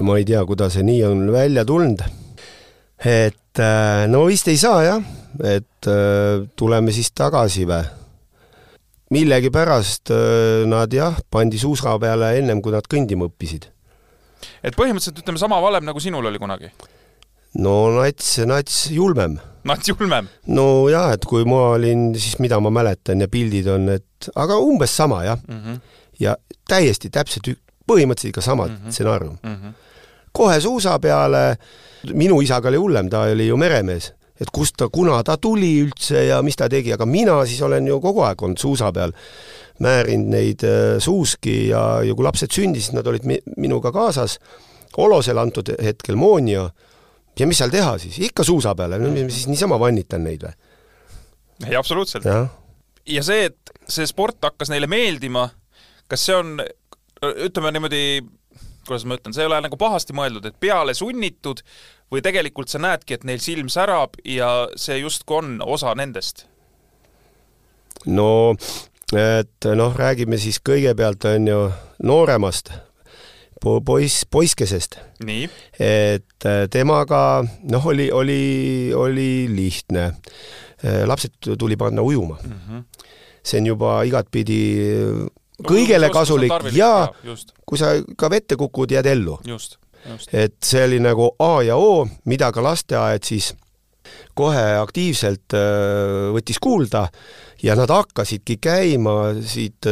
[0.00, 2.02] Ma ei tea, kuidas see nii on välja tulnud.
[3.04, 5.04] et äh, no vist ei saa jah,
[5.44, 7.84] et äh, tuleme siis tagasi või?
[9.14, 13.68] millegipärast äh, nad jah, pandi suusa peale ennem, kui nad kõndima õppisid.
[14.62, 16.72] et põhimõtteliselt ütleme sama valem, nagu sinul oli kunagi?
[17.62, 19.38] no nats, nats julmem.
[19.64, 20.28] nats julmem?
[20.52, 24.58] no jaa, et kui ma olin, siis mida ma mäletan ja pildid on, et aga
[24.62, 25.62] umbes sama jah mm.
[25.62, 25.80] -hmm.
[26.20, 26.36] ja
[26.68, 27.54] täiesti täpselt,
[27.86, 28.90] põhimõtteliselt ikka sama Mhm.
[28.90, 29.54] stsenaarium mm.
[29.54, 29.72] -hmm.
[30.32, 31.56] kohe suusa peale,
[32.12, 36.26] minu isaga oli hullem, ta oli ju meremees, et kust ta, kuna ta tuli üldse
[36.26, 39.12] ja mis ta tegi, aga mina siis olen ju kogu aeg olnud suusa peal,
[39.80, 44.38] määrinud neid äh, suuski ja, ja kui lapsed sündisid, nad olid mi, minuga kaasas,
[44.96, 46.70] Olosel antud hetkel Moonia,
[47.38, 50.42] ja mis seal teha siis, ikka suusa peale, no mis ma siis niisama vannitan neid
[50.46, 50.54] või?
[51.66, 52.24] ei, absoluutselt.
[53.06, 55.48] ja see, et see sport hakkas neile meeldima,
[56.08, 56.60] kas see on,
[57.46, 58.02] ütleme niimoodi,
[58.86, 61.62] kuidas ma ütlen, see ei ole nagu pahasti mõeldud, et peale sunnitud
[62.12, 66.46] või tegelikult sa näedki, et neil silm särab ja see justkui on osa nendest?
[68.06, 68.54] no
[69.16, 71.60] et noh, räägime siis kõigepealt on ju
[72.06, 72.72] nooremast
[73.62, 74.98] po-, poiss, poiskesest
[75.80, 77.20] et äh, temaga
[77.70, 80.12] noh, oli, oli, oli lihtne.
[81.06, 82.38] lapsed tuli panna ujuma.
[82.44, 82.52] mm.
[82.52, 82.84] -hmm.
[83.42, 84.86] see on juba igatpidi
[85.64, 89.38] kõigele kasulik ja just, kui sa ka vette kukud, jääd ellu.
[90.32, 93.54] et see oli nagu A ja O, mida ka lasteaed siis
[94.38, 97.08] kohe aktiivselt äh, võttis kuulda
[97.62, 99.88] ja nad hakkasidki käima siit,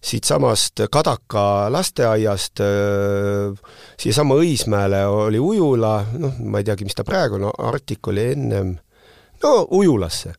[0.00, 7.36] siitsamast Kadaka lasteaiast äh, siiasama Õismäele oli ujula, noh, ma ei teagi, mis ta praegu
[7.36, 8.74] on no,, Artik oli ennem,
[9.42, 10.32] no ujulasse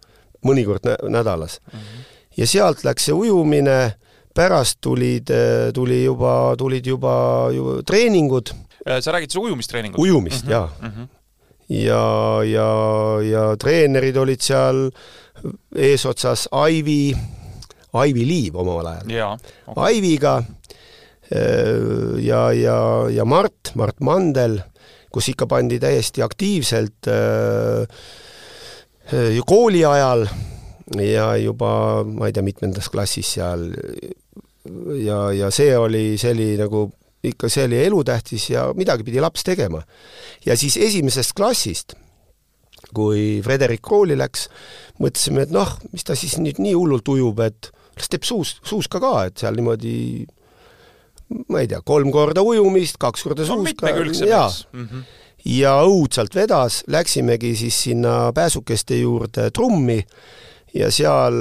[0.45, 1.79] mõnikord nä nädalas mm.
[1.79, 2.03] -hmm.
[2.37, 3.95] ja sealt läks see ujumine,
[4.35, 5.31] pärast tulid,
[5.73, 7.15] tuli juba, tulid juba
[7.55, 8.51] ju treeningud.
[8.99, 9.99] sa räägid siis ujumistreeningust?
[9.99, 10.51] ujumist mm, -hmm.
[10.51, 10.89] jaa mm.
[10.89, 11.07] -hmm
[11.69, 12.69] ja, ja,
[13.25, 14.85] ja treenerid olid seal
[15.75, 17.15] eesotsas Aivi,
[17.97, 19.39] Aivi Liiv omal ajal.
[19.65, 19.87] Okay.
[19.89, 20.37] Aiviga
[22.21, 22.79] ja, ja,
[23.09, 24.59] ja Mart, Mart Mandel,
[25.13, 27.09] kus ikka pandi täiesti aktiivselt
[29.35, 30.27] ju kooli ajal
[31.01, 33.71] ja juba ma ei tea, mitmendas klassis seal
[35.03, 36.87] ja, ja see oli, see oli nagu
[37.25, 39.81] ikka see oli elutähtis ja midagi pidi laps tegema.
[40.45, 41.95] ja siis esimesest klassist,
[42.93, 44.47] kui Frederik kooli läks,
[45.01, 49.01] mõtlesime, et noh, mis ta siis nüüd nii hullult ujub, et las teeb suus, suuska
[49.01, 49.95] ka, et seal niimoodi
[51.49, 54.87] ma ei tea, kolm korda ujumist, kaks korda suuska no,, jaa mm.
[54.87, 55.05] -hmm.
[55.57, 60.03] ja õudselt vedas, läksimegi siis sinna pääsukeste juurde trummi
[60.75, 61.37] ja seal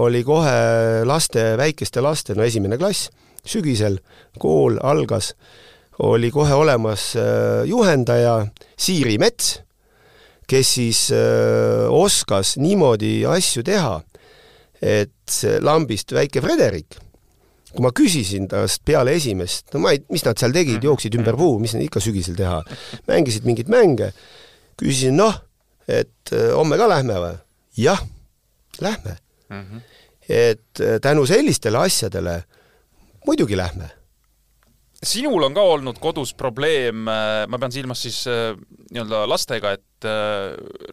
[0.00, 3.10] oli kohe laste, väikeste laste, no esimene klass
[3.44, 3.98] sügisel
[4.40, 5.32] kool algas,
[6.04, 7.12] oli kohe olemas
[7.68, 8.40] juhendaja
[8.76, 9.58] Siiri Mets,
[10.50, 11.06] kes siis
[11.92, 13.98] oskas niimoodi asju teha,
[14.82, 16.98] et lambist väike Frederik,
[17.74, 21.38] kui ma küsisin tast peale esimest, no ma ei, mis nad seal tegid, jooksid ümber
[21.38, 22.60] puu, mis ikka sügisel teha,
[23.10, 24.10] mängisid mingeid mänge,
[24.80, 25.38] küsisin, noh,
[25.88, 27.38] et homme ka lähme või?
[27.78, 28.02] jah,
[28.82, 29.16] lähme
[29.48, 29.62] mm.
[29.62, 29.80] -hmm.
[30.28, 32.42] et tänu sellistele asjadele
[33.26, 33.90] muidugi lähme.
[35.02, 36.96] sinul on ka olnud kodus probleem,
[37.48, 38.24] ma pean silmas siis
[38.90, 40.06] nii-öelda lastega, et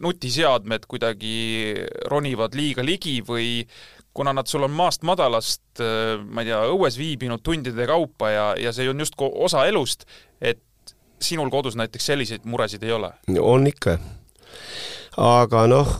[0.00, 1.74] nutiseadmed kuidagi
[2.10, 3.64] ronivad liiga ligi või
[4.14, 5.62] kuna nad sul on maast madalast,
[6.28, 10.04] ma ei tea, õues viibinud tundide kaupa ja, ja see on justkui osa elust,
[10.40, 10.60] et
[11.22, 13.12] sinul kodus näiteks selliseid muresid ei ole?
[13.40, 13.98] on ikka.
[15.20, 15.90] Aga noh,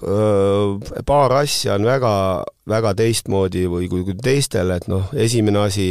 [1.06, 2.14] paar asja on väga,
[2.70, 5.90] väga teistmoodi või kui, kui teistel, et noh, esimene asi,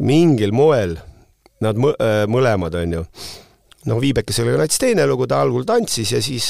[0.00, 0.96] mingil moel
[1.64, 1.96] nad mõ-,
[2.30, 3.04] mõlemad, on ju,
[3.90, 6.46] noh, Viibekesega oli näiteks teine lugu, ta algul tantsis ja siis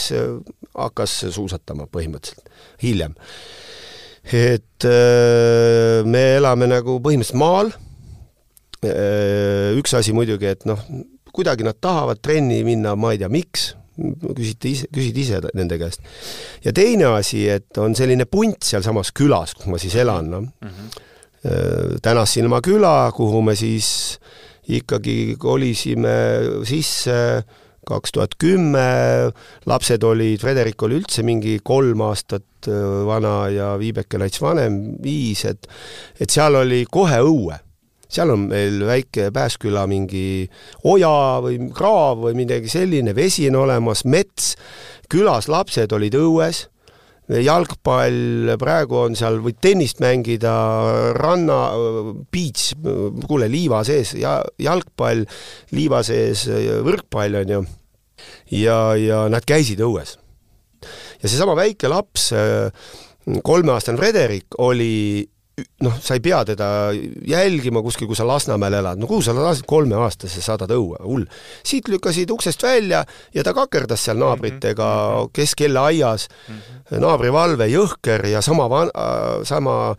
[0.76, 2.46] hakkas suusatama põhimõtteliselt,
[2.82, 3.16] hiljem.
[4.28, 4.84] Et
[6.04, 7.72] me elame nagu põhimõtteliselt maal.
[9.78, 10.78] üks asi muidugi, et noh,
[11.34, 13.72] kuidagi nad tahavad trenni minna, ma ei tea, miks,
[14.36, 16.02] küsite ise, küsid ise nende käest.
[16.64, 20.68] ja teine asi, et on selline punt sealsamas külas, kus ma siis elan, noh mm
[20.68, 21.04] -hmm.
[22.02, 24.18] Tänassilma küla, kuhu me siis
[24.68, 26.18] ikkagi kolisime
[26.66, 27.44] sisse
[27.88, 28.88] kaks tuhat kümme,
[29.66, 32.68] lapsed olid, Frederik oli üldse mingi kolm aastat
[33.06, 35.68] vana ja Viibeke Lats vanem, viis, et
[36.20, 37.56] et seal oli kohe õue.
[38.08, 40.48] Seal on meil väike Pääsküla mingi
[40.88, 44.54] oja või kraav või midagi selline, vesi on olemas, mets,
[45.12, 46.66] külas lapsed olid õues,
[47.28, 50.52] jalgpall, praegu on seal, võid tennist mängida,
[51.18, 51.58] ranna,
[52.32, 52.72] beach,
[53.28, 55.26] kuule, liiva sees ja jalgpall,
[55.76, 56.46] liiva sees
[56.86, 57.60] võrkpall on ju,
[58.56, 60.16] ja, ja nad käisid õues.
[61.20, 62.30] ja seesama väike laps,
[63.44, 65.28] kolmeaastane Frederik oli
[65.84, 66.68] noh, sa ei pea teda
[67.28, 71.26] jälgima kuskil, kui sa Lasnamäel elad, no kuhu sa lasid kolmeaastase saadad õue, hull.
[71.66, 73.04] siit lükkasid uksest välja
[73.34, 75.30] ja ta kakerdas seal naabritega mm -hmm.
[75.32, 77.00] kes kelle aias mm, -hmm.
[77.00, 78.92] naabrivalve jõhker ja sama van-,
[79.44, 79.96] sama,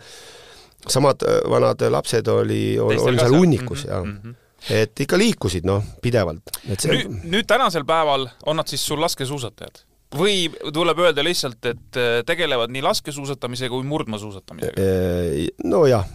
[0.88, 3.96] samad vanad lapsed oli, oli seal hunnikus mm -hmm.
[3.96, 4.36] ja -hmm
[4.70, 6.52] et ikka liikusid, noh, pidevalt.
[6.78, 6.92] See...
[6.92, 9.86] nüüd, nüüd tänasel päeval on nad siis sul laskesuusatajad?
[10.18, 14.82] Või tuleb öelda lihtsalt, et äh, tegelevad nii laskesuusatamise kui murdmaasuusatamisega?
[14.82, 16.08] Äh, nojah,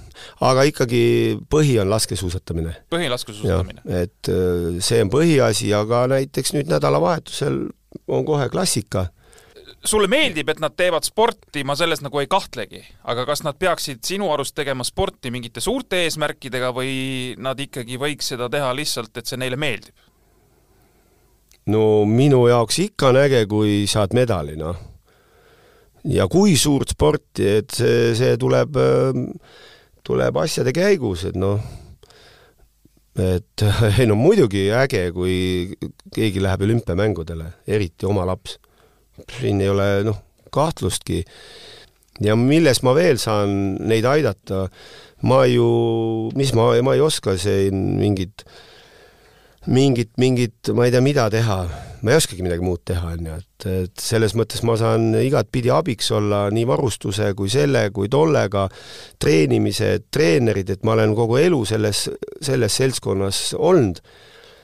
[0.42, 1.02] aga ikkagi
[1.50, 2.74] põhi on laskesuusatamine.
[2.90, 3.84] põhi laskesuusatamine?
[4.02, 7.66] et äh, see on põhiasi, aga näiteks nüüd nädalavahetusel
[8.08, 9.08] on kohe klassika
[9.84, 12.80] sulle meeldib, et nad teevad sporti, ma selles nagu ei kahtlegi,
[13.10, 16.94] aga kas nad peaksid sinu arust tegema sporti mingite suurte eesmärkidega või
[17.42, 19.94] nad ikkagi võiks seda teha lihtsalt, et see neile meeldib?
[21.72, 24.76] No minu jaoks ikka on äge, kui saad medali, noh.
[26.04, 28.76] ja kui suurt sporti, et see, see tuleb,
[30.04, 31.62] tuleb asjade käigus, et noh,
[33.20, 33.64] et
[34.00, 35.36] ei no muidugi äge, kui
[36.14, 38.58] keegi läheb olümpiamängudele, eriti oma laps.
[39.38, 40.20] siin ei ole noh,
[40.52, 41.24] kahtlustki.
[42.20, 44.68] ja milles ma veel saan neid aidata,
[45.22, 48.62] ma ju, mis ma, ma ei oska siin mingit äh,
[49.66, 51.58] mingit, mingit, ma ei tea, mida teha,
[52.04, 55.72] ma ei oskagi midagi muud teha, on ju, et, et selles mõttes ma saan igatpidi
[55.72, 58.66] abiks olla nii varustuse kui selle kui tollega,
[59.22, 62.06] treenimise, treenerid, et ma olen kogu elu selles,
[62.44, 64.02] selles seltskonnas olnud.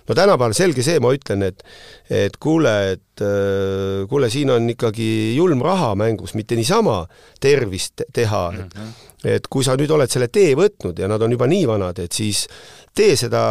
[0.09, 1.65] no tänapäeval selge see, ma ütlen, et
[2.11, 7.05] et kuule, et äh, kuule, siin on ikkagi julm raha mängus, mitte niisama
[7.41, 8.89] tervist teha mm, -hmm.
[9.25, 11.99] et, et kui sa nüüd oled selle tee võtnud ja nad on juba nii vanad,
[11.99, 12.49] et siis
[12.95, 13.43] tee seda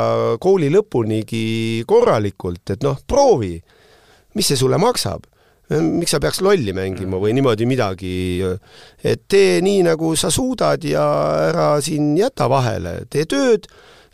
[0.41, 3.55] kooli lõpunigi korralikult, et noh, proovi,
[4.35, 5.25] mis see sulle maksab
[5.69, 8.41] miks sa peaks lolli mängima või niimoodi midagi,
[9.05, 11.05] et tee nii, nagu sa suudad ja
[11.51, 13.67] ära siin jäta vahele, tee tööd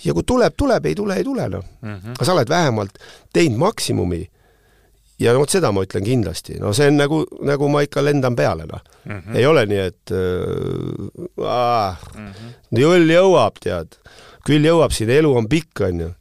[0.04, 2.16] ja kui tuleb, tuleb, ei tule, ei tule, noh mm -hmm..
[2.18, 3.00] aga sa oled vähemalt
[3.34, 4.30] teinud maksimumi.
[5.20, 8.66] ja vot seda ma ütlen kindlasti, no see on nagu, nagu ma ikka lendan peale,
[8.68, 9.20] noh mm.
[9.20, 9.36] -hmm.
[9.38, 12.80] ei ole nii, et äh, mm -hmm.
[12.80, 13.96] jull jõuab, tead
[14.46, 16.14] küll jõuab siin, elu on pikk, on ju.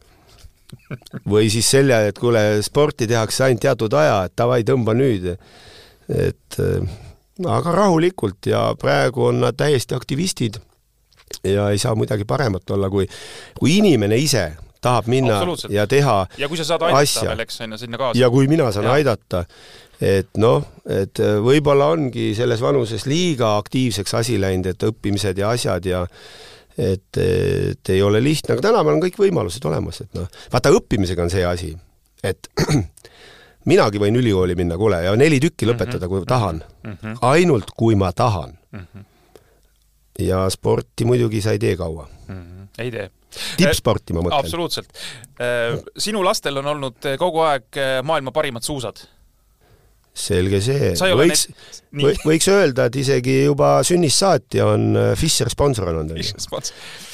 [1.30, 5.34] või siis selle, et kuule, sporti tehakse ainult teatud aja, et davai, tõmba nüüd.
[6.08, 6.94] et äh,
[7.48, 10.58] aga rahulikult ja praegu on nad täiesti aktivistid
[11.44, 13.06] ja ei saa midagi paremat olla, kui,
[13.58, 14.52] kui inimene ise
[14.84, 15.40] tahab minna
[15.72, 17.28] ja teha ja kui sa saad aidata asja.
[17.30, 18.20] veel, eks, on ju, sinna kaasa.
[18.20, 18.96] ja kui mina saan ja.
[18.98, 19.44] aidata,
[20.04, 25.88] et noh, et võib-olla ongi selles vanuses liiga aktiivseks asi läinud, et õppimised ja asjad
[25.88, 26.04] ja
[26.78, 31.24] et, et ei ole lihtne, aga tänapäeval on kõik võimalused olemas, et noh, vaata õppimisega
[31.24, 31.72] on see asi,
[32.24, 32.50] et
[33.70, 36.96] minagi võin ülikooli minna, kuule, ja neli tükki lõpetada, kui tahan mm.
[37.00, 37.18] -hmm.
[37.30, 38.86] ainult kui ma tahan mm.
[38.86, 39.04] -hmm.
[40.26, 42.34] ja sporti muidugi sa ei tee kaua mm.
[42.34, 42.68] -hmm.
[42.78, 43.10] ei tee
[43.56, 44.38] tippsporti ma mõtlen.
[44.38, 44.88] absoluutselt.
[45.42, 49.06] Äh, sinu lastel on olnud kogu aeg äh, maailma parimad suusad
[50.14, 51.48] selge see, võiks,
[52.22, 56.14] võiks öelda, et isegi juba sünnist saati on äh, Fischer sponsor olnud.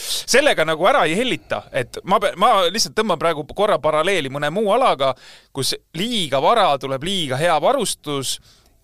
[0.05, 4.69] sellega nagu ära ei hellita, et ma, ma lihtsalt tõmban praegu korra paralleeli mõne muu
[4.77, 5.15] alaga,
[5.53, 8.37] kus liiga vara tuleb liiga hea varustus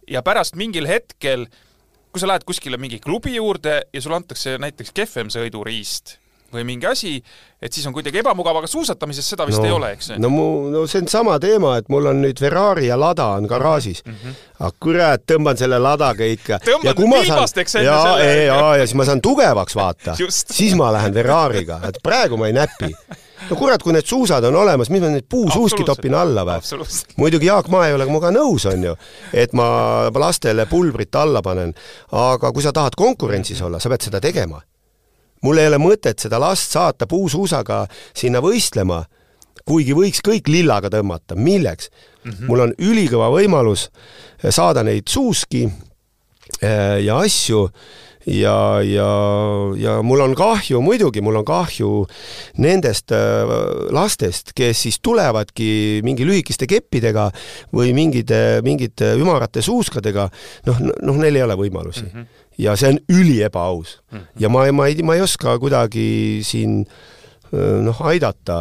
[0.09, 1.45] ja pärast mingil hetkel,
[2.09, 6.17] kui sa lähed kuskile mingi klubi juurde ja sulle antakse näiteks kehvem sõiduriist
[6.53, 7.13] või mingi asi,
[7.63, 10.13] et siis on kuidagi ebamugav, aga suusatamises seda vist no, ei ole, eks?
[10.23, 13.49] no mu, no see on sama teema, et mul on nüüd Ferrari ja Lada on
[13.51, 14.15] garaažis mm.
[14.23, 14.41] -hmm.
[14.61, 16.61] aga kurat, tõmban selle Ladaga ikka.
[16.65, 18.45] tõmbad viimasteks enne ja, selle.
[18.45, 22.57] ja, ja siis ma saan tugevaks vaata siis ma lähen Ferrari'ga, et praegu ma ei
[22.57, 22.95] näpi
[23.51, 26.87] no kurat, kui need suusad on olemas, mis ma neid puusuuski topin alla või?
[27.17, 28.95] muidugi Jaak Ma ei ole minuga nõus, on ju,
[29.35, 29.67] et ma
[30.15, 31.75] lastele pulbrit alla panen,
[32.13, 34.61] aga kui sa tahad konkurentsis olla, sa pead seda tegema
[35.47, 37.85] mul ei ole mõtet seda last saata puusuusaga
[38.17, 39.05] sinna võistlema,
[39.67, 42.33] kuigi võiks kõik lillaga tõmmata, milleks mm?
[42.33, 42.49] -hmm.
[42.51, 43.89] mul on ülikõva võimalus
[44.43, 45.67] saada neid suuski
[46.63, 47.67] äh, ja asju
[48.27, 49.09] ja, ja,
[49.79, 51.91] ja mul on kahju, muidugi mul on kahju
[52.63, 53.55] nendest äh,
[53.95, 57.31] lastest, kes siis tulevadki mingi lühikeste keppidega
[57.75, 60.29] või mingite, mingite ümarate suuskadega,
[60.67, 62.11] noh, noh, neil ei ole võimalusi mm.
[62.15, 64.19] -hmm ja see on üli ebaaus mm.
[64.19, 64.41] -hmm.
[64.41, 66.85] ja ma, ma ei, ma ei oska kuidagi siin
[67.83, 68.57] noh, aidata,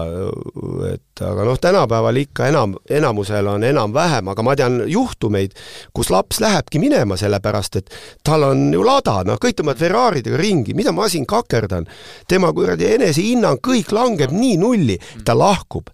[0.92, 5.56] et aga noh, tänapäeval ikka enam, enamusel on enam-vähem, aga ma tean juhtumeid,
[5.96, 10.78] kus laps lähebki minema sellepärast, et tal on ju lada, noh, kõik tõmbavad Ferraridega ringi,
[10.78, 11.88] mida ma siin kakerdan.
[12.28, 15.90] tema kuradi enesehinnang, kõik langeb nii nulli, ta lahkub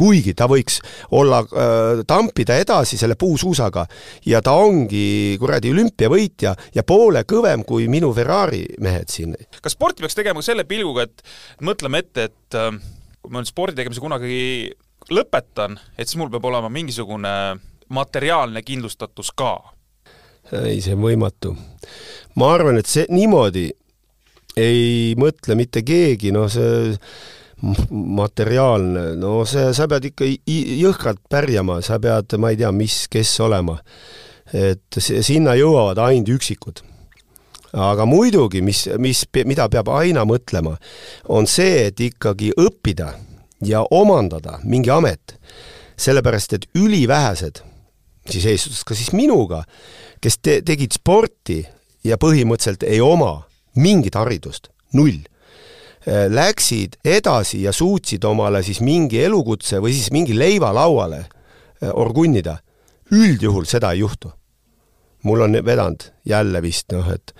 [0.00, 0.80] kuigi ta võiks
[1.16, 3.86] olla äh,, tampida edasi selle puusuusaga
[4.26, 9.36] ja ta ongi kuradi olümpiavõitja ja poole kõvem kui minu Ferrari mehed siin.
[9.60, 11.24] kas sporti peaks tegema selle pilguga, et
[11.66, 12.70] mõtleme ette, et äh,
[13.20, 14.70] kui ma nüüd spordi tegemise kunagi
[15.10, 17.34] lõpetan, et siis mul peab olema mingisugune
[17.90, 19.54] materiaalne kindlustatus ka?
[20.50, 21.54] ei, see on võimatu.
[22.40, 23.68] ma arvan, et see niimoodi
[24.58, 26.96] ei mõtle mitte keegi, noh see
[27.90, 33.34] materiaalne, no see, sa pead ikka jõhkralt pärjama, sa pead, ma ei tea, mis, kes
[33.44, 33.78] olema.
[34.50, 36.80] et sinna jõuavad ainult üksikud.
[37.72, 40.76] aga muidugi, mis, mis, mida peab aina mõtlema,
[41.28, 43.12] on see, et ikkagi õppida
[43.62, 45.36] ja omandada mingi amet,
[46.00, 47.62] sellepärast et ülivähesed,
[48.26, 49.62] siis eesotsas ka siis minuga,
[50.20, 51.60] kes te-, tegid sporti
[52.04, 53.44] ja põhimõtteliselt ei oma
[53.76, 55.20] mingit haridust, null
[56.06, 62.56] läksid edasi ja suutsid omale siis mingi elukutse või siis mingi leiva lauale äh, orgunnida,
[63.12, 64.32] üldjuhul seda ei juhtu.
[65.22, 67.34] mul on vedanud jälle vist noh, et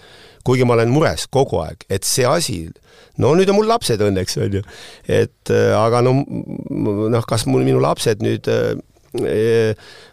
[0.44, 2.68] kuigi ma olen mures kogu aeg, et see asi,
[3.16, 4.62] no nüüd on mul lapsed õnneks, on ju,
[5.08, 8.48] et äh, aga no noh, kas mul, minu lapsed nüüd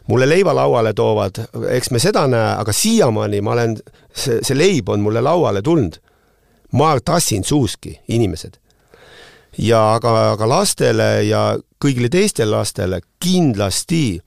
[0.08, 1.38] mulle leiva lauale toovad,
[1.70, 3.76] eks me seda näe, aga siiamaani ma olen,
[4.10, 6.00] see, see leib on mulle lauale tulnud
[6.78, 8.58] ma tassin suuski inimesed.
[9.58, 14.20] ja aga, aga lastele ja kõigile teistele lastele kindlasti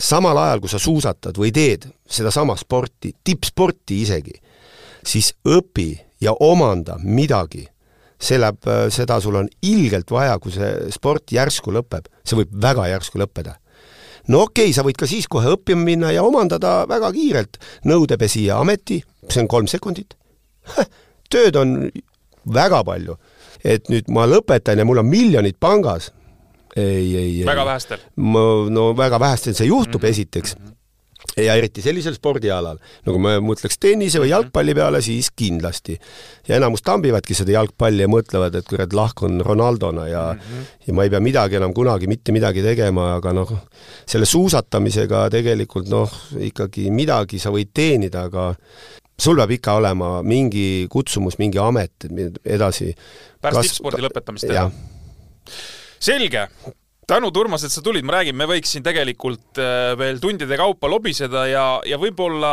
[0.00, 4.34] samal ajal, kui sa suusatad või teed sedasama sporti, tippsporti isegi,
[5.06, 7.68] siis õpi ja omanda midagi.
[8.18, 12.86] see läheb, seda sul on ilgelt vaja, kui see sport järsku lõpeb, see võib väga
[12.88, 13.58] järsku lõppeda
[14.28, 18.56] no okei okay,, sa võid ka siis kohe õppima minna ja omandada väga kiirelt nõudepesija
[18.56, 20.16] ameti, see on kolm sekundit
[21.32, 21.78] tööd on
[22.54, 23.16] väga palju.
[23.64, 26.12] et nüüd ma lõpetan ja mul on miljonid pangas,
[26.76, 27.46] ei, ei, ei.
[27.46, 28.00] väga vähestel?
[28.16, 28.40] ma,
[28.70, 30.10] no väga vähestel see juhtub mm -hmm.
[30.10, 30.56] esiteks
[31.36, 34.34] ja eriti sellisel spordialal, nagu ma mõtleks tennise või mhm.
[34.34, 35.98] jalgpalli peale, siis kindlasti.
[36.48, 40.66] ja enamus tambivadki seda jalgpalli ja mõtlevad, et kurat, lahkun Ronaldona ja mm -hmm.
[40.86, 43.52] ja ma ei pea midagi enam kunagi mitte midagi tegema, aga noh,
[44.06, 48.54] selle suusatamisega tegelikult noh, ikkagi midagi sa võid teenida, aga
[49.18, 52.08] sul peab ikka olema mingi kutsumus, mingi amet
[52.44, 52.92] edasi.
[53.40, 53.70] pärast kas...
[53.70, 54.66] tippspordi lõpetamist teha?
[56.06, 56.42] selge,
[57.08, 60.90] tänud, Urmas, et sa tulid, ma räägin, me võiks siin tegelikult äh, veel tundide kaupa
[60.90, 62.52] lobiseda ja, ja võib-olla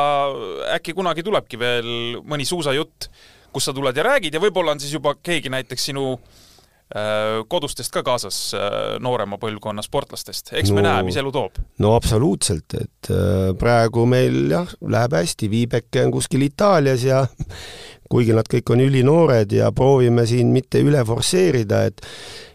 [0.77, 1.91] äkki kunagi tulebki veel
[2.23, 3.09] mõni suusajutt,
[3.53, 6.42] kus sa tuled ja räägid ja võib-olla on siis juba keegi näiteks sinu Äh,
[7.49, 11.57] kodustest ka kaasas äh, noorema põlvkonna sportlastest, eks no, me näe, mis elu toob.
[11.81, 17.23] no absoluutselt, et äh, praegu meil jah, läheb hästi, Viibeke on kuskil Itaalias ja
[18.13, 22.03] kuigi nad kõik on ülinoored ja proovime siin mitte üle forsseerida, et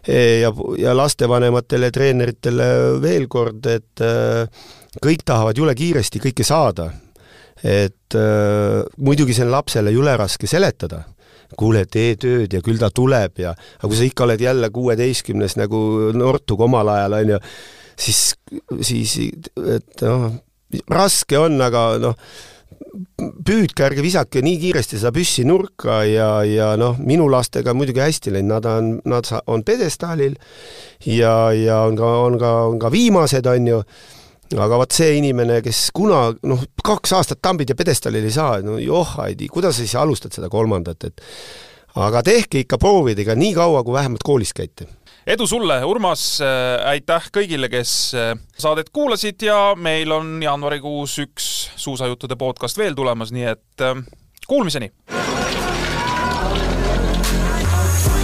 [0.07, 2.67] ja, ja lastevanematele, treeneritele
[3.03, 3.99] veel kord, et
[5.03, 6.87] kõik tahavad jule kiiresti kõike saada.
[7.59, 8.15] et
[9.03, 11.03] muidugi see on lapsele jule raske seletada
[11.57, 15.57] kuule, tee tööd ja küll ta tuleb ja aga kui sa ikka oled jälle kuueteistkümnes
[15.59, 15.79] nagu
[16.17, 17.41] Nortug omal ajal, on ju,
[17.99, 18.21] siis,
[18.85, 19.17] siis
[19.77, 20.29] et noh,
[20.93, 22.17] raske on, aga noh,
[23.45, 28.33] püüdke, ärge visake nii kiiresti seda püssi nurka ja, ja noh, minu lastega muidugi hästi
[28.35, 30.37] läinud, nad on, nad on pjedestaalil
[31.09, 33.81] ja, ja on ka, on ka, on ka viimased, on ju
[34.57, 38.79] aga vot see inimene, kes kuna noh, kaks aastat tambid ja pjedestaalil ei saa, no
[38.81, 41.21] joh, Heidi, kuidas sa siis alustad seda kolmandat, et
[41.99, 44.87] aga tehke ikka proovidega nii kaua, kui vähemalt koolis käite.
[45.29, 51.69] edu sulle, Urmas, äh, aitäh kõigile, kes äh, saadet kuulasid ja meil on jaanuarikuus üks
[51.75, 54.01] suusajuttude podcast veel tulemas, nii et äh,
[54.47, 54.93] kuulmiseni!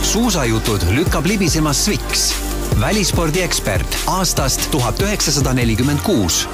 [0.06, 2.30] suusajutud lükkab libisema Sviks
[2.80, 6.46] välispordiekspert aastast tuhat üheksasada nelikümmend kuus